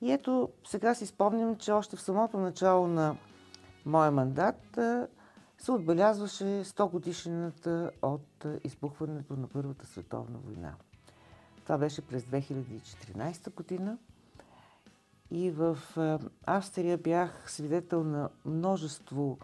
И 0.00 0.12
ето, 0.12 0.48
сега 0.66 0.94
си 0.94 1.06
спомням, 1.06 1.56
че 1.56 1.72
още 1.72 1.96
в 1.96 2.02
самото 2.02 2.38
начало 2.38 2.86
на 2.86 3.16
моя 3.86 4.10
мандат 4.10 4.78
се 5.58 5.72
отбелязваше 5.72 6.44
100 6.44 6.90
годишнината 6.90 7.90
от 8.02 8.46
избухването 8.64 9.36
на 9.36 9.48
Първата 9.48 9.86
световна 9.86 10.38
война. 10.38 10.74
Това 11.70 11.78
беше 11.78 12.02
през 12.02 12.22
2014 12.22 13.54
година 13.54 13.98
и 15.30 15.50
в 15.50 15.78
Австрия 16.46 16.98
бях 16.98 17.50
свидетел 17.50 18.04
на 18.04 18.30
множество 18.44 19.38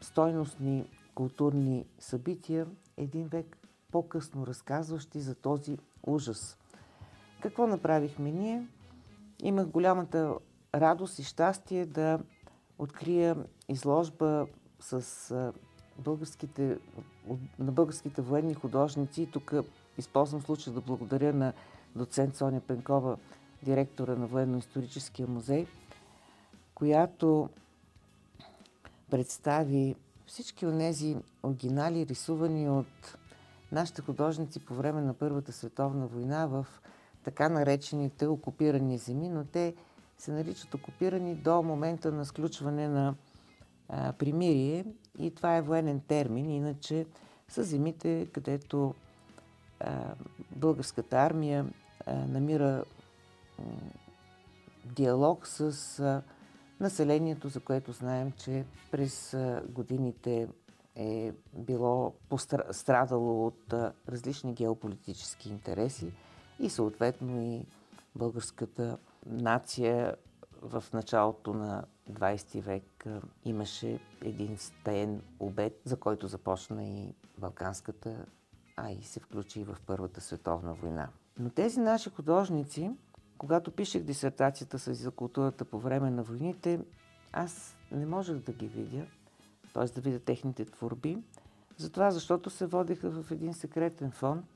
стойностни 0.00 0.90
културни 1.14 1.86
събития, 1.98 2.66
един 2.96 3.26
век 3.26 3.56
по-късно 3.92 4.46
разказващи 4.46 5.20
за 5.20 5.34
този 5.34 5.78
ужас. 6.06 6.58
Какво 7.42 7.66
направихме 7.66 8.30
ние? 8.30 8.66
Имах 9.42 9.66
голямата 9.66 10.34
радост 10.74 11.18
и 11.18 11.24
щастие 11.24 11.86
да 11.86 12.18
открия 12.78 13.36
изложба 13.68 14.46
с 14.80 15.52
българските, 15.98 16.78
на 17.58 17.72
българските 17.72 18.22
военни 18.22 18.54
художници. 18.54 19.30
Тук 19.32 19.54
използвам 19.98 20.42
случая 20.42 20.74
да 20.74 20.80
благодаря 20.80 21.32
на 21.32 21.52
доцент 21.96 22.36
Соня 22.36 22.60
Пенкова, 22.60 23.16
директора 23.62 24.14
на 24.14 24.26
Военно-историческия 24.26 25.26
музей, 25.26 25.66
която 26.74 27.48
представи 29.10 29.96
всички 30.26 30.66
от 30.66 30.78
тези 30.78 31.16
оригинали, 31.42 32.06
рисувани 32.06 32.70
от 32.70 33.16
нашите 33.72 34.02
художници 34.02 34.60
по 34.60 34.74
време 34.74 35.00
на 35.00 35.14
Първата 35.14 35.52
световна 35.52 36.06
война 36.06 36.46
в 36.46 36.66
така 37.24 37.48
наречените 37.48 38.26
окупирани 38.26 38.98
земи, 38.98 39.28
но 39.28 39.44
те 39.44 39.74
се 40.18 40.32
наричат 40.32 40.74
окупирани 40.74 41.34
до 41.34 41.62
момента 41.62 42.12
на 42.12 42.24
сключване 42.24 42.88
на 42.88 43.14
а, 43.88 44.12
примирие 44.12 44.84
и 45.18 45.30
това 45.30 45.56
е 45.56 45.62
военен 45.62 46.00
термин, 46.00 46.50
иначе 46.50 47.06
са 47.48 47.62
земите, 47.62 48.26
където 48.32 48.94
българската 50.50 51.16
армия 51.16 51.66
намира 52.06 52.84
диалог 54.84 55.46
с 55.46 56.22
населението, 56.80 57.48
за 57.48 57.60
което 57.60 57.92
знаем, 57.92 58.32
че 58.32 58.64
през 58.90 59.36
годините 59.68 60.48
е 60.94 61.32
било 61.54 62.14
страдало 62.70 63.46
от 63.46 63.74
различни 64.08 64.54
геополитически 64.54 65.48
интереси 65.48 66.12
и 66.58 66.70
съответно 66.70 67.42
и 67.42 67.66
българската 68.14 68.98
нация 69.26 70.16
в 70.62 70.84
началото 70.92 71.54
на 71.54 71.84
20 72.10 72.60
век 72.60 73.06
имаше 73.44 74.00
един 74.22 74.58
стаен 74.58 75.22
обед, 75.40 75.80
за 75.84 75.96
който 75.96 76.26
започна 76.26 76.84
и 76.84 77.14
Балканската, 77.38 78.26
а 78.76 78.90
и 78.90 79.02
се 79.02 79.20
включи 79.20 79.60
и 79.60 79.64
в 79.64 79.76
Първата 79.86 80.20
световна 80.20 80.74
война. 80.74 81.08
Но 81.38 81.50
тези 81.50 81.80
наши 81.80 82.10
художници, 82.10 82.90
когато 83.38 83.70
пишех 83.70 84.02
дисертацията 84.02 84.78
си 84.78 84.94
за 84.94 85.10
културата 85.10 85.64
по 85.64 85.78
време 85.78 86.10
на 86.10 86.22
войните, 86.22 86.80
аз 87.32 87.76
не 87.92 88.06
можех 88.06 88.36
да 88.36 88.52
ги 88.52 88.66
видя, 88.66 89.06
т.е. 89.74 89.84
да 89.84 90.00
видя 90.00 90.18
техните 90.18 90.64
творби, 90.64 91.18
затова 91.76 92.10
защото 92.10 92.50
се 92.50 92.66
водеха 92.66 93.10
в 93.10 93.30
един 93.30 93.54
секретен 93.54 94.10
фонд 94.10 94.46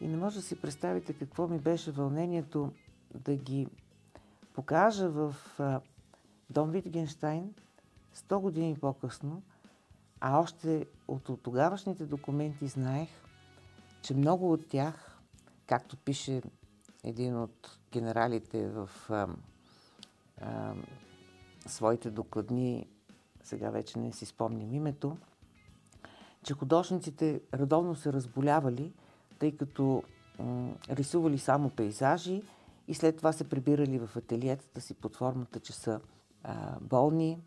и 0.00 0.08
не 0.08 0.16
може 0.16 0.36
да 0.36 0.42
си 0.42 0.60
представите 0.60 1.12
какво 1.12 1.48
ми 1.48 1.58
беше 1.58 1.90
вълнението 1.90 2.72
да 3.14 3.36
ги 3.36 3.68
покажа 4.54 5.08
в 5.08 5.36
Дом 6.50 6.70
Витгенштайн 6.70 7.54
100 8.14 8.40
години 8.40 8.76
по-късно, 8.80 9.42
а 10.20 10.38
още 10.38 10.86
от, 11.10 11.42
тогавашните 11.42 12.06
документи 12.06 12.66
знаех, 12.66 13.08
че 14.02 14.14
много 14.14 14.52
от 14.52 14.68
тях, 14.68 15.20
както 15.66 15.96
пише 15.96 16.42
един 17.04 17.36
от 17.36 17.78
генералите 17.92 18.68
в 18.68 18.90
а, 19.08 19.28
а, 20.40 20.74
своите 21.66 22.10
докладни, 22.10 22.86
сега 23.42 23.70
вече 23.70 23.98
не 23.98 24.12
си 24.12 24.26
спомням 24.26 24.74
името, 24.74 25.16
че 26.42 26.54
художниците 26.54 27.40
редовно 27.54 27.94
се 27.94 28.12
разболявали, 28.12 28.92
тъй 29.38 29.56
като 29.56 30.02
м- 30.38 30.74
рисували 30.90 31.38
само 31.38 31.70
пейзажи 31.70 32.42
и 32.88 32.94
след 32.94 33.16
това 33.16 33.32
се 33.32 33.48
прибирали 33.48 33.98
в 33.98 34.16
ателиетата 34.16 34.80
си 34.80 34.94
под 34.94 35.16
формата, 35.16 35.60
че 35.60 35.72
са 35.72 36.00
а, 36.42 36.80
болни 36.80 37.38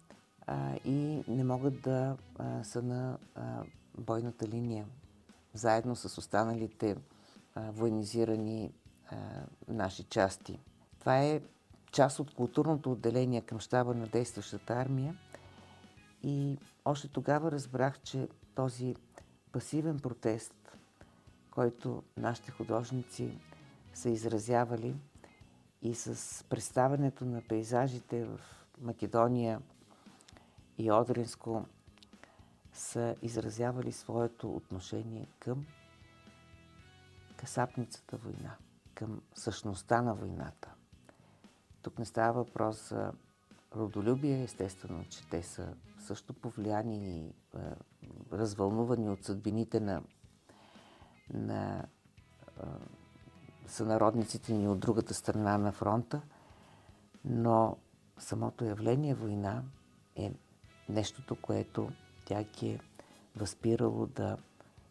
а, 0.47 0.75
и 0.85 1.23
не 1.27 1.43
могат 1.43 1.81
да 1.81 2.17
а, 2.39 2.63
са 2.63 2.81
на 2.81 3.17
а, 3.35 3.63
бойната 3.97 4.47
линия, 4.47 4.85
заедно 5.53 5.95
с 5.95 6.17
останалите 6.17 6.95
а, 7.55 7.71
военизирани 7.71 8.73
а, 9.11 9.15
наши 9.67 10.03
части. 10.03 10.59
Това 10.99 11.23
е 11.23 11.41
част 11.91 12.19
от 12.19 12.33
културното 12.33 12.91
отделение 12.91 13.41
към 13.41 13.59
щаба 13.59 13.93
на 13.93 14.07
действащата 14.07 14.73
армия 14.73 15.15
и 16.23 16.57
още 16.85 17.07
тогава 17.07 17.51
разбрах, 17.51 17.99
че 18.01 18.27
този 18.55 18.95
пасивен 19.51 19.99
протест, 19.99 20.77
който 21.51 22.03
нашите 22.17 22.51
художници 22.51 23.37
са 23.93 24.09
изразявали 24.09 24.95
и 25.81 25.95
с 25.95 26.43
представянето 26.49 27.25
на 27.25 27.41
пейзажите 27.41 28.25
в 28.25 28.39
Македония 28.81 29.61
и 30.78 30.91
Одринско 30.91 31.65
са 32.74 33.15
изразявали 33.21 33.91
своето 33.91 34.55
отношение 34.55 35.28
към 35.39 35.65
касапницата 37.38 38.17
война, 38.17 38.55
към 38.93 39.21
същността 39.34 40.01
на 40.01 40.15
войната. 40.15 40.74
Тук 41.82 41.99
не 41.99 42.05
става 42.05 42.34
въпрос 42.34 42.89
за 42.89 43.11
родолюбие, 43.76 44.43
естествено, 44.43 45.05
че 45.09 45.28
те 45.28 45.43
са 45.43 45.74
също 45.99 46.34
повлияни 46.34 47.19
и 47.19 47.26
е, 47.28 47.59
развълнувани 48.32 49.09
от 49.09 49.24
съдбините 49.24 49.80
на, 49.80 50.03
на 51.34 51.80
е, 51.80 52.63
сънародниците 53.67 54.53
ни 54.53 54.67
от 54.67 54.80
другата 54.80 55.13
страна 55.13 55.57
на 55.57 55.71
фронта, 55.71 56.21
но 57.26 57.78
самото 58.17 58.65
явление 58.65 59.13
война 59.13 59.63
е 60.15 60.34
нещото, 60.89 61.36
което 61.36 61.89
тя 62.25 62.43
ги 62.43 62.69
е 62.69 62.79
възпирало 63.36 64.05
да 64.05 64.38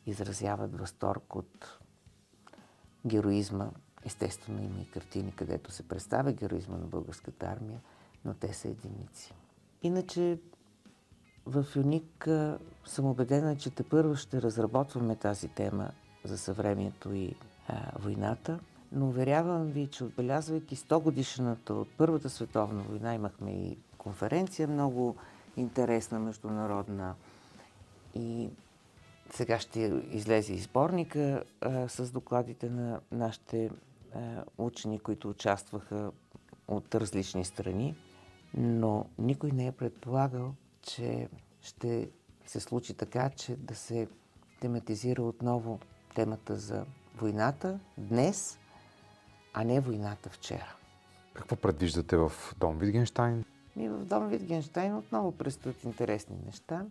изразяват 0.07 0.79
възторг 0.79 1.37
от 1.37 1.79
героизма. 3.07 3.71
Естествено 4.05 4.63
има 4.63 4.81
и 4.81 4.91
картини, 4.91 5.33
където 5.37 5.71
се 5.73 5.89
представя 5.89 6.33
героизма 6.33 6.77
на 6.77 6.87
българската 6.87 7.47
армия, 7.47 7.81
но 8.25 8.35
те 8.35 8.53
са 8.55 8.69
единици. 8.69 9.35
Иначе 9.83 10.39
в 11.47 11.67
Юник 11.77 12.29
съм 12.85 13.07
убедена, 13.07 13.57
че 13.57 13.71
те 13.71 13.83
първо 13.83 14.17
ще 14.17 14.43
разработваме 14.43 15.17
тази 15.17 15.49
тема 15.49 15.91
за 16.25 16.39
съвремието 16.39 17.13
и 17.13 17.35
а, 17.69 17.99
войната, 17.99 18.61
но 18.93 19.09
уверявам 19.09 19.67
ви, 19.67 19.87
че 19.87 20.05
отбелязвайки 20.05 20.77
100 20.77 21.03
годишната 21.03 21.75
от 21.75 21.89
Първата 21.97 22.31
световна 22.31 22.83
война, 22.83 23.15
имахме 23.15 23.51
и 23.51 23.79
конференция 23.99 24.69
много 24.69 25.17
интересна, 25.57 26.19
международна 26.19 27.15
и 28.15 28.51
сега 29.31 29.59
ще 29.59 30.03
излезе 30.11 30.53
и 30.53 30.59
сборника 30.59 31.45
а, 31.61 31.89
с 31.89 32.13
докладите 32.13 32.71
на 32.71 33.01
нашите 33.13 33.71
а, 34.15 34.45
учени, 34.59 34.99
които 34.99 35.31
участваха 35.31 36.13
от 36.69 36.95
различни 36.95 37.45
страни, 37.45 37.97
но 38.55 39.07
никой 39.19 39.51
не 39.51 39.67
е 39.67 39.73
предполагал, 39.73 40.55
че 40.83 41.29
ще 41.61 42.11
се 42.47 42.61
случи 42.61 42.95
така, 42.95 43.31
че 43.31 43.57
да 43.57 43.75
се 43.75 44.09
тематизира 44.61 45.23
отново 45.23 45.81
темата 46.15 46.57
за 46.57 46.85
войната 47.17 47.79
днес, 47.99 48.59
а 49.55 49.65
не 49.65 49.81
войната 49.81 50.31
вчера. 50.31 50.77
Какво 51.35 51.57
предвиждате 51.57 52.17
в 52.17 52.33
Дом 52.59 52.79
Витгенштайн? 52.79 53.45
Ми 53.77 53.89
в 53.89 54.05
Дом 54.05 54.29
Витгенштайн 54.29 54.97
отново 54.97 55.33
предстоят 55.33 55.85
интересни 55.85 56.37
неща. 56.47 56.87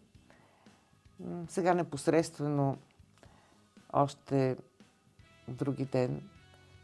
Сега 1.48 1.74
непосредствено 1.74 2.78
още 3.94 4.58
други 5.48 5.86
ден 5.86 6.30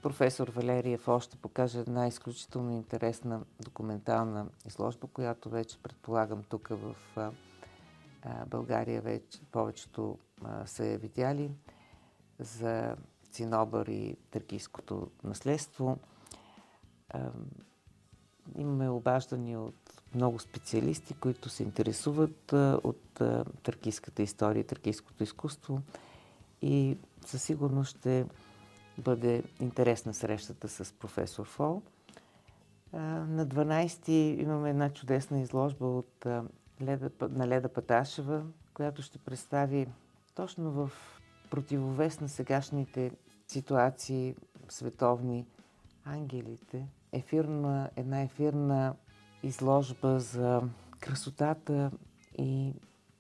професор 0.02 0.48
Валериев 0.48 1.08
още 1.08 1.38
покаже 1.38 1.80
една 1.80 2.08
изключително 2.08 2.72
интересна 2.72 3.46
документална 3.60 4.48
изложба, 4.66 5.08
която 5.08 5.50
вече 5.50 5.82
предполагам 5.84 6.44
тук 6.44 6.68
в 6.68 6.96
България 8.48 9.02
вече 9.02 9.42
повечето 9.52 10.18
са 10.66 10.86
я 10.86 10.98
видяли 10.98 11.52
за 12.40 12.96
Цинобър 13.32 13.88
и 13.88 14.18
търкийското 14.32 15.12
наследство. 15.24 15.98
Имаме 18.58 18.90
обаждания 18.90 19.60
от 19.60 19.87
много 20.16 20.40
специалисти, 20.40 21.14
които 21.14 21.50
се 21.50 21.64
интересуват 21.64 22.54
от 22.84 23.22
а, 23.22 23.46
тракийската 23.64 24.24
история, 24.24 24.64
тракийското 24.64 25.24
изкуство 25.24 25.82
и 26.62 26.98
със 27.26 27.44
сигурност 27.44 27.98
ще 27.98 28.26
бъде 28.98 29.44
интересна 29.60 30.14
срещата 30.14 30.68
с 30.68 30.94
професор 30.94 31.46
Фол. 31.46 31.82
На 32.94 33.48
12 33.48 34.10
имаме 34.42 34.70
една 34.70 34.90
чудесна 34.90 35.40
изложба 35.40 35.86
от 35.86 36.26
Леда, 36.82 37.10
на 37.22 37.48
Леда 37.48 37.70
Паташева, 37.70 38.44
която 38.74 39.02
ще 39.02 39.18
представи 39.18 39.88
точно 40.36 40.72
в 40.72 40.92
противовес 41.50 42.20
на 42.20 42.30
сегашните 42.30 43.12
ситуации 43.48 44.36
световни 44.70 45.46
ангелите. 46.06 46.88
Ефирна, 47.12 47.90
една 47.96 48.22
ефирна 48.22 48.96
изложба 49.48 50.20
за 50.20 50.62
красотата 51.00 51.92
и 52.38 52.74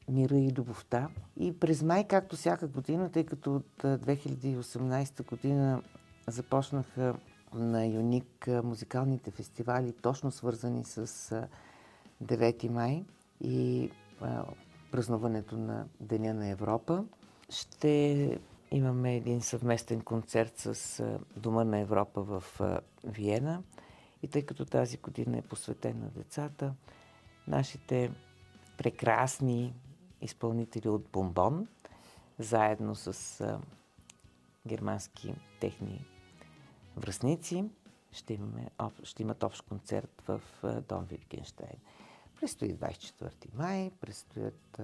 мира 0.10 0.38
и 0.38 0.52
любовта. 0.52 1.10
И 1.38 1.60
през 1.60 1.84
май, 1.84 2.08
както 2.08 2.36
всяка 2.36 2.68
година, 2.68 3.12
тъй 3.12 3.26
като 3.26 3.56
от 3.56 3.84
а, 3.84 3.98
2018 3.98 5.26
година 5.26 5.82
започнаха 6.28 7.16
на 7.54 7.86
Юник 7.86 8.48
музикалните 8.64 9.32
фестивали, 9.32 9.94
точно 9.94 10.32
свързани 10.32 10.84
с 10.86 11.32
а, 11.32 11.48
9 12.24 12.70
май 12.70 13.06
и 13.42 13.92
празнуването 14.92 15.58
на 15.58 15.86
Деня 16.00 16.34
на 16.34 16.48
Европа. 16.48 17.06
Ще 17.50 18.40
имаме 18.72 19.16
един 19.16 19.42
съвместен 19.42 20.02
концерт 20.02 20.54
с 20.58 21.04
Дома 21.38 21.64
на 21.64 21.80
Европа 21.80 22.22
в 22.22 22.44
Виена. 23.04 23.64
И 24.28 24.30
тъй 24.30 24.46
като 24.46 24.66
тази 24.66 24.98
година 24.98 25.38
е 25.38 25.42
посветена 25.42 26.00
на 26.00 26.10
децата, 26.10 26.74
нашите 27.48 28.12
прекрасни 28.78 29.74
изпълнители 30.22 30.90
от 30.90 31.10
Бомбон, 31.14 31.68
заедно 32.40 32.96
с 32.96 33.42
а, 33.42 33.60
германски 34.68 35.36
техни 35.60 36.06
връзници, 36.98 37.70
ще, 38.12 38.34
имаме, 38.34 38.70
ще 39.04 39.22
имат 39.22 39.44
общ 39.44 39.62
концерт 39.62 40.24
в 40.28 40.42
а, 40.64 40.82
Дом 40.82 41.06
Витгенштайн. 41.06 41.78
Предстои 42.40 42.76
24 42.76 43.32
май, 43.54 43.92
предстоят, 44.02 44.82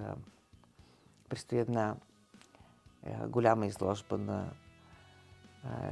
предстои 1.28 1.58
една 1.58 1.96
а, 3.06 3.28
голяма 3.28 3.66
изложба 3.66 4.18
на 4.18 4.52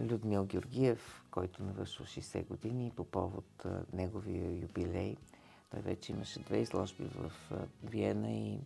Людмил 0.02 0.44
Георгиев, 0.44 1.24
който 1.30 1.62
навършва 1.62 2.04
60 2.04 2.46
години 2.46 2.92
по 2.96 3.04
повод 3.04 3.66
неговия 3.92 4.60
юбилей. 4.60 5.16
Той 5.70 5.80
вече 5.80 6.12
имаше 6.12 6.40
две 6.40 6.58
изложби 6.58 7.04
в 7.04 7.32
Виена 7.82 8.32
и 8.32 8.60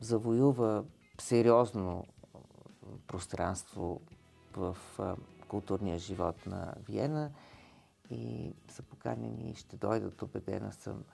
завоюва 0.00 0.84
сериозно 1.20 2.04
пространство 3.06 4.00
в 4.56 4.76
културния 5.48 5.98
живот 5.98 6.46
на 6.46 6.74
Виена 6.88 7.32
и 8.10 8.52
са 8.68 8.82
поканени 8.82 9.50
и 9.50 9.54
ще 9.54 9.76
дойдат, 9.76 10.22
убедена 10.22 10.72
съм, 10.72 11.04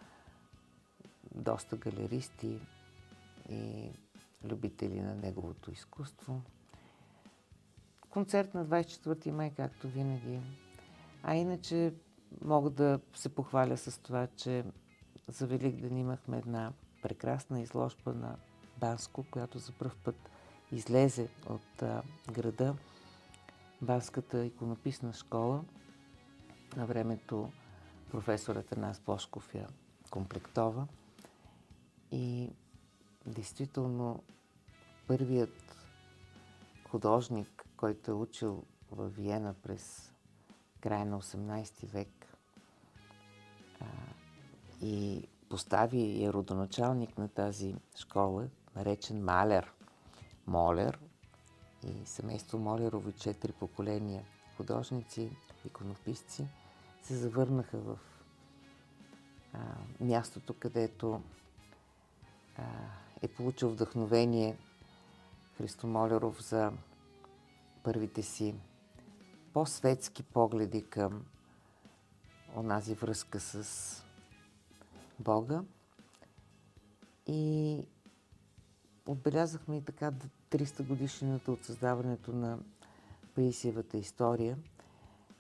доста 1.34 1.76
галеристи 1.76 2.60
и 3.48 3.92
любители 4.44 5.00
на 5.00 5.14
неговото 5.14 5.70
изкуство. 5.70 6.42
Концерт 8.10 8.54
на 8.54 8.66
24 8.66 9.30
май, 9.30 9.52
както 9.56 9.88
винаги. 9.88 10.40
А 11.22 11.34
иначе 11.34 11.94
мога 12.44 12.70
да 12.70 13.00
се 13.14 13.28
похваля 13.28 13.76
с 13.76 14.02
това, 14.02 14.26
че 14.26 14.64
за 15.28 15.46
Великден 15.46 15.96
имахме 15.96 16.38
една 16.38 16.72
прекрасна 17.02 17.60
изложба 17.60 18.12
на 18.12 18.36
Банско, 18.78 19.24
която 19.30 19.58
за 19.58 19.72
първ 19.72 19.94
път 20.04 20.30
излезе 20.72 21.28
от 21.48 21.82
а, 21.82 22.02
града. 22.32 22.74
Банската 23.82 24.44
иконописна 24.44 25.12
школа. 25.12 25.64
На 26.76 26.86
времето 26.86 27.52
професорът 28.10 28.72
Анас 28.72 29.00
Бошков 29.00 29.54
я 29.54 29.66
комплектова. 30.10 30.86
И 32.12 32.50
действително 33.26 34.22
първият 35.06 35.76
художник, 36.88 37.64
който 37.80 38.10
е 38.10 38.14
учил 38.14 38.64
в 38.90 39.08
Виена 39.08 39.54
през 39.54 40.12
края 40.80 41.06
на 41.06 41.22
18 41.22 41.86
век 41.86 42.36
а, 43.80 43.84
и 44.80 45.28
постави 45.48 45.98
и 45.98 46.24
е 46.24 46.32
родоначалник 46.32 47.18
на 47.18 47.28
тази 47.28 47.74
школа, 47.96 48.48
наречен 48.76 49.24
Малер. 49.24 49.72
Молер 50.46 50.98
и 51.86 52.06
семейство 52.06 52.58
Молерови 52.58 53.12
четири 53.12 53.52
поколения 53.52 54.24
художници, 54.56 55.30
иконописци 55.66 56.46
се 57.02 57.16
завърнаха 57.16 57.78
в 57.78 57.98
а, 59.52 59.58
мястото, 60.00 60.54
където 60.54 61.22
а, 62.56 62.62
е 63.22 63.28
получил 63.28 63.70
вдъхновение 63.70 64.58
Христо 65.58 65.86
Молеров 65.86 66.42
за 66.42 66.72
първите 67.82 68.22
си 68.22 68.54
по-светски 69.52 70.22
погледи 70.22 70.82
към 70.82 71.24
онази 72.56 72.94
връзка 72.94 73.40
с 73.40 74.04
Бога. 75.18 75.62
И 77.26 77.84
отбелязахме 79.06 79.76
и 79.76 79.84
така 79.84 80.12
300 80.50 80.86
годишнината 80.86 81.52
от 81.52 81.64
създаването 81.64 82.32
на 82.32 82.58
Паисиевата 83.34 83.96
история. 83.98 84.58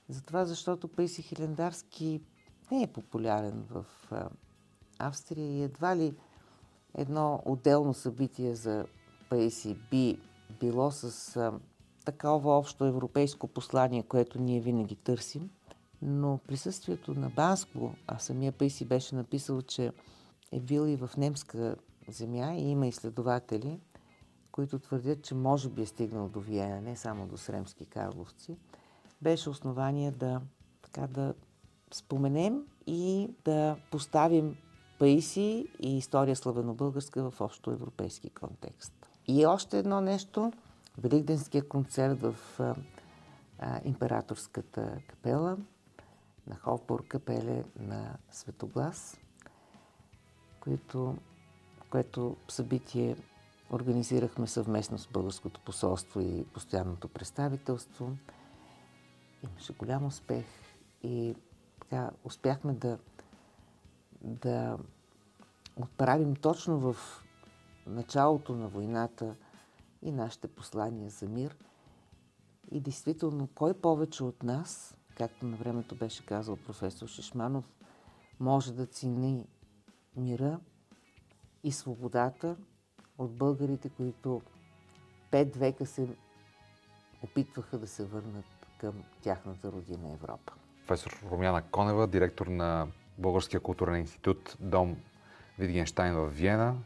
Затова, 0.08 0.44
защото 0.44 0.88
Паиси 0.88 1.22
Хилендарски 1.22 2.20
не 2.70 2.82
е 2.82 2.92
популярен 2.92 3.66
в 3.70 3.84
Австрия 4.98 5.46
и 5.46 5.62
едва 5.62 5.96
ли 5.96 6.16
едно 6.94 7.42
отделно 7.44 7.94
събитие 7.94 8.54
за 8.54 8.86
Паиси 9.30 9.78
би 9.90 10.20
било 10.60 10.90
с 10.90 11.60
такова 12.04 12.58
общо 12.58 12.84
европейско 12.84 13.48
послание, 13.48 14.02
което 14.02 14.40
ние 14.40 14.60
винаги 14.60 14.96
търсим. 14.96 15.50
Но 16.02 16.38
присъствието 16.46 17.14
на 17.14 17.30
Банско, 17.30 17.94
а 18.06 18.18
самия 18.18 18.52
Паиси 18.52 18.84
беше 18.84 19.14
написал, 19.14 19.62
че 19.62 19.92
е 20.52 20.60
бил 20.60 20.88
и 20.88 20.96
в 20.96 21.10
немска 21.16 21.76
земя 22.08 22.54
и 22.54 22.70
има 22.70 22.86
изследователи, 22.86 23.80
които 24.52 24.78
твърдят, 24.78 25.22
че 25.22 25.34
може 25.34 25.68
би 25.68 25.82
е 25.82 25.86
стигнал 25.86 26.28
до 26.28 26.40
Виена, 26.40 26.80
не 26.80 26.96
само 26.96 27.26
до 27.26 27.36
Сремски 27.36 27.86
Карловци, 27.86 28.56
беше 29.22 29.50
основание 29.50 30.10
да, 30.10 30.40
така, 30.82 31.06
да 31.06 31.34
споменем 31.94 32.62
и 32.86 33.30
да 33.44 33.76
поставим 33.90 34.56
Паиси 34.98 35.66
и 35.80 35.96
история 35.96 36.36
славено-българска 36.36 37.30
в 37.30 37.40
общо 37.40 37.70
европейски 37.70 38.30
контекст. 38.30 38.92
И 39.28 39.46
още 39.46 39.78
едно 39.78 40.00
нещо. 40.00 40.52
Великденския 41.02 41.68
концерт 41.68 42.20
в 42.20 42.36
а, 42.60 42.74
а, 43.58 43.80
Императорската 43.84 44.98
капела 45.08 45.56
на 46.46 46.56
Хофбург 46.56 47.08
капеле 47.08 47.64
на 47.78 48.16
Светоглас, 48.30 49.20
което, 50.60 51.16
което 51.90 52.36
събитие 52.48 53.16
организирахме 53.72 54.46
съвместно 54.46 54.98
с 54.98 55.08
Българското 55.08 55.60
посолство 55.60 56.20
и 56.20 56.44
постоянното 56.44 57.08
представителство. 57.08 58.12
Имаше 59.44 59.72
голям 59.72 60.06
успех 60.06 60.44
и 61.02 61.34
така 61.80 62.10
успяхме 62.24 62.72
да, 62.72 62.98
да 64.22 64.78
отправим 65.76 66.36
точно 66.36 66.78
в 66.78 66.96
началото 67.86 68.56
на 68.56 68.68
войната 68.68 69.34
и 70.02 70.12
нашите 70.12 70.48
послания 70.48 71.10
за 71.10 71.28
мир. 71.28 71.56
И 72.70 72.80
действително, 72.80 73.48
кой 73.54 73.74
повече 73.74 74.24
от 74.24 74.42
нас, 74.42 74.96
както 75.16 75.46
на 75.46 75.56
времето 75.56 75.94
беше 75.94 76.26
казал 76.26 76.56
професор 76.56 77.08
Шишманов, 77.08 77.72
може 78.40 78.72
да 78.72 78.86
цени 78.86 79.46
мира 80.16 80.60
и 81.64 81.72
свободата 81.72 82.56
от 83.18 83.36
българите, 83.36 83.88
които 83.88 84.42
пет 85.30 85.56
века 85.56 85.86
се 85.86 86.08
опитваха 87.22 87.78
да 87.78 87.86
се 87.86 88.04
върнат 88.04 88.44
към 88.80 88.94
тяхната 89.22 89.72
родина 89.72 90.12
Европа. 90.12 90.52
Професор 90.86 91.20
Румяна 91.30 91.62
Конева, 91.62 92.06
директор 92.06 92.46
на 92.46 92.86
Българския 93.18 93.60
културен 93.60 94.00
институт 94.00 94.56
Дом 94.60 94.96
Витгенштайн 95.58 96.14
в 96.14 96.28
Виена. 96.28 96.76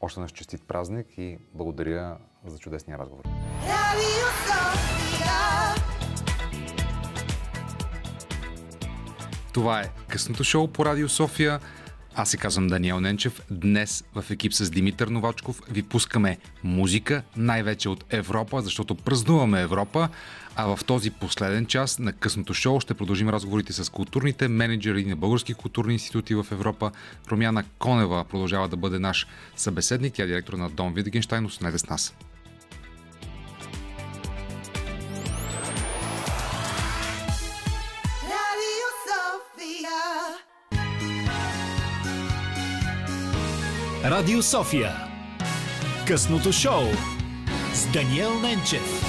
Още 0.00 0.20
наш 0.20 0.32
честит 0.32 0.62
празник 0.68 1.06
и 1.18 1.38
благодаря 1.54 2.18
за 2.46 2.58
чудесния 2.58 2.98
разговор. 2.98 3.24
Това 9.52 9.80
е 9.80 9.90
късното 10.08 10.44
шоу 10.44 10.68
по 10.68 10.84
Радио 10.84 11.08
София. 11.08 11.60
Аз 12.20 12.30
се 12.30 12.36
казвам 12.36 12.66
Даниел 12.66 13.00
Ненчев. 13.00 13.40
Днес 13.50 14.04
в 14.14 14.24
екип 14.30 14.54
с 14.54 14.70
Димитър 14.70 15.08
Новачков 15.08 15.60
ви 15.70 15.82
пускаме 15.82 16.38
музика, 16.64 17.22
най-вече 17.36 17.88
от 17.88 18.04
Европа, 18.10 18.60
защото 18.62 18.94
празнуваме 18.94 19.60
Европа. 19.60 20.08
А 20.56 20.76
в 20.76 20.84
този 20.84 21.10
последен 21.10 21.66
час 21.66 21.98
на 21.98 22.12
късното 22.12 22.54
шоу 22.54 22.80
ще 22.80 22.94
продължим 22.94 23.28
разговорите 23.28 23.72
с 23.72 23.92
културните 23.92 24.48
менеджери 24.48 25.04
на 25.04 25.16
български 25.16 25.54
културни 25.54 25.92
институти 25.92 26.34
в 26.34 26.46
Европа. 26.50 26.90
Промяна 27.28 27.64
Конева 27.78 28.24
продължава 28.24 28.68
да 28.68 28.76
бъде 28.76 28.98
наш 28.98 29.26
събеседник. 29.56 30.14
Тя 30.14 30.22
е 30.22 30.26
директор 30.26 30.52
на 30.52 30.70
Дом 30.70 30.94
Видегенштайн. 30.94 31.46
Останете 31.46 31.78
с 31.78 31.88
нас. 31.88 32.14
Радио 44.20 44.42
София. 44.42 44.92
Късното 46.06 46.52
шоу 46.52 46.82
с 47.74 47.92
Даниел 47.92 48.40
Ненчев. 48.40 49.02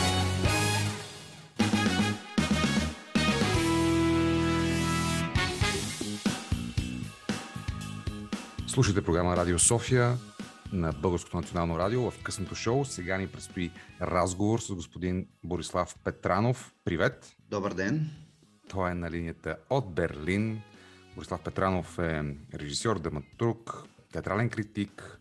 Слушайте 8.67 9.01
програма 9.01 9.37
Радио 9.37 9.59
София 9.59 10.17
на 10.73 10.91
Българското 10.91 11.37
национално 11.37 11.79
радио 11.79 12.11
в 12.11 12.23
късното 12.23 12.55
шоу. 12.55 12.85
Сега 12.85 13.17
ни 13.17 13.27
предстои 13.27 13.71
разговор 14.01 14.59
с 14.59 14.73
господин 14.73 15.27
Борислав 15.43 15.95
Петранов. 16.03 16.73
Привет! 16.85 17.35
Добър 17.49 17.73
ден! 17.73 18.09
Той 18.69 18.91
е 18.91 18.93
на 18.93 19.11
линията 19.11 19.57
от 19.69 19.93
Берлин. 19.93 20.61
Борислав 21.15 21.41
Петранов 21.41 21.99
е 21.99 22.23
режисьор, 22.53 22.99
драматург, 22.99 23.91
театрален 24.11 24.49
критик, 24.49 25.19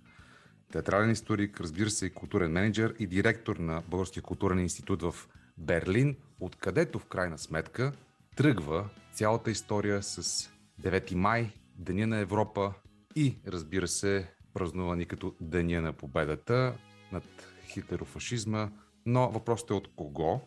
театрален 0.72 1.10
историк, 1.10 1.60
разбира 1.60 1.90
се 1.90 2.10
културен 2.10 2.52
менеджер 2.52 2.94
и 2.98 3.06
директор 3.06 3.56
на 3.56 3.82
Българския 3.88 4.22
културен 4.22 4.58
институт 4.58 5.02
в 5.02 5.14
Берлин, 5.58 6.16
откъдето 6.40 6.98
в 6.98 7.06
крайна 7.06 7.38
сметка 7.38 7.92
тръгва 8.36 8.88
цялата 9.12 9.50
история 9.50 10.02
с 10.02 10.50
9 10.82 11.14
май, 11.14 11.50
Деня 11.74 12.06
на 12.06 12.18
Европа 12.18 12.74
и 13.16 13.36
разбира 13.46 13.88
се 13.88 14.34
празнувани 14.54 15.06
като 15.06 15.34
Деня 15.40 15.80
на 15.80 15.92
победата 15.92 16.74
над 17.12 17.24
хитлерофашизма, 17.66 18.70
но 19.06 19.30
въпросът 19.30 19.70
е 19.70 19.74
от 19.74 19.88
кого 19.96 20.40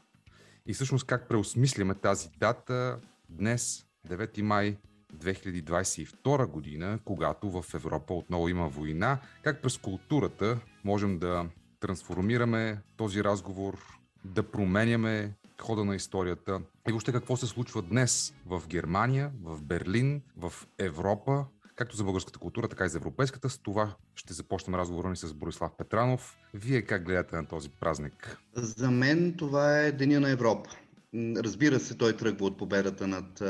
и 0.66 0.74
всъщност 0.74 1.06
как 1.06 1.28
преосмисляме 1.28 1.96
тази 1.96 2.30
дата. 2.40 3.00
Днес, 3.30 3.86
9 4.08 4.42
май 4.42 4.78
2022 5.18 6.48
година, 6.48 7.00
когато 7.06 7.50
в 7.50 7.74
Европа 7.74 8.14
отново 8.14 8.50
има 8.50 8.68
война, 8.68 9.20
как 9.42 9.62
през 9.62 9.78
културата 9.78 10.60
можем 10.84 11.20
да 11.20 11.46
трансформираме 11.80 12.82
този 12.98 13.24
разговор, 13.24 13.78
да 14.26 14.52
променяме 14.52 15.34
хода 15.62 15.86
на 15.86 15.96
историята 15.96 16.62
и 16.88 16.92
въобще 16.92 17.12
какво 17.12 17.38
се 17.38 17.48
случва 17.48 17.82
днес 17.82 18.34
в 18.46 18.64
Германия, 18.68 19.32
в 19.44 19.64
Берлин, 19.64 20.22
в 20.38 20.54
Европа, 20.80 21.46
както 21.76 21.96
за 21.96 22.04
българската 22.04 22.40
култура, 22.40 22.68
така 22.68 22.86
и 22.86 22.90
за 22.90 22.98
европейската. 22.98 23.50
С 23.50 23.58
това 23.58 23.96
ще 24.16 24.34
започнем 24.34 24.76
разговора 24.76 25.10
ни 25.10 25.16
с 25.16 25.34
Борислав 25.34 25.72
Петранов. 25.78 26.38
Вие 26.54 26.82
как 26.82 27.06
гледате 27.06 27.36
на 27.36 27.46
този 27.46 27.70
празник? 27.70 28.38
За 28.56 28.92
мен 28.92 29.36
това 29.38 29.80
е 29.80 29.92
Деня 29.92 30.20
на 30.20 30.30
Европа. 30.30 30.70
Разбира 31.16 31.80
се, 31.80 31.98
той 31.98 32.18
тръгва 32.18 32.46
от 32.46 32.58
победата 32.58 33.08
над 33.08 33.44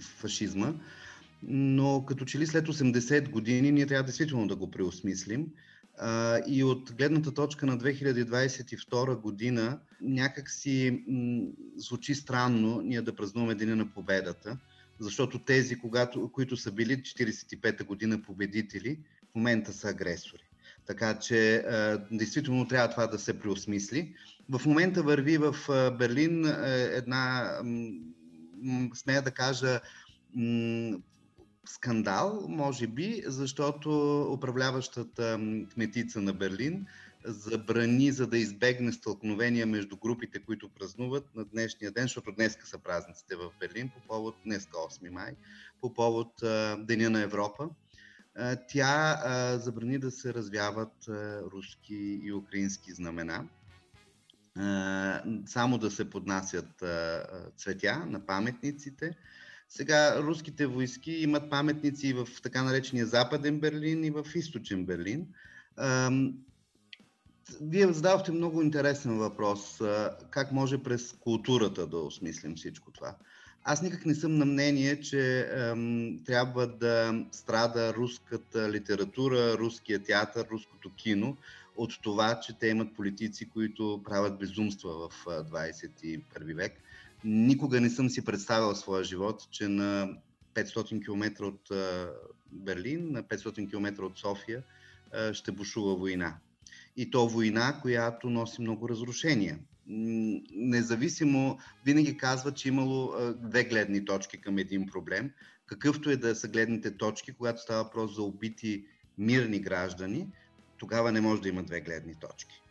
фашизма, 0.00 0.74
но 1.42 2.04
като 2.04 2.24
че 2.24 2.38
ли 2.38 2.46
след 2.46 2.68
80 2.68 3.30
години 3.30 3.72
ние 3.72 3.86
трябва 3.86 4.02
действително 4.04 4.48
да 4.48 4.56
го 4.56 4.70
преосмислим. 4.70 5.46
И 6.46 6.64
от 6.64 6.92
гледната 6.92 7.34
точка 7.34 7.66
на 7.66 7.78
2022 7.78 9.20
година 9.20 9.80
някак 10.00 10.50
си 10.50 11.04
звучи 11.76 12.14
странно 12.14 12.80
ние 12.80 13.02
да 13.02 13.16
празнуваме 13.16 13.54
Деня 13.54 13.76
на 13.76 13.90
победата, 13.90 14.58
защото 14.98 15.38
тези, 15.38 15.78
когато, 15.78 16.32
които 16.32 16.56
са 16.56 16.72
били 16.72 16.96
45-та 16.96 17.84
година 17.84 18.22
победители, 18.22 18.98
в 19.32 19.34
момента 19.34 19.72
са 19.72 19.88
агресори. 19.88 20.47
Така 20.88 21.18
че 21.18 21.64
действително 22.10 22.68
трябва 22.68 22.90
това 22.90 23.06
да 23.06 23.18
се 23.18 23.40
преосмисли. 23.40 24.14
В 24.50 24.66
момента 24.66 25.02
върви 25.02 25.38
в 25.38 25.54
Берлин 25.98 26.46
една, 26.92 27.52
смея 28.94 29.22
да 29.22 29.30
кажа, 29.30 29.80
скандал, 31.66 32.46
може 32.48 32.86
би, 32.86 33.22
защото 33.26 34.20
управляващата 34.32 35.40
кметица 35.74 36.20
на 36.20 36.32
Берлин 36.32 36.86
забрани, 37.24 38.12
за 38.12 38.26
да 38.26 38.38
избегне 38.38 38.92
стълкновения 38.92 39.66
между 39.66 39.96
групите, 39.96 40.42
които 40.42 40.68
празнуват 40.68 41.34
на 41.34 41.44
днешния 41.44 41.90
ден, 41.90 42.02
защото 42.02 42.32
днеска 42.32 42.66
са 42.66 42.78
празниците 42.78 43.36
в 43.36 43.50
Берлин, 43.60 43.88
по 43.88 44.00
повод, 44.08 44.36
днеска 44.44 44.76
8 44.76 45.10
май, 45.10 45.32
по 45.80 45.94
повод 45.94 46.32
Деня 46.78 47.10
на 47.10 47.20
Европа. 47.20 47.68
Тя 48.68 49.18
забрани 49.58 49.98
да 49.98 50.10
се 50.10 50.34
развяват 50.34 50.94
руски 51.52 52.20
и 52.22 52.32
украински 52.32 52.92
знамена, 52.92 53.44
само 55.46 55.78
да 55.78 55.90
се 55.90 56.10
поднасят 56.10 56.84
цветя 57.56 58.06
на 58.06 58.26
паметниците. 58.26 59.16
Сега 59.68 60.22
руските 60.22 60.66
войски 60.66 61.12
имат 61.12 61.50
паметници 61.50 62.12
в 62.12 62.28
така 62.42 62.62
наречения 62.62 63.06
Западен 63.06 63.60
Берлин 63.60 64.04
и 64.04 64.10
в 64.10 64.26
Източен 64.34 64.86
Берлин. 64.86 65.26
Вие 67.60 67.92
задавахте 67.92 68.32
много 68.32 68.62
интересен 68.62 69.18
въпрос. 69.18 69.80
Как 70.30 70.52
може 70.52 70.82
през 70.82 71.12
културата 71.12 71.86
да 71.86 71.98
осмислим 71.98 72.56
всичко 72.56 72.92
това? 72.92 73.16
Аз 73.70 73.82
никак 73.82 74.06
не 74.06 74.14
съм 74.14 74.38
на 74.38 74.44
мнение, 74.44 75.00
че 75.00 75.48
ем, 75.52 76.18
трябва 76.26 76.66
да 76.66 77.24
страда 77.32 77.94
руската 77.94 78.70
литература, 78.72 79.58
руския 79.58 80.02
театър, 80.02 80.46
руското 80.50 80.90
кино 80.94 81.36
от 81.76 82.02
това, 82.02 82.40
че 82.40 82.58
те 82.58 82.66
имат 82.66 82.94
политици, 82.94 83.48
които 83.48 84.00
правят 84.04 84.38
безумства 84.38 85.08
в 85.08 85.26
а, 85.26 85.44
21 85.44 86.54
век. 86.54 86.72
Никога 87.24 87.80
не 87.80 87.90
съм 87.90 88.10
си 88.10 88.24
представил 88.24 88.74
в 88.74 88.78
своя 88.78 89.04
живот, 89.04 89.48
че 89.50 89.68
на 89.68 90.08
500 90.54 91.04
км 91.04 91.44
от 91.44 91.70
Берлин, 92.52 93.12
на 93.12 93.22
500 93.22 93.70
км 93.70 94.04
от 94.04 94.18
София 94.18 94.62
ще 95.32 95.52
бушува 95.52 95.94
война. 95.94 96.36
И 96.96 97.10
то 97.10 97.28
война, 97.28 97.78
която 97.82 98.30
носи 98.30 98.60
много 98.60 98.88
разрушения. 98.88 99.58
Независимо, 99.88 101.58
винаги 101.84 102.16
казва, 102.16 102.54
че 102.54 102.68
имало 102.68 103.14
две 103.36 103.64
гледни 103.64 104.04
точки 104.04 104.40
към 104.40 104.58
един 104.58 104.86
проблем. 104.86 105.30
Какъвто 105.66 106.10
е 106.10 106.16
да 106.16 106.34
са 106.34 106.48
гледните 106.48 106.96
точки, 106.96 107.32
когато 107.32 107.62
става 107.62 107.84
въпрос 107.84 108.14
за 108.14 108.22
убити 108.22 108.84
мирни 109.18 109.58
граждани, 109.58 110.28
тогава 110.78 111.12
не 111.12 111.20
може 111.20 111.42
да 111.42 111.48
има 111.48 111.62
две 111.62 111.80
гледни 111.80 112.14
точки. 112.14 112.62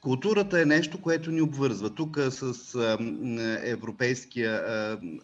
Културата 0.00 0.62
е 0.62 0.64
нещо, 0.64 1.02
което 1.02 1.30
ни 1.30 1.40
обвързва. 1.40 1.94
Тук 1.94 2.18
с 2.30 2.74
Европейския 3.62 4.62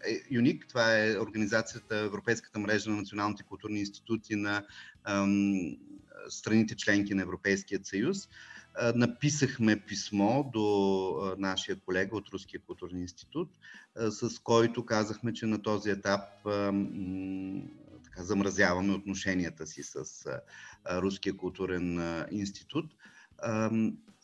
е, 0.07 0.20
ЮНИК, 0.31 0.69
това 0.69 0.98
е 0.98 1.19
организацията, 1.19 1.97
Европейската 1.97 2.59
мрежа 2.59 2.90
на 2.90 2.97
националните 2.97 3.43
културни 3.43 3.81
институти 3.81 4.36
на 4.36 4.62
страните 6.28 6.77
членки 6.77 7.15
на 7.15 7.23
Европейския 7.23 7.81
съюз. 7.82 8.28
Написахме 8.94 9.80
писмо 9.80 10.42
до 10.52 11.34
нашия 11.38 11.76
колега 11.76 12.16
от 12.16 12.28
Руския 12.28 12.60
културен 12.60 13.01
институт, 13.01 13.48
с 13.97 14.38
който 14.38 14.86
казахме, 14.86 15.32
че 15.32 15.47
на 15.47 15.62
този 15.62 15.90
етап 15.90 16.20
така, 18.05 18.24
замразяваме 18.24 18.92
отношенията 18.92 19.66
си 19.66 19.82
с 19.82 20.05
Руския 20.90 21.36
културен 21.36 22.01
институт. 22.30 22.86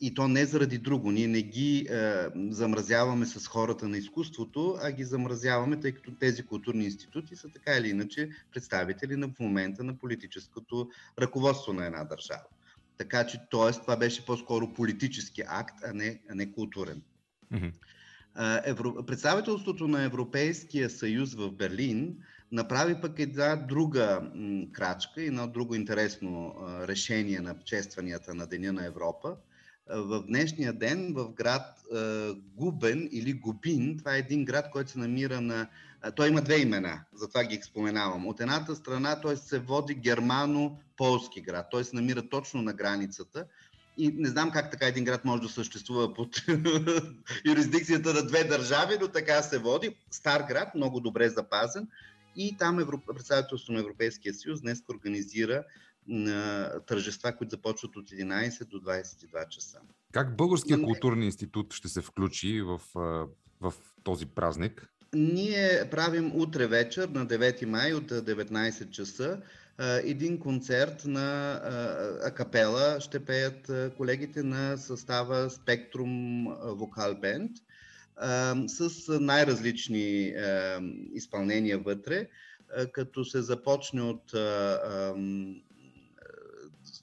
И 0.00 0.14
то 0.14 0.28
не 0.28 0.46
заради 0.46 0.78
друго. 0.78 1.10
Ние 1.10 1.28
не 1.28 1.42
ги 1.42 1.88
замразяваме 2.50 3.26
с 3.26 3.46
хората 3.46 3.88
на 3.88 3.98
изкуството, 3.98 4.78
а 4.82 4.92
ги 4.92 5.04
замразяваме, 5.04 5.80
тъй 5.80 5.92
като 5.92 6.14
тези 6.14 6.46
културни 6.46 6.84
институти 6.84 7.36
са 7.36 7.48
така 7.48 7.76
или 7.76 7.88
иначе 7.88 8.30
представители 8.52 9.16
на 9.16 9.28
в 9.28 9.40
момента 9.40 9.84
на 9.84 9.98
политическото 9.98 10.90
ръководство 11.18 11.72
на 11.72 11.86
една 11.86 12.04
държава. 12.04 12.44
Така 12.98 13.26
че, 13.26 13.38
т.е. 13.50 13.72
това 13.72 13.96
беше 13.96 14.26
по-скоро 14.26 14.72
политически 14.72 15.42
акт, 15.46 15.74
а 15.84 15.92
не, 15.92 16.20
а 16.30 16.34
не 16.34 16.52
културен. 16.52 17.02
А, 18.34 18.60
Евро... 18.64 19.06
Представителството 19.06 19.88
на 19.88 20.02
Европейския 20.02 20.90
съюз 20.90 21.34
в 21.34 21.52
Берлин 21.52 22.16
направи 22.52 23.00
пък 23.00 23.18
една 23.18 23.56
друга 23.56 24.30
крачка 24.72 25.22
и 25.22 25.26
едно 25.26 25.46
друго 25.46 25.74
интересно 25.74 26.54
решение 26.88 27.40
на 27.40 27.58
честванията 27.64 28.34
на 28.34 28.46
Деня 28.46 28.72
на 28.72 28.86
Европа. 28.86 29.36
В 29.90 30.22
днешния 30.26 30.72
ден 30.72 31.14
в 31.14 31.32
град 31.32 31.82
Губен 32.56 33.08
или 33.12 33.32
Губин, 33.32 33.98
това 33.98 34.16
е 34.16 34.18
един 34.18 34.44
град, 34.44 34.70
който 34.72 34.90
се 34.90 34.98
намира 34.98 35.40
на... 35.40 35.68
Той 36.16 36.28
има 36.28 36.42
две 36.42 36.60
имена, 36.60 37.00
затова 37.14 37.44
ги 37.44 37.60
споменавам. 37.62 38.26
От 38.26 38.40
едната 38.40 38.76
страна 38.76 39.20
той 39.20 39.36
се 39.36 39.58
води 39.58 39.94
германо-полски 39.94 41.40
град. 41.40 41.66
Той 41.70 41.84
се 41.84 41.96
намира 41.96 42.28
точно 42.28 42.62
на 42.62 42.72
границата. 42.72 43.44
И 43.98 44.12
не 44.16 44.28
знам 44.28 44.50
как 44.50 44.70
така 44.70 44.86
един 44.86 45.04
град 45.04 45.24
може 45.24 45.42
да 45.42 45.48
съществува 45.48 46.14
под 46.14 46.36
юрисдикцията 47.46 48.14
на 48.14 48.26
две 48.26 48.44
държави, 48.44 48.96
но 49.00 49.08
така 49.08 49.42
се 49.42 49.58
води. 49.58 49.96
Стар 50.10 50.42
град, 50.42 50.74
много 50.74 51.00
добре 51.00 51.28
запазен. 51.28 51.88
И 52.36 52.56
там 52.56 52.78
Европ... 52.78 53.06
представителството 53.14 53.72
на 53.72 53.80
Европейския 53.80 54.34
съюз 54.34 54.60
днес 54.60 54.82
организира 54.90 55.64
на 56.08 56.70
тържества, 56.86 57.36
които 57.36 57.50
започват 57.50 57.96
от 57.96 58.10
11 58.10 58.64
до 58.64 58.80
22 58.80 59.48
часа. 59.48 59.78
Как 60.12 60.36
Българския 60.36 60.82
културен 60.82 61.22
институт 61.22 61.74
ще 61.74 61.88
се 61.88 62.02
включи 62.02 62.62
в, 62.62 62.80
в 63.60 63.74
този 64.04 64.26
празник? 64.26 64.88
Ние 65.14 65.90
правим 65.90 66.32
утре 66.34 66.66
вечер 66.66 67.08
на 67.08 67.26
9 67.26 67.64
май 67.64 67.92
от 67.94 68.12
а, 68.12 68.22
19 68.22 68.90
часа 68.90 69.40
един 70.04 70.38
концерт 70.38 71.04
на 71.04 71.60
акапела. 72.24 73.00
Ще 73.00 73.24
пеят 73.24 73.70
колегите 73.96 74.42
на 74.42 74.76
състава 74.76 75.50
Спектрум 75.50 76.44
Вокал 76.64 77.14
Бенд 77.14 77.50
с 78.66 78.90
най-различни 79.20 80.34
изпълнения 81.14 81.78
вътре, 81.78 82.28
като 82.92 83.24
се 83.24 83.42
започне 83.42 84.02
от 84.02 84.34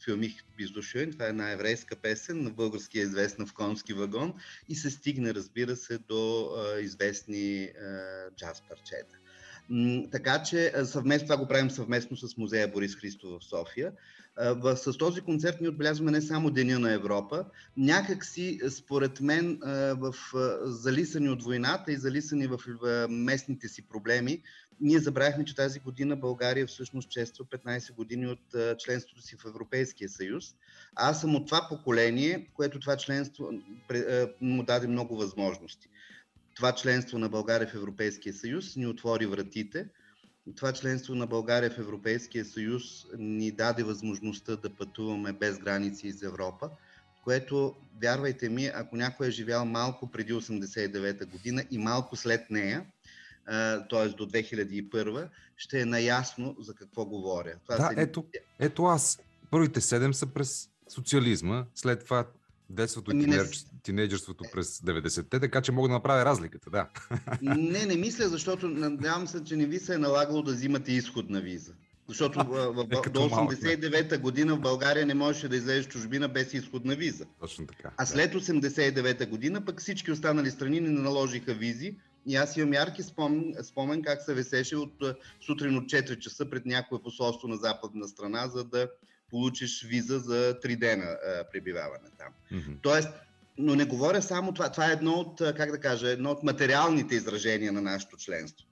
Филмих 0.06 0.44
Биздушуен, 0.58 1.12
това 1.12 1.26
е 1.26 1.30
една 1.30 1.52
еврейска 1.52 1.96
песен, 1.96 2.44
на 2.44 2.50
български 2.50 3.00
е 3.00 3.04
известна 3.04 3.46
в 3.46 3.54
конски 3.54 3.94
вагон 3.94 4.34
и 4.70 4.76
се 4.76 4.90
стигне, 4.90 5.34
разбира 5.34 5.76
се, 5.76 5.98
до 5.98 6.50
а, 6.58 6.80
известни 6.80 7.64
а, 7.64 8.30
джаз 8.36 8.62
парчета. 8.70 9.18
Така 10.12 10.44
че 10.44 10.74
съвместно, 10.86 11.28
това 11.28 11.38
го 11.38 11.48
правим 11.48 11.70
съвместно 11.70 12.18
с 12.18 12.38
музея 12.38 12.68
Борис 12.68 12.96
Христов 12.96 13.42
в 13.42 13.46
София. 13.46 13.92
С 14.76 14.98
този 14.98 15.22
концерт 15.22 15.58
ние 15.62 15.70
отбелязваме 15.70 16.12
не 16.12 16.22
само 16.22 16.52
Деня 16.52 16.80
на 16.80 16.94
Европа, 16.94 17.46
някак 17.78 18.26
си, 18.26 18.60
според 18.70 19.22
мен, 19.22 19.60
в 19.98 20.16
залисани 20.64 21.30
от 21.30 21.44
войната 21.44 21.92
и 21.92 21.98
залисани 21.98 22.48
в 22.48 22.60
местните 23.10 23.68
си 23.68 23.88
проблеми, 23.88 24.42
ние 24.82 25.00
забравихме, 25.00 25.46
че 25.46 25.56
тази 25.56 25.80
година 25.80 26.16
България 26.16 26.68
всъщност 26.68 27.10
чества 27.10 27.46
15 27.46 27.94
години 27.96 28.28
от 28.28 28.56
членството 28.80 29.22
си 29.22 29.36
в 29.36 29.46
Европейския 29.46 30.10
съюз. 30.10 30.56
Аз 30.96 31.22
съм 31.22 31.36
от 31.36 31.46
това 31.46 31.68
поколение, 31.70 32.50
което 32.54 32.80
това 32.80 32.98
членство 32.98 33.50
му 34.42 34.64
даде 34.64 34.88
много 34.88 35.18
възможности. 35.18 35.90
Това 36.56 36.76
членство 36.76 37.18
на 37.18 37.30
България 37.30 37.68
в 37.68 37.76
Европейския 37.76 38.34
съюз 38.34 38.76
ни 38.76 38.88
отвори 38.88 39.26
вратите. 39.26 39.88
Това 40.56 40.74
членство 40.74 41.16
на 41.16 41.28
България 41.28 41.72
в 41.72 41.78
Европейския 41.78 42.46
съюз 42.46 43.06
ни 43.18 43.52
даде 43.52 43.84
възможността 43.84 44.56
да 44.56 44.70
пътуваме 44.70 45.34
без 45.34 45.58
граници 45.58 46.08
из 46.08 46.24
Европа, 46.24 46.70
което, 47.24 47.76
вярвайте 48.02 48.50
ми, 48.50 48.72
ако 48.74 48.96
някой 48.96 49.28
е 49.28 49.32
живял 49.32 49.66
малко 49.66 50.12
преди 50.12 50.34
89-та 50.34 51.26
година 51.26 51.64
и 51.72 51.78
малко 51.78 52.16
след 52.16 52.50
нея, 52.50 52.86
т.е. 53.90 54.08
до 54.08 54.26
2001, 54.26 55.28
ще 55.58 55.82
е 55.82 55.86
наясно 55.86 56.56
за 56.60 56.74
какво 56.74 57.06
говоря. 57.06 57.54
Това 57.64 57.78
Да, 57.78 57.84
са- 57.84 57.94
ето, 57.98 58.26
ето 58.60 58.84
аз. 58.86 59.20
Първите 59.52 59.82
седем 59.82 60.14
са 60.14 60.28
през 60.28 60.70
социализма, 60.88 61.66
след 61.76 62.04
това 62.04 62.28
детството 62.70 63.12
и 63.12 63.14
Ами 63.14 63.26
не 63.26 63.38
тинейдж- 63.38 63.68
тинейджерството 63.84 64.44
през 64.54 64.80
90-те, 64.80 65.40
така 65.40 65.62
че 65.62 65.72
мога 65.72 65.88
да 65.88 65.94
направя 65.94 66.26
разликата, 66.26 66.70
да. 66.70 66.88
Не, 67.42 67.86
не 67.86 67.96
мисля, 67.96 68.30
защото 68.30 68.68
надявам 68.68 69.28
се, 69.28 69.44
че 69.44 69.56
не 69.56 69.66
ви 69.66 69.80
се 69.80 69.94
е 69.94 69.98
налагало 69.98 70.42
да 70.42 70.54
взимате 70.54 70.92
изходна 70.92 71.42
виза. 71.42 71.74
Защото 72.08 72.40
в, 72.40 72.74
в, 72.74 72.88
е 73.08 73.10
до 73.10 73.30
малък, 73.30 73.62
не. 73.62 73.78
89-та 73.78 74.18
година 74.18 74.56
в 74.56 74.60
България 74.60 75.06
не 75.06 75.14
можеше 75.14 75.48
да 75.48 75.56
излезеш 75.56 75.88
чужбина 75.88 76.28
без 76.28 76.54
изходна 76.54 76.96
виза. 76.96 77.26
Точно 77.40 77.68
така. 77.68 77.92
А 77.98 78.06
след 78.06 78.34
89-та 78.34 79.26
година 79.26 79.66
пък 79.66 79.82
всички 79.82 80.12
останали 80.12 80.52
страни 80.52 80.80
ни 80.80 80.90
наложиха 80.90 81.54
визи 81.54 81.96
и 82.28 82.36
аз 82.36 82.58
имам 82.58 82.74
ярки 82.74 83.04
спомен, 83.04 83.56
спомен 83.64 84.02
как 84.02 84.22
се 84.22 84.34
весеше 84.34 84.76
от 84.78 85.04
сутрин 85.46 85.78
от 85.78 85.84
4 85.84 86.20
часа 86.20 86.50
пред 86.50 86.66
някое 86.66 87.02
посолство 87.02 87.48
на 87.48 87.56
западна 87.56 88.08
страна, 88.08 88.48
за 88.48 88.64
да 88.64 88.90
получиш 89.30 89.84
виза 89.84 90.20
за 90.20 90.60
3 90.64 90.80
дена 90.80 91.06
а, 91.06 91.44
пребиваване 91.52 92.10
там. 92.18 92.34
Мгм. 92.52 92.72
Тоест, 92.82 93.10
но 93.58 93.76
не 93.76 93.86
говоря 93.86 94.22
само 94.22 94.54
това. 94.54 94.72
Това 94.72 94.90
е 94.90 94.94
едно 94.94 95.12
от, 95.12 95.38
как 95.38 95.72
да 95.72 95.80
кажа, 95.80 96.10
едно 96.10 96.32
от 96.32 96.44
материалните 96.44 97.16
изражения 97.16 97.72
на 97.72 97.82
нашето 97.82 98.18
членство. 98.18 98.68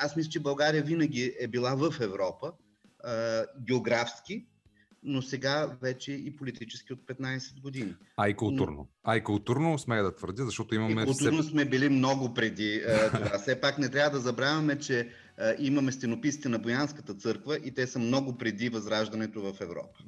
Аз 0.00 0.16
мисля, 0.16 0.30
че 0.30 0.40
България 0.40 0.82
винаги 0.82 1.36
е 1.40 1.48
била 1.48 1.74
в 1.74 2.00
Европа, 2.00 2.52
а, 3.04 3.44
географски, 3.66 4.46
но 5.02 5.22
сега 5.22 5.76
вече 5.82 6.12
и 6.12 6.36
политически 6.36 6.92
от 6.92 7.00
15 7.00 7.60
години. 7.60 7.94
А 8.16 8.28
и 8.28 8.34
културно. 8.34 8.88
А 9.04 9.16
и 9.16 9.24
културно 9.24 9.78
смея 9.78 10.02
да 10.02 10.14
твърдя, 10.14 10.44
защото 10.44 10.74
И 10.74 10.76
имаме 10.76 11.04
културно 11.04 11.42
сме 11.42 11.64
били 11.64 11.88
много 11.88 12.34
преди 12.34 12.82
а, 12.88 13.10
това. 13.10 13.38
Все 13.38 13.60
пак 13.60 13.78
не 13.78 13.88
трябва 13.88 14.10
да 14.10 14.20
забравяме, 14.20 14.78
че 14.78 15.08
а, 15.38 15.54
имаме 15.58 15.92
стенописите 15.92 16.48
на 16.48 16.58
Боянската 16.58 17.14
църква 17.14 17.56
и 17.64 17.74
те 17.74 17.86
са 17.86 17.98
много 17.98 18.38
преди 18.38 18.68
възраждането 18.68 19.40
в 19.40 19.60
Европа. 19.60 19.98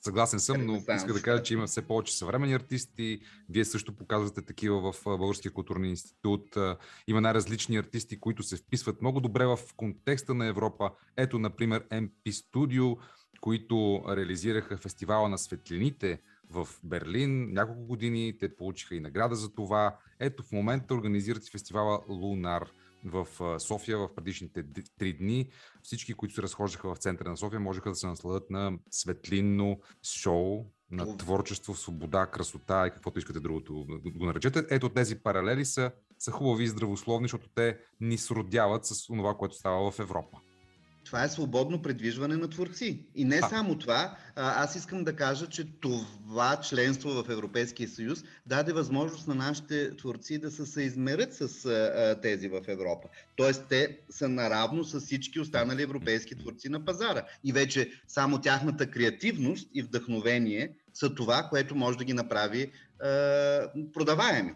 Съгласен 0.00 0.40
съм, 0.40 0.66
но 0.66 0.76
иска 0.96 1.12
да 1.12 1.22
кажа, 1.22 1.42
че 1.42 1.54
има 1.54 1.66
все 1.66 1.82
повече 1.82 2.16
съвремени 2.16 2.54
артисти. 2.54 3.20
Вие 3.48 3.64
също 3.64 3.96
показвате 3.96 4.42
такива 4.42 4.92
в 4.92 5.06
а, 5.06 5.16
Българския 5.16 5.52
културен 5.52 5.84
институт. 5.84 6.56
Има 7.08 7.20
най-различни 7.20 7.76
артисти, 7.76 8.20
които 8.20 8.42
се 8.42 8.56
вписват 8.56 9.00
много 9.00 9.20
добре 9.20 9.46
в 9.46 9.58
контекста 9.76 10.34
на 10.34 10.46
Европа. 10.46 10.90
Ето, 11.16 11.38
например, 11.38 11.88
MP 11.88 12.30
Studio, 12.30 12.96
които 13.42 14.04
реализираха 14.08 14.76
фестивала 14.76 15.28
на 15.28 15.38
светлините 15.38 16.20
в 16.50 16.68
Берлин 16.84 17.52
няколко 17.52 17.82
години. 17.82 18.38
Те 18.40 18.56
получиха 18.56 18.94
и 18.94 19.00
награда 19.00 19.34
за 19.34 19.54
това. 19.54 19.96
Ето, 20.20 20.42
в 20.42 20.52
момента 20.52 20.94
организират 20.94 21.50
фестивала 21.50 22.00
Лунар 22.08 22.70
в 23.04 23.26
София 23.60 23.98
в 23.98 24.14
предишните 24.14 24.64
три 24.98 25.12
дни. 25.12 25.48
Всички, 25.82 26.14
които 26.14 26.34
се 26.34 26.42
разхождаха 26.42 26.94
в 26.94 26.98
центъра 26.98 27.30
на 27.30 27.36
София, 27.36 27.60
можеха 27.60 27.88
да 27.88 27.94
се 27.96 28.06
насладят 28.06 28.50
на 28.50 28.72
светлинно 28.90 29.80
шоу, 30.02 30.64
на 30.90 31.16
творчество, 31.16 31.74
свобода, 31.74 32.26
красота 32.26 32.86
и 32.86 32.90
каквото 32.90 33.18
искате 33.18 33.40
другото 33.40 33.86
го 34.16 34.26
наречете. 34.26 34.66
Ето 34.70 34.88
тези 34.88 35.18
паралели 35.18 35.64
са, 35.64 35.90
са 36.18 36.30
хубави 36.30 36.64
и 36.64 36.68
здравословни, 36.68 37.24
защото 37.24 37.48
те 37.54 37.78
ни 38.00 38.18
сродяват 38.18 38.86
с 38.86 39.06
това, 39.06 39.34
което 39.34 39.54
става 39.54 39.90
в 39.90 39.98
Европа. 39.98 40.38
Това 41.04 41.24
е 41.24 41.28
свободно 41.28 41.82
предвижване 41.82 42.36
на 42.36 42.50
творци. 42.50 43.06
И 43.14 43.24
не 43.24 43.40
А. 43.42 43.48
само 43.48 43.78
това, 43.78 44.16
а, 44.36 44.64
аз 44.64 44.76
искам 44.76 45.04
да 45.04 45.16
кажа, 45.16 45.46
че 45.46 45.66
това 45.80 46.60
членство 46.60 47.10
в 47.10 47.24
Европейския 47.28 47.88
съюз 47.88 48.24
даде 48.46 48.72
възможност 48.72 49.28
на 49.28 49.34
нашите 49.34 49.96
творци 49.96 50.38
да 50.38 50.50
се 50.50 50.66
съизмерят 50.66 51.34
с 51.34 52.18
тези 52.22 52.48
в 52.48 52.60
Европа. 52.68 53.08
Тоест, 53.36 53.64
те 53.68 53.98
са 54.10 54.28
наравно 54.28 54.84
с 54.84 55.00
всички 55.00 55.40
останали 55.40 55.82
европейски 55.82 56.38
творци 56.38 56.68
на 56.68 56.84
пазара. 56.84 57.22
И 57.44 57.52
вече 57.52 57.90
само 58.08 58.40
тяхната 58.40 58.90
креативност 58.90 59.68
и 59.74 59.82
вдъхновение 59.82 60.76
са 60.94 61.14
това, 61.14 61.46
което 61.50 61.74
може 61.74 61.98
да 61.98 62.04
ги 62.04 62.12
направи 62.12 62.72
а, 63.00 63.08
продаваеми. 63.92 64.52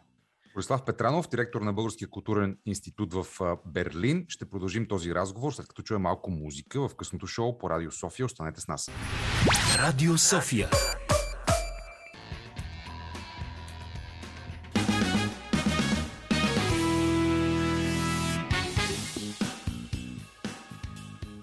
Борислав 0.57 0.85
Петранов, 0.85 1.29
директор 1.29 1.61
на 1.61 1.73
Българския 1.73 2.09
културен 2.09 2.59
институт 2.67 3.15
в 3.15 3.27
Берлин. 3.67 4.25
Ще 4.29 4.45
продължим 4.45 4.87
този 4.87 5.15
разговор, 5.15 5.53
след 5.53 5.69
като 5.69 5.83
чуем 5.83 6.03
малко 6.03 6.31
музика 6.31 6.89
в 6.89 6.95
късното 6.95 7.27
шоу 7.27 7.59
по 7.59 7.71
Радио 7.71 7.91
София. 7.93 8.27
Останете 8.27 8.61
с 8.61 8.69
нас. 8.69 8.91
Радио 9.79 10.19
София. 10.19 10.69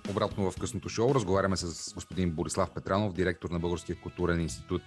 Обратно 0.10 0.52
в 0.52 0.60
късното 0.60 0.90
шоу 0.90 1.16
разговаряме 1.16 1.58
с 1.58 1.94
господин 1.94 2.32
Борислав 2.32 2.72
Петранов, 2.74 3.14
директор 3.14 3.50
на 3.50 3.60
Българския 3.60 3.96
културен 4.02 4.42
институт 4.42 4.82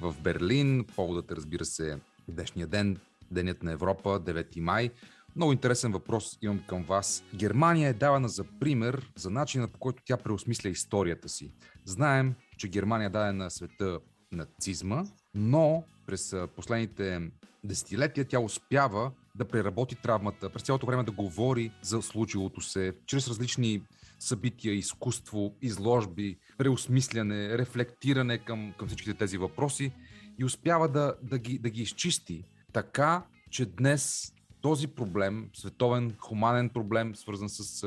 в 0.00 0.14
Берлин. 0.22 0.84
Поводът 0.96 1.30
е, 1.30 1.36
разбира 1.36 1.64
се, 1.64 1.98
днешния 2.28 2.66
ден, 2.66 2.98
Денят 3.30 3.62
на 3.62 3.72
Европа, 3.72 4.20
9 4.20 4.60
май. 4.60 4.90
Много 5.36 5.52
интересен 5.52 5.92
въпрос 5.92 6.38
имам 6.42 6.62
към 6.66 6.82
вас. 6.82 7.24
Германия 7.34 7.88
е 7.88 7.92
давана 7.92 8.28
за 8.28 8.44
пример 8.60 9.12
за 9.16 9.30
начина 9.30 9.68
по 9.68 9.78
който 9.78 10.02
тя 10.06 10.16
преосмисля 10.16 10.68
историята 10.68 11.28
си. 11.28 11.52
Знаем, 11.84 12.34
че 12.58 12.68
Германия 12.68 13.10
даде 13.10 13.32
на 13.32 13.50
света 13.50 13.98
нацизма, 14.32 15.04
но 15.34 15.84
през 16.06 16.34
последните 16.56 17.30
десетилетия 17.64 18.24
тя 18.24 18.40
успява 18.40 19.12
да 19.34 19.44
преработи 19.44 19.94
травмата, 19.94 20.50
през 20.50 20.62
цялото 20.62 20.86
време 20.86 21.02
да 21.02 21.12
говори 21.12 21.72
за 21.82 22.02
случилото 22.02 22.60
се, 22.60 22.92
чрез 23.06 23.28
различни 23.28 23.82
събития, 24.18 24.74
изкуство, 24.74 25.54
изложби, 25.62 26.38
преосмисляне, 26.58 27.58
рефлектиране 27.58 28.38
към, 28.38 28.74
към 28.78 28.88
всичките 28.88 29.14
тези 29.14 29.38
въпроси. 29.38 29.92
и 30.38 30.44
успява 30.44 30.88
да, 30.88 31.14
да, 31.22 31.38
ги, 31.38 31.58
да 31.58 31.70
ги 31.70 31.82
изчисти 31.82 32.44
така, 32.76 33.22
че 33.50 33.66
днес 33.66 34.32
този 34.60 34.88
проблем, 34.88 35.50
световен 35.54 36.16
хуманен 36.18 36.68
проблем, 36.68 37.14
свързан 37.14 37.48
с 37.48 37.86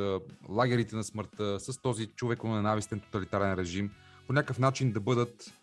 лагерите 0.49 0.95
на 0.95 1.03
смъртта, 1.03 1.59
с 1.59 1.81
този 1.81 2.07
човеко-ненавистен 2.07 2.99
тоталитарен 2.99 3.53
режим, 3.53 3.91
по 4.27 4.33
някакъв 4.33 4.59
начин 4.59 4.91
да 4.91 4.99
бъдат 4.99 5.53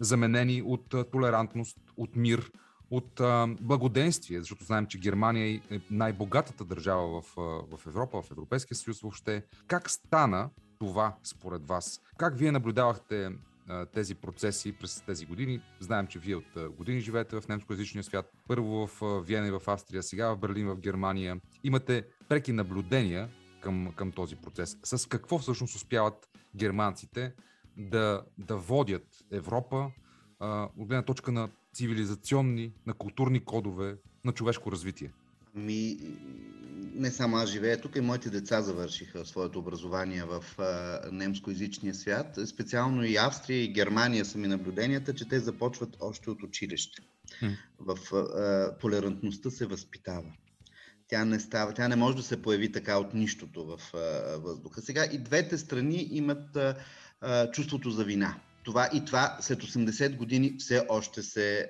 заменени 0.00 0.62
от 0.62 0.94
толерантност, 1.12 1.78
от 1.96 2.16
мир, 2.16 2.50
от 2.90 3.20
благоденствие, 3.60 4.40
защото 4.40 4.64
знаем, 4.64 4.86
че 4.86 4.98
Германия 4.98 5.60
е 5.70 5.80
най-богатата 5.90 6.64
държава 6.64 7.22
в, 7.22 7.34
в 7.76 7.86
Европа, 7.86 8.22
в 8.22 8.30
Европейския 8.30 8.76
съюз 8.76 9.00
въобще. 9.00 9.44
Как 9.66 9.90
стана 9.90 10.50
това 10.78 11.16
според 11.24 11.68
вас? 11.68 12.00
Как 12.18 12.38
вие 12.38 12.52
наблюдавахте 12.52 13.30
тези 13.94 14.14
процеси 14.14 14.72
през 14.72 15.02
тези 15.06 15.26
години? 15.26 15.60
Знаем, 15.80 16.06
че 16.06 16.18
вие 16.18 16.36
от 16.36 16.76
години 16.76 17.00
живеете 17.00 17.40
в 17.40 17.48
немскоязичния 17.48 18.04
свят. 18.04 18.32
Първо 18.48 18.86
в 18.86 19.22
Виена 19.24 19.48
и 19.48 19.50
в 19.50 19.62
Австрия, 19.66 20.02
сега 20.02 20.28
в 20.28 20.38
Берлин, 20.38 20.66
в 20.68 20.80
Германия. 20.80 21.40
Имате 21.64 22.04
преки 22.28 22.52
наблюдения 22.52 23.28
към, 23.60 23.92
към 23.96 24.12
този 24.12 24.36
процес. 24.36 24.78
С 24.82 25.08
какво 25.08 25.38
всъщност 25.38 25.76
успяват 25.76 26.28
германците 26.56 27.32
да, 27.76 28.22
да 28.38 28.56
водят 28.56 29.06
Европа 29.30 29.90
от 30.76 30.88
гледна 30.88 31.02
точка 31.02 31.32
на 31.32 31.48
цивилизационни, 31.74 32.72
на 32.86 32.94
културни 32.94 33.44
кодове, 33.44 33.96
на 34.24 34.32
човешко 34.32 34.72
развитие? 34.72 35.12
Ми, 35.56 35.98
не 36.94 37.10
само 37.10 37.36
аз 37.36 37.50
живея 37.50 37.80
тук, 37.80 37.96
и 37.96 38.00
моите 38.00 38.30
деца 38.30 38.62
завършиха 38.62 39.26
своето 39.26 39.58
образование 39.58 40.24
в 40.24 40.44
немскоязичния 41.12 41.94
свят. 41.94 42.38
Специално 42.46 43.04
и 43.04 43.16
Австрия 43.16 43.64
и 43.64 43.72
Германия 43.72 44.24
са 44.24 44.38
ми 44.38 44.48
наблюденията, 44.48 45.14
че 45.14 45.28
те 45.28 45.40
започват 45.40 45.96
още 46.00 46.30
от 46.30 46.42
училище. 46.42 47.02
М. 47.42 47.56
В 47.78 48.14
а, 48.14 48.78
толерантността 48.78 49.50
се 49.50 49.66
възпитава. 49.66 50.32
Тя 51.08 51.24
не, 51.24 51.40
става, 51.40 51.74
тя 51.74 51.88
не 51.88 51.96
може 51.96 52.16
да 52.16 52.22
се 52.22 52.42
появи 52.42 52.72
така 52.72 52.98
от 52.98 53.14
нищото 53.14 53.66
в 53.66 53.94
а, 53.94 53.98
въздуха. 54.38 54.82
Сега 54.82 55.04
и 55.12 55.18
двете 55.18 55.58
страни 55.58 56.08
имат 56.10 56.56
а, 57.20 57.50
чувството 57.50 57.90
за 57.90 58.04
вина. 58.04 58.40
Това 58.66 58.90
и 58.94 59.04
това 59.04 59.38
след 59.40 59.62
80 59.62 60.16
години 60.16 60.56
все 60.58 60.86
още 60.88 61.22
се 61.22 61.58
е, 61.58 61.68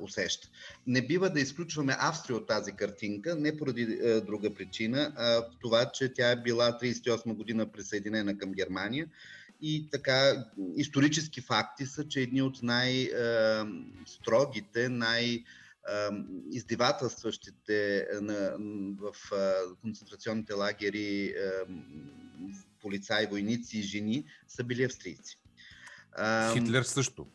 усеща. 0.00 0.48
Не 0.86 1.06
бива 1.06 1.30
да 1.30 1.40
изключваме 1.40 1.96
Австрия 1.98 2.36
от 2.36 2.46
тази 2.46 2.72
картинка, 2.72 3.34
не 3.34 3.56
поради 3.56 3.82
е, 3.82 4.20
друга 4.20 4.54
причина, 4.54 5.12
а 5.16 5.24
в 5.24 5.44
това, 5.60 5.90
че 5.94 6.12
тя 6.12 6.30
е 6.30 6.36
била 6.36 6.78
38 6.82 7.34
година 7.34 7.72
присъединена 7.72 8.38
към 8.38 8.52
Германия 8.52 9.08
и 9.62 9.88
така 9.90 10.44
исторически 10.76 11.40
факти 11.40 11.86
са, 11.86 12.08
че 12.08 12.20
едни 12.20 12.42
от 12.42 12.62
най-строгите, 12.62 13.18
най- 14.88 15.44
ам, 16.08 16.26
издевателстващите 16.52 18.06
на, 18.20 18.56
в 18.98 19.14
концентрационните 19.80 20.52
лагери 20.52 21.34
полицаи, 22.80 23.26
войници 23.26 23.78
и 23.78 23.82
жени 23.82 24.24
са 24.48 24.64
били 24.64 24.84
австрийци. 24.84 25.38
Ам, 26.18 26.52
Хитлер 26.52 26.82
също. 26.82 27.26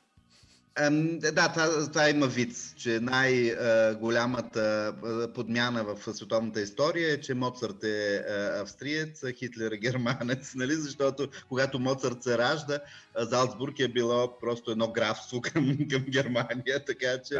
Ам, 0.75 1.19
да, 1.19 1.49
това, 1.49 1.89
това 1.89 2.09
има 2.09 2.27
вид, 2.27 2.55
че 2.77 2.99
най-голямата 2.99 4.93
подмяна 5.35 5.83
в 5.83 6.13
световната 6.13 6.61
история 6.61 7.13
е, 7.13 7.21
че 7.21 7.33
Моцарт 7.33 7.83
е 7.83 8.23
австриец, 8.61 9.23
а 9.23 9.31
Хитлер 9.31 9.71
е 9.71 9.77
германец, 9.77 10.53
нали? 10.55 10.73
защото 10.73 11.27
когато 11.49 11.79
Моцарт 11.79 12.23
се 12.23 12.37
ражда, 12.37 12.79
Залцбург 13.17 13.79
е 13.79 13.87
било 13.87 14.39
просто 14.39 14.71
едно 14.71 14.91
графство 14.91 15.41
към, 15.53 15.77
към 15.91 16.03
Германия, 16.03 16.85
така 16.85 17.17
че... 17.27 17.35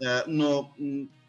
Да. 0.00 0.24
Но 0.28 0.70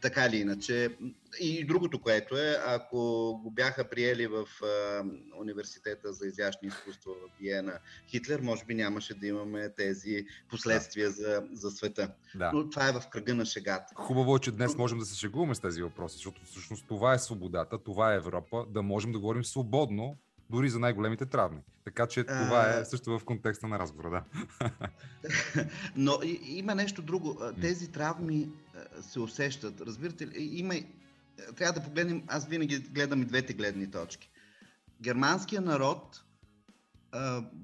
така 0.06 0.26
или 0.26 0.38
иначе, 0.38 0.98
и 1.40 1.65
другото, 1.65 2.02
което 2.02 2.38
е, 2.38 2.57
ако 2.65 2.98
го 3.44 3.52
бяха 3.52 3.90
приели 3.90 4.27
в 4.27 4.45
а, 4.64 5.03
университета 5.40 6.14
за 6.14 6.27
изящни 6.27 6.68
изкуства 6.68 7.11
в 7.11 7.40
Виена 7.40 7.80
Хитлер, 8.07 8.40
може 8.40 8.65
би 8.65 8.76
нямаше 8.76 9.14
да 9.14 9.27
имаме 9.27 9.69
тези 9.69 10.26
последствия 10.49 11.11
за, 11.11 11.44
за 11.53 11.72
света. 11.72 12.11
Да. 12.36 12.52
Но 12.53 12.69
това 12.69 12.88
е 12.88 12.91
в 12.91 13.03
кръга 13.10 13.36
на 13.36 13.45
шегата. 13.45 13.94
Хубаво 13.95 14.36
е, 14.36 14.40
че 14.40 14.52
днес 14.52 14.76
можем 14.76 14.99
да 14.99 15.06
се 15.06 15.19
шегуваме 15.19 15.56
с 15.56 15.60
тези 15.60 15.82
въпроси, 15.82 16.15
защото 16.15 16.41
всъщност 16.45 16.88
това 16.88 17.14
е 17.14 17.19
свободата, 17.19 17.84
това 17.84 18.14
е 18.14 18.18
Европа, 18.18 18.65
да 18.69 18.82
можем 18.82 19.11
да 19.11 19.19
говорим 19.19 19.45
свободно, 19.45 20.18
дори 20.50 20.70
за 20.70 20.80
най-големите 20.80 21.26
травми. 21.26 21.62
Така 21.84 22.08
че 22.08 22.24
това 22.24 22.70
е 22.70 22.86
също 22.86 23.20
в 23.20 23.26
контекста 23.26 23.68
на 23.68 23.80
разговора, 23.80 24.10
да. 24.10 24.24
Но 25.96 26.20
има 26.46 26.76
нещо 26.76 27.02
друго. 27.02 27.42
Тези 27.62 27.92
травми 27.92 28.50
се 29.02 29.20
усещат. 29.20 29.82
Разбирате 29.82 30.28
ли? 30.28 30.44
Има, 30.44 30.74
трябва 31.56 31.80
да 31.80 31.86
погледнем, 31.86 32.24
аз 32.28 32.48
винаги 32.48 32.80
гледам 32.80 33.22
и 33.22 33.26
двете 33.26 33.54
гледни 33.54 33.92
точки. 33.92 34.30
Германския 35.02 35.62
народ 35.62 36.24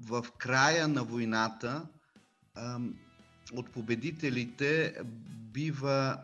в 0.08 0.26
края 0.38 0.88
на 0.88 1.04
войната 1.04 1.86
от 3.52 3.70
победителите 3.72 4.94
бива, 5.52 6.18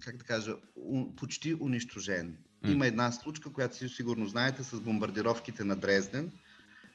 как 0.00 0.16
да 0.16 0.24
кажа, 0.24 0.56
почти 1.16 1.54
унищожен. 1.60 2.36
Има 2.68 2.86
една 2.86 3.12
случка, 3.12 3.52
която 3.52 3.76
си 3.76 3.88
сигурно 3.88 4.26
знаете, 4.26 4.62
с 4.62 4.80
бомбардировките 4.80 5.64
на 5.64 5.76
Дрезден, 5.76 6.32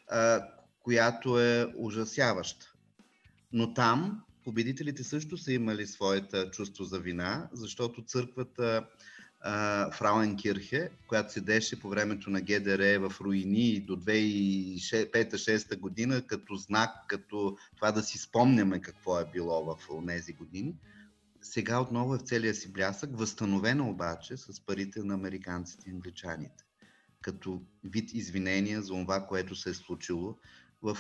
а, 0.10 0.48
която 0.84 1.39
е 1.39 1.73
ужасяваща. 1.77 2.73
Но 3.53 3.73
там 3.73 4.22
победителите 4.44 5.03
също 5.03 5.38
са 5.38 5.53
имали 5.53 5.88
своята 5.88 6.52
чувство 6.52 6.84
за 6.84 6.99
вина, 6.99 7.49
защото 7.53 8.03
църквата 8.03 8.88
Фрауенкирхе, 9.94 10.89
която 11.07 11.34
седеше 11.34 11.80
по 11.80 11.89
времето 11.89 12.30
на 12.30 12.41
ГДР 12.41 13.10
в 13.10 13.22
руини 13.22 13.80
до 13.80 13.95
2005-2006 13.95 15.80
година, 15.80 16.22
като 16.27 16.56
знак, 16.56 16.89
като 17.07 17.57
това 17.76 17.91
да 17.91 18.03
си 18.03 18.18
спомняме 18.18 18.81
какво 18.81 19.19
е 19.19 19.30
било 19.34 19.65
в 19.65 19.77
тези 20.07 20.34
години, 20.34 20.76
сега 21.51 21.79
отново 21.79 22.15
е 22.15 22.17
в 22.17 22.21
целия 22.21 22.55
си 22.55 22.73
блясък, 22.73 23.17
възстановена 23.17 23.89
обаче 23.89 24.37
с 24.37 24.65
парите 24.65 25.03
на 25.03 25.13
американците 25.13 25.89
и 25.89 25.93
англичаните, 25.93 26.63
като 27.21 27.61
вид 27.83 28.13
извинения 28.13 28.81
за 28.81 28.93
това, 28.93 29.25
което 29.27 29.55
се 29.55 29.69
е 29.69 29.73
случило 29.73 30.37
в 30.81 30.97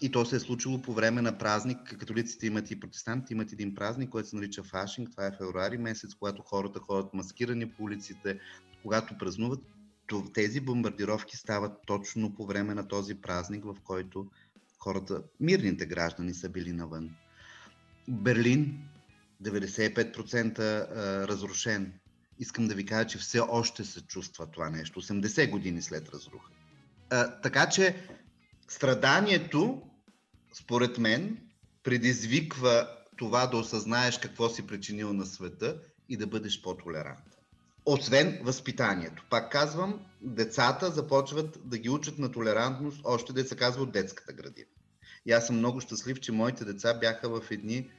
и 0.00 0.10
то 0.10 0.24
се 0.24 0.36
е 0.36 0.40
случило 0.40 0.82
по 0.82 0.92
време 0.92 1.22
на 1.22 1.38
празник. 1.38 1.78
Католиците 1.98 2.46
имат 2.46 2.70
и 2.70 2.80
протестантите 2.80 3.32
имат 3.32 3.52
един 3.52 3.74
празник, 3.74 4.10
който 4.10 4.28
се 4.28 4.36
нарича 4.36 4.62
Фашинг. 4.62 5.10
Това 5.10 5.26
е 5.26 5.36
февруари 5.38 5.78
месец, 5.78 6.14
когато 6.14 6.42
хората 6.42 6.80
ходят 6.80 7.14
маскирани 7.14 7.70
по 7.70 7.82
улиците, 7.82 8.40
когато 8.82 9.18
празнуват. 9.18 9.60
Тези 10.34 10.60
бомбардировки 10.60 11.36
стават 11.36 11.72
точно 11.86 12.34
по 12.34 12.46
време 12.46 12.74
на 12.74 12.88
този 12.88 13.14
празник, 13.14 13.64
в 13.64 13.76
който 13.84 14.30
хората, 14.78 15.22
мирните 15.40 15.86
граждани 15.86 16.34
са 16.34 16.48
били 16.48 16.72
навън. 16.72 17.10
Берлин 18.08 18.88
95% 19.42 20.58
а, 20.58 21.28
разрушен. 21.28 21.92
Искам 22.38 22.68
да 22.68 22.74
ви 22.74 22.86
кажа, 22.86 23.06
че 23.06 23.18
все 23.18 23.40
още 23.40 23.84
се 23.84 24.00
чувства 24.00 24.46
това 24.46 24.70
нещо. 24.70 25.02
80 25.02 25.50
години 25.50 25.82
след 25.82 26.08
разруха. 26.08 26.50
Така 27.42 27.68
че 27.68 28.08
страданието, 28.68 29.82
според 30.54 30.98
мен, 30.98 31.38
предизвиква 31.82 32.88
това 33.16 33.46
да 33.46 33.56
осъзнаеш 33.56 34.18
какво 34.18 34.48
си 34.48 34.66
причинил 34.66 35.12
на 35.12 35.26
света 35.26 35.78
и 36.08 36.16
да 36.16 36.26
бъдеш 36.26 36.62
по-толерантен. 36.62 37.32
Освен 37.86 38.40
възпитанието. 38.42 39.24
Пак 39.30 39.52
казвам, 39.52 40.00
децата 40.20 40.90
започват 40.90 41.58
да 41.64 41.78
ги 41.78 41.88
учат 41.88 42.18
на 42.18 42.32
толерантност, 42.32 43.00
още 43.04 43.44
се 43.44 43.56
казва 43.56 43.82
от 43.82 43.92
детската 43.92 44.32
градина. 44.32 44.68
И 45.26 45.32
аз 45.32 45.46
съм 45.46 45.56
много 45.56 45.80
щастлив, 45.80 46.20
че 46.20 46.32
моите 46.32 46.64
деца 46.64 46.94
бяха 46.94 47.28
в 47.28 47.50
едни 47.50 47.90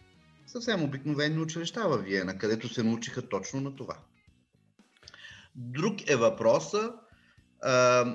съвсем 0.47 0.83
обикновени 0.83 1.39
училища 1.39 1.87
в 1.89 1.97
Виена, 1.97 2.37
където 2.37 2.69
се 2.69 2.83
научиха 2.83 3.29
точно 3.29 3.61
на 3.61 3.75
това. 3.75 3.97
Друг 5.55 6.09
е 6.09 6.15
въпроса 6.15 6.93
а, 7.61 8.05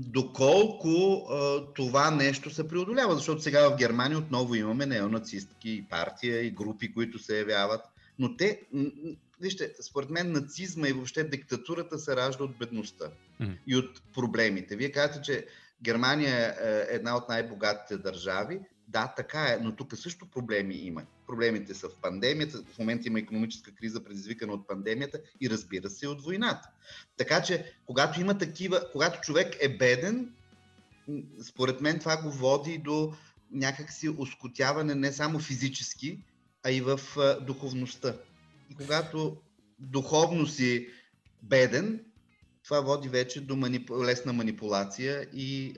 доколко 0.00 1.26
а, 1.30 1.64
това 1.74 2.10
нещо 2.10 2.50
се 2.50 2.68
преодолява, 2.68 3.14
защото 3.14 3.42
сега 3.42 3.70
в 3.70 3.76
Германия 3.76 4.18
отново 4.18 4.54
имаме 4.54 4.86
неонацистки 4.86 5.86
партия 5.90 6.42
и 6.42 6.50
групи, 6.50 6.94
които 6.94 7.18
се 7.18 7.38
явяват, 7.38 7.80
но 8.18 8.36
те, 8.36 8.62
вижте, 9.40 9.72
според 9.82 10.10
мен 10.10 10.32
нацизма 10.32 10.88
и 10.88 10.92
въобще 10.92 11.24
диктатурата 11.24 11.98
се 11.98 12.16
ражда 12.16 12.44
от 12.44 12.58
бедността 12.58 13.04
Мгм. 13.40 13.52
и 13.66 13.76
от 13.76 14.02
проблемите. 14.14 14.76
Вие 14.76 14.92
казвате, 14.92 15.22
че 15.22 15.46
Германия 15.82 16.54
е 16.62 16.86
една 16.94 17.16
от 17.16 17.28
най-богатите 17.28 17.98
държави. 17.98 18.60
Да, 18.88 19.14
така 19.16 19.40
е, 19.40 19.58
но 19.62 19.76
тук 19.76 19.96
също 19.96 20.26
проблеми 20.26 20.74
има. 20.74 21.02
Проблемите 21.26 21.74
са 21.74 21.88
в 21.88 21.96
пандемията, 22.02 22.62
в 22.74 22.78
момента 22.78 23.08
има 23.08 23.18
економическа 23.18 23.74
криза, 23.74 24.04
предизвикана 24.04 24.52
от 24.52 24.68
пандемията 24.68 25.20
и 25.40 25.50
разбира 25.50 25.90
се 25.90 26.08
от 26.08 26.22
войната. 26.22 26.70
Така 27.16 27.42
че, 27.42 27.72
когато 27.86 28.20
има 28.20 28.38
такива, 28.38 28.90
когато 28.92 29.20
човек 29.20 29.56
е 29.60 29.76
беден, 29.76 30.32
според 31.42 31.80
мен 31.80 31.98
това 31.98 32.22
го 32.22 32.30
води 32.30 32.78
до 32.78 33.12
някакси 33.50 34.08
оскотяване 34.08 34.94
не 34.94 35.12
само 35.12 35.38
физически, 35.38 36.20
а 36.62 36.70
и 36.70 36.80
в 36.80 37.00
духовността. 37.40 38.14
И 38.70 38.74
когато 38.74 39.36
духовно 39.78 40.46
си 40.46 40.88
беден, 41.42 42.04
това 42.64 42.80
води 42.80 43.08
вече 43.08 43.40
до 43.40 43.56
манипу... 43.56 44.04
лесна 44.04 44.32
манипулация 44.32 45.28
и 45.32 45.74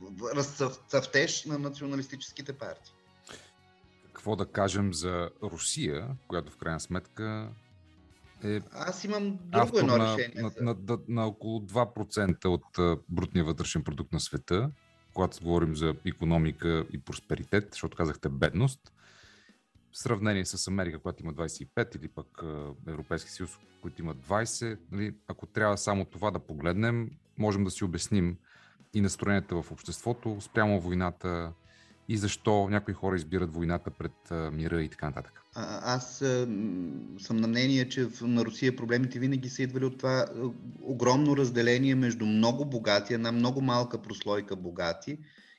в- 0.00 0.34
разцъфтеж 0.34 1.44
на 1.44 1.58
националистическите 1.58 2.52
партии. 2.52 2.92
Какво 4.28 4.36
да 4.36 4.52
кажем 4.52 4.94
за 4.94 5.30
Русия, 5.42 6.08
която 6.26 6.52
в 6.52 6.56
крайна 6.56 6.80
сметка 6.80 7.50
е 8.44 8.60
Аз 8.72 9.04
имам 9.04 9.38
друго 9.42 9.78
едно 9.78 9.98
решение. 9.98 10.42
на, 10.42 10.52
на, 10.60 10.76
на, 10.88 10.98
на 11.08 11.26
около 11.26 11.60
2% 11.60 12.44
от 12.44 13.00
брутния 13.08 13.44
вътрешен 13.44 13.84
продукт 13.84 14.12
на 14.12 14.20
света, 14.20 14.70
когато 15.14 15.42
говорим 15.42 15.76
за 15.76 15.94
економика 16.06 16.86
и 16.92 16.98
просперитет, 16.98 17.68
защото 17.72 17.96
казахте 17.96 18.28
бедност. 18.28 18.92
В 19.92 19.98
сравнение 19.98 20.44
с 20.44 20.68
Америка, 20.68 20.98
която 20.98 21.22
има 21.22 21.34
25, 21.34 21.96
или 21.96 22.08
пък 22.08 22.42
Европейски 22.86 23.30
съюз, 23.30 23.50
които 23.82 24.02
имат 24.02 24.16
20, 24.16 24.78
нали, 24.90 25.14
ако 25.28 25.46
трябва 25.46 25.78
само 25.78 26.04
това 26.04 26.30
да 26.30 26.38
погледнем, 26.38 27.10
можем 27.38 27.64
да 27.64 27.70
си 27.70 27.84
обясним 27.84 28.36
и 28.94 29.00
настроенията 29.00 29.62
в 29.62 29.72
обществото 29.72 30.40
спрямо 30.40 30.80
войната 30.80 31.52
и 32.08 32.16
защо 32.16 32.68
някои 32.70 32.94
хора 32.94 33.16
избират 33.16 33.54
войната 33.54 33.90
пред 33.90 34.52
мира 34.52 34.82
и 34.82 34.88
така 34.88 35.06
нататък. 35.06 35.42
А, 35.54 35.94
аз 35.94 36.22
а, 36.22 36.46
съм 37.18 37.36
на 37.36 37.48
мнение, 37.48 37.88
че 37.88 38.04
в, 38.04 38.22
на 38.22 38.44
Русия 38.44 38.76
проблемите 38.76 39.18
винаги 39.18 39.48
са 39.48 39.62
идвали 39.62 39.84
от 39.84 39.98
това 39.98 40.26
огромно 40.82 41.36
разделение 41.36 41.94
между 41.94 42.26
много 42.26 42.64
богати, 42.64 43.14
една 43.14 43.32
много 43.32 43.60
малка 43.60 44.02
прослойка 44.02 44.56
богати 44.56 45.18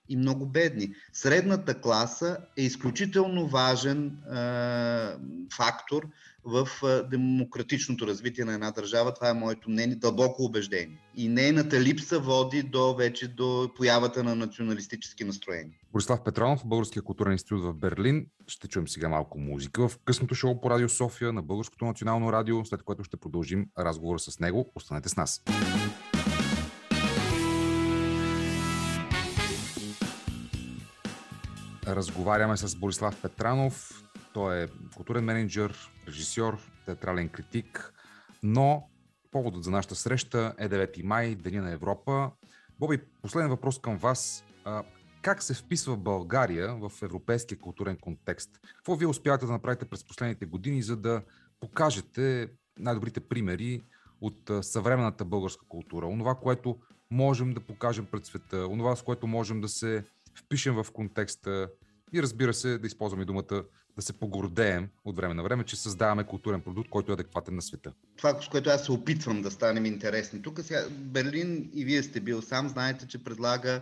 и 0.10 0.18
много 0.18 0.46
бедни. 0.46 0.94
Средната 1.14 1.82
класа 1.82 2.38
е 2.58 2.62
изключително 2.62 3.48
важен 3.48 4.08
а, 4.10 5.18
фактор 5.54 6.08
в 6.46 6.68
а, 6.84 7.04
демократичното 7.04 8.08
развитие 8.08 8.46
на 8.46 8.54
една 8.54 8.72
държава. 8.72 9.14
Това 9.14 9.30
е 9.30 9.34
моето 9.34 9.70
мнение, 9.70 9.96
дълбоко 9.96 10.44
убеждение. 10.44 10.98
И 11.16 11.28
нейната 11.28 11.82
липса 11.82 12.20
води 12.20 12.64
до 12.64 12.96
вече 12.96 13.28
до 13.28 13.70
появата 13.76 14.24
на 14.24 14.36
националистически 14.36 15.24
настроения. 15.24 15.78
Борислав 15.92 16.24
Петронов, 16.24 16.62
Българския 16.66 17.04
културен 17.04 17.32
институт 17.32 17.64
в 17.64 17.74
Берлин. 17.74 18.26
Ще 18.48 18.68
чуем 18.68 18.88
сега 18.88 19.10
малко 19.10 19.40
музика 19.40 19.90
в 19.90 19.98
късното 20.06 20.36
шоу 20.36 20.62
по 20.62 20.70
Радио 20.70 20.90
София 20.90 21.34
на 21.34 21.42
Българското 21.42 21.86
национално 21.86 22.34
радио, 22.34 22.66
след 22.66 22.84
което 22.84 23.04
ще 23.04 23.18
продължим 23.18 23.68
разговора 23.80 24.20
с 24.20 24.40
него. 24.40 24.72
Останете 24.76 25.10
с 25.10 25.16
нас. 25.16 25.42
Разговаряме 31.96 32.58
с 32.58 32.76
Борислав 32.76 33.22
Петранов. 33.22 34.04
Той 34.34 34.64
е 34.64 34.68
културен 34.96 35.24
менеджер, 35.24 35.92
режисьор, 36.08 36.58
театрален 36.86 37.30
критик, 37.30 37.94
но 38.44 38.90
поводът 39.32 39.64
за 39.64 39.72
нашата 39.72 39.96
среща 39.96 40.54
е 40.58 40.70
9 40.70 41.04
май, 41.04 41.36
Деня 41.36 41.62
на 41.62 41.72
Европа. 41.72 42.32
Боби, 42.80 43.02
последен 43.22 43.50
въпрос 43.50 43.82
към 43.82 43.98
вас. 43.98 44.46
Как 45.22 45.44
се 45.44 45.54
вписва 45.54 45.98
България 45.98 46.76
в 46.76 46.92
европейския 47.02 47.60
културен 47.60 47.98
контекст? 47.98 48.50
Какво 48.76 48.96
вие 48.96 49.08
успявате 49.08 49.46
да 49.46 49.52
направите 49.52 49.86
през 49.86 50.04
последните 50.04 50.46
години, 50.46 50.82
за 50.82 50.98
да 50.98 51.22
покажете 51.60 52.50
най-добрите 52.80 53.20
примери 53.20 53.82
от 54.22 54.52
съвременната 54.62 55.26
българска 55.26 55.66
култура? 55.68 56.08
Онова, 56.08 56.36
което 56.36 56.78
можем 57.12 57.54
да 57.54 57.60
покажем 57.60 58.06
пред 58.12 58.26
света, 58.26 58.68
онова, 58.68 58.96
с 58.96 59.02
което 59.02 59.28
можем 59.28 59.62
да 59.62 59.70
се 59.70 60.06
впишем 60.36 60.76
в 60.76 60.86
контекста 60.94 61.70
и 62.14 62.22
разбира 62.22 62.54
се, 62.54 62.78
да 62.78 62.88
използваме 62.88 63.26
думата 63.26 63.64
да 63.96 64.02
се 64.02 64.14
погордеем 64.14 64.90
от 65.06 65.16
време 65.16 65.34
на 65.34 65.44
време, 65.44 65.64
че 65.64 65.76
създаваме 65.76 66.24
културен 66.24 66.62
продукт, 66.62 66.90
който 66.90 67.12
е 67.12 67.14
адекватен 67.14 67.56
на 67.56 67.62
света. 67.62 67.94
това, 68.18 68.42
с 68.42 68.48
което 68.48 68.70
аз 68.70 68.86
се 68.86 68.92
опитвам 68.92 69.42
да 69.42 69.52
станем 69.52 69.86
интересни. 69.86 70.42
Тук 70.42 70.60
сега 70.64 70.86
Берлин 70.90 71.70
и 71.74 71.86
вие 71.86 72.04
сте 72.04 72.20
бил 72.20 72.42
сам, 72.42 72.70
знаете, 72.70 73.08
че 73.08 73.24
предлага 73.24 73.72
е, 73.72 73.82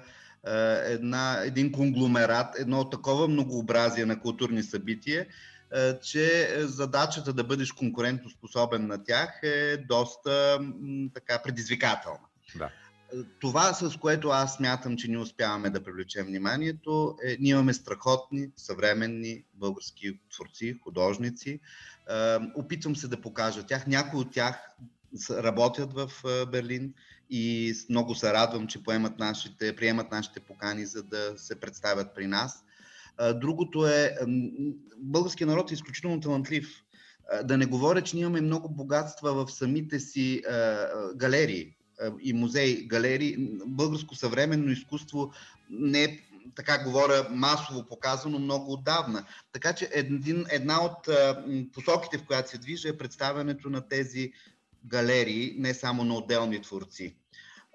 една, 0.86 1.42
един 1.44 1.72
конгломерат, 1.72 2.60
едно 2.60 2.90
такова 2.90 3.28
многообразие 3.28 4.06
на 4.06 4.20
културни 4.20 4.64
събития, 4.64 5.28
е, 5.74 6.00
че 6.00 6.56
задачата 6.60 7.34
да 7.34 7.44
бъдеш 7.44 7.72
конкурентоспособен 7.72 8.88
на 8.88 9.04
тях 9.04 9.40
е 9.44 9.78
доста 9.78 10.60
м, 10.62 11.10
така 11.14 11.42
предизвикателна. 11.44 12.20
Да. 12.56 12.70
Това, 13.40 13.74
с 13.74 13.98
което 13.98 14.30
аз 14.30 14.56
смятам, 14.56 14.98
че 14.98 15.08
ние 15.08 15.18
успяваме 15.18 15.70
да 15.70 15.84
привлечем 15.84 16.26
вниманието, 16.26 17.16
е, 17.24 17.38
ние 17.40 17.52
имаме 17.52 17.74
страхотни, 17.74 18.50
съвременни 18.58 19.44
български 19.54 20.20
творци, 20.34 20.80
художници. 20.84 21.50
Е, 21.50 21.60
опитвам 22.56 22.96
се 22.96 23.08
да 23.08 23.22
покажа 23.22 23.64
тях. 23.64 23.88
Някои 23.88 24.20
от 24.20 24.32
тях 24.32 24.76
работят 25.32 25.94
в 25.94 26.12
е, 26.26 26.46
Берлин 26.46 26.94
и 27.30 27.74
много 27.90 28.16
се 28.16 28.34
радвам, 28.34 28.68
че 28.68 28.84
поемат 28.84 29.20
нашите, 29.20 29.76
приемат 29.76 30.12
нашите 30.12 30.40
покани, 30.40 30.86
за 30.86 31.04
да 31.04 31.34
се 31.38 31.60
представят 31.60 32.16
при 32.16 32.28
нас. 32.28 32.64
Е, 33.22 33.34
Другото 33.34 33.88
е, 33.88 34.16
българският 34.98 35.50
народ 35.50 35.72
е 35.72 35.74
изключително 35.74 36.22
талантлив. 36.22 36.84
Да 37.44 37.58
не 37.58 37.66
говоря, 37.66 38.02
че 38.02 38.16
ние 38.16 38.22
имаме 38.22 38.42
много 38.42 38.70
богатства 38.70 39.34
в 39.34 39.52
самите 39.52 40.00
си 40.00 40.42
галерии 41.16 41.77
и 42.22 42.34
музеи, 42.34 42.88
галерии. 42.88 43.36
Българско 43.66 44.16
съвременно 44.16 44.72
изкуство 44.72 45.32
не 45.70 46.04
е, 46.04 46.20
така 46.56 46.84
говоря, 46.84 47.28
масово 47.30 47.86
показано 47.86 48.40
много 48.40 48.74
отдавна. 48.74 49.26
Така 49.52 49.74
че 49.74 49.90
един, 49.92 50.46
една 50.50 50.86
от 50.86 51.08
а, 51.08 51.44
посоките, 51.74 52.18
в 52.18 52.26
която 52.26 52.50
се 52.50 52.58
движи, 52.58 52.88
е 52.88 52.98
представянето 52.98 53.70
на 53.70 53.88
тези 53.88 54.32
галерии, 54.86 55.56
не 55.58 55.74
само 55.74 56.04
на 56.04 56.16
отделни 56.16 56.62
творци. 56.62 57.16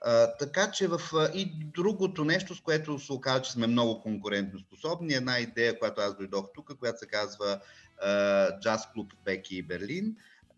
А, 0.05 0.37
така 0.37 0.71
че 0.71 0.89
в 0.89 1.01
а, 1.15 1.31
и 1.35 1.53
другото 1.75 2.25
нещо, 2.25 2.55
с 2.55 2.61
което 2.61 2.99
се 2.99 3.13
оказа, 3.13 3.43
че 3.43 3.53
сме 3.53 3.67
много 3.67 4.01
конкурентно 4.01 4.61
способни, 4.61 5.15
една 5.15 5.39
идея, 5.39 5.79
която 5.79 6.01
аз 6.01 6.17
дойдох 6.17 6.47
тук, 6.55 6.79
която 6.79 6.99
се 6.99 7.07
казва 7.07 7.61
а, 8.03 8.61
Джаз 8.61 8.93
клуб 8.93 9.13
Беки 9.25 9.57
и 9.57 9.63
Берлин. 9.63 10.17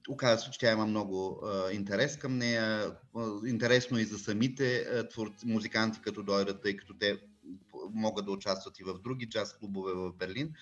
Оказва 0.09 0.39
се, 0.39 0.51
че 0.51 0.59
тя 0.59 0.73
има 0.73 0.87
много 0.87 1.43
интерес 1.73 2.17
към 2.17 2.39
нея. 2.39 2.93
Интересно 3.47 3.99
и 3.99 4.05
за 4.05 4.19
самите 4.19 4.87
творци, 5.09 5.47
музиканти, 5.47 6.01
като 6.01 6.23
дойдат, 6.23 6.63
тъй 6.63 6.77
като 6.77 6.95
те 6.95 7.19
могат 7.93 8.25
да 8.25 8.31
участват 8.31 8.79
и 8.79 8.85
в 8.85 8.99
други 8.99 9.29
джаз 9.29 9.59
клубове 9.59 9.93
в 9.93 10.13
Берлин. 10.13 10.55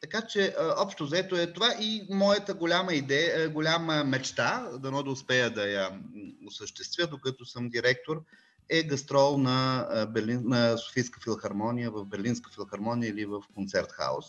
Така 0.00 0.22
че 0.22 0.54
общо 0.78 1.04
взето 1.04 1.36
е 1.36 1.52
това 1.52 1.74
и 1.80 2.06
моята 2.10 2.54
голяма 2.54 2.94
идея, 2.94 3.42
е, 3.42 3.48
голяма 3.48 4.04
мечта, 4.04 4.70
дано 4.78 5.02
да 5.02 5.10
успея 5.10 5.50
да 5.50 5.68
я 5.68 6.00
осъществя, 6.46 7.06
докато 7.06 7.44
съм 7.44 7.68
директор, 7.68 8.22
е 8.68 8.82
гастрол 8.82 9.38
на, 9.38 9.86
Берлин, 10.10 10.42
на 10.44 10.76
Софийска 10.76 11.20
филхармония, 11.20 11.90
в 11.90 12.04
Берлинска 12.04 12.50
филхармония 12.54 13.10
или 13.10 13.24
в 13.24 13.42
концерт 13.54 13.92
хаус. 13.92 14.24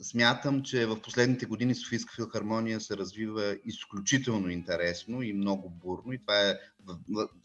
Смятам, 0.00 0.62
че 0.62 0.86
в 0.86 1.02
последните 1.02 1.46
години 1.46 1.74
Софийска 1.74 2.14
филхармония 2.14 2.80
се 2.80 2.96
развива 2.96 3.56
изключително 3.64 4.50
интересно 4.50 5.22
и 5.22 5.32
много 5.32 5.70
бурно. 5.70 6.12
И 6.12 6.18
това 6.18 6.50
е 6.50 6.58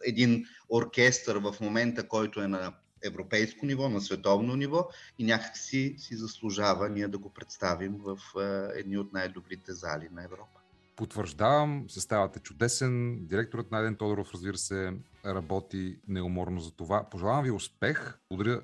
един 0.06 0.46
оркестър 0.70 1.38
в 1.38 1.56
момента, 1.62 2.08
който 2.08 2.42
е 2.42 2.48
на 2.48 2.74
европейско 3.04 3.66
ниво, 3.66 3.90
на 3.90 4.02
световно 4.02 4.56
ниво 4.56 4.90
и 5.20 5.24
някак 5.24 5.58
си, 5.58 5.96
заслужава 6.12 6.90
ние 6.90 7.08
да 7.08 7.18
го 7.18 7.34
представим 7.34 7.98
в 7.98 8.18
е, 8.40 8.80
едни 8.80 8.98
от 8.98 9.14
най-добрите 9.14 9.74
зали 9.74 10.10
на 10.12 10.24
Европа. 10.24 10.60
Потвърждавам, 10.96 11.86
съставът 11.88 12.38
е 12.38 12.40
чудесен. 12.40 13.26
Директорът 13.26 13.72
Найден 13.72 13.96
Тодоров, 13.96 14.34
разбира 14.34 14.58
се, 14.58 14.94
работи 15.26 15.98
неуморно 16.08 16.62
за 16.62 16.72
това. 16.72 17.10
Пожелавам 17.10 17.44
ви 17.44 17.52
успех. 17.52 18.20
Благодаря, 18.30 18.62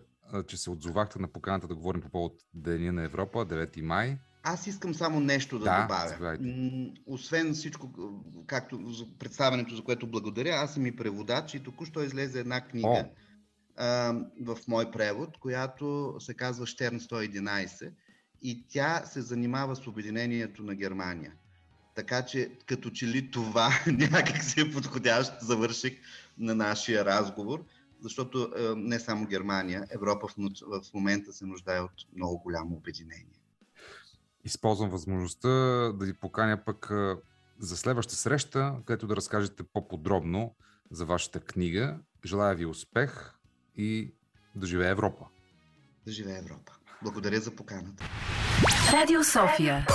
че 0.48 0.58
се 0.58 0.70
отзовахте 0.70 1.20
на 1.20 1.28
поканата 1.28 1.68
да 1.68 1.76
говорим 1.76 2.02
по 2.02 2.10
повод 2.10 2.34
Деня 2.54 2.91
на 2.91 3.04
Европа, 3.04 3.45
9 3.45 3.82
май. 3.82 4.18
Аз 4.44 4.68
искам 4.68 4.94
само 4.94 5.20
нещо 5.20 5.60
да, 5.60 5.66
Да, 5.66 5.82
добавя. 5.82 6.10
заповядайте. 6.10 6.94
Освен 7.06 7.54
всичко, 7.54 7.91
както 8.48 8.94
за 8.94 9.06
представенето, 9.20 9.76
за 9.76 9.84
което 9.84 10.08
благодаря, 10.08 10.49
аз 10.49 10.74
съм 10.74 10.86
и 10.86 10.95
преводач 10.95 11.54
и 11.54 11.64
току-що 11.64 12.04
излезе 12.04 12.40
една 12.40 12.62
книга 12.62 12.88
О. 12.88 13.06
а, 13.78 14.14
в 14.41 14.58
мой 14.68 14.91
превод, 14.91 15.38
която 15.38 16.16
се 16.20 16.34
казва 16.34 16.68
Штерн 16.68 16.99
111 16.99 17.91
и 18.41 18.66
тя 18.68 19.06
се 19.06 19.22
занимава 19.22 19.76
с 19.76 19.88
обединението 19.88 20.64
на 20.64 20.76
Германия. 20.76 21.34
Така 21.95 22.26
че, 22.26 22.52
като 22.66 22.90
че 22.90 23.08
ли 23.08 23.32
това 23.32 23.70
някак 23.88 24.44
си 24.44 24.62
е 24.62 24.72
подходящ 24.72 25.41
завършик 25.41 25.99
на 26.38 26.56
нашия 26.56 27.06
разговор, 27.06 27.66
защото 28.02 28.52
е, 28.57 28.76
не 28.76 28.99
само 28.99 29.26
Германия, 29.26 29.88
Европа 29.90 30.28
в, 30.28 30.34
в 30.84 30.94
момента 30.94 31.34
се 31.34 31.45
нуждае 31.45 31.82
от 31.82 31.91
много 32.15 32.40
голямо 32.40 32.76
обединение. 32.76 33.41
Използвам 34.44 34.90
възможността 34.90 35.49
да 35.94 36.06
ви 36.06 36.14
поканя 36.14 36.64
пък 36.65 36.91
а, 36.91 37.18
за 37.60 37.78
следваща 37.78 38.15
среща, 38.15 38.76
където 38.86 39.07
да 39.07 39.15
разкажете 39.15 39.64
по-подробно 39.64 40.56
за 40.91 41.06
вашата 41.06 41.40
книга. 41.40 41.99
Желая 42.26 42.56
ви 42.56 42.65
успех 42.65 43.34
и 43.76 44.14
да 44.56 44.68
живее 44.68 44.90
Европа! 44.90 45.26
Да 46.06 46.11
живее 46.11 46.38
Европа! 46.38 46.72
Благодаря 47.03 47.40
за 47.40 47.56
поканата. 47.56 48.03
Радио 48.94 49.24
София. 49.24 49.86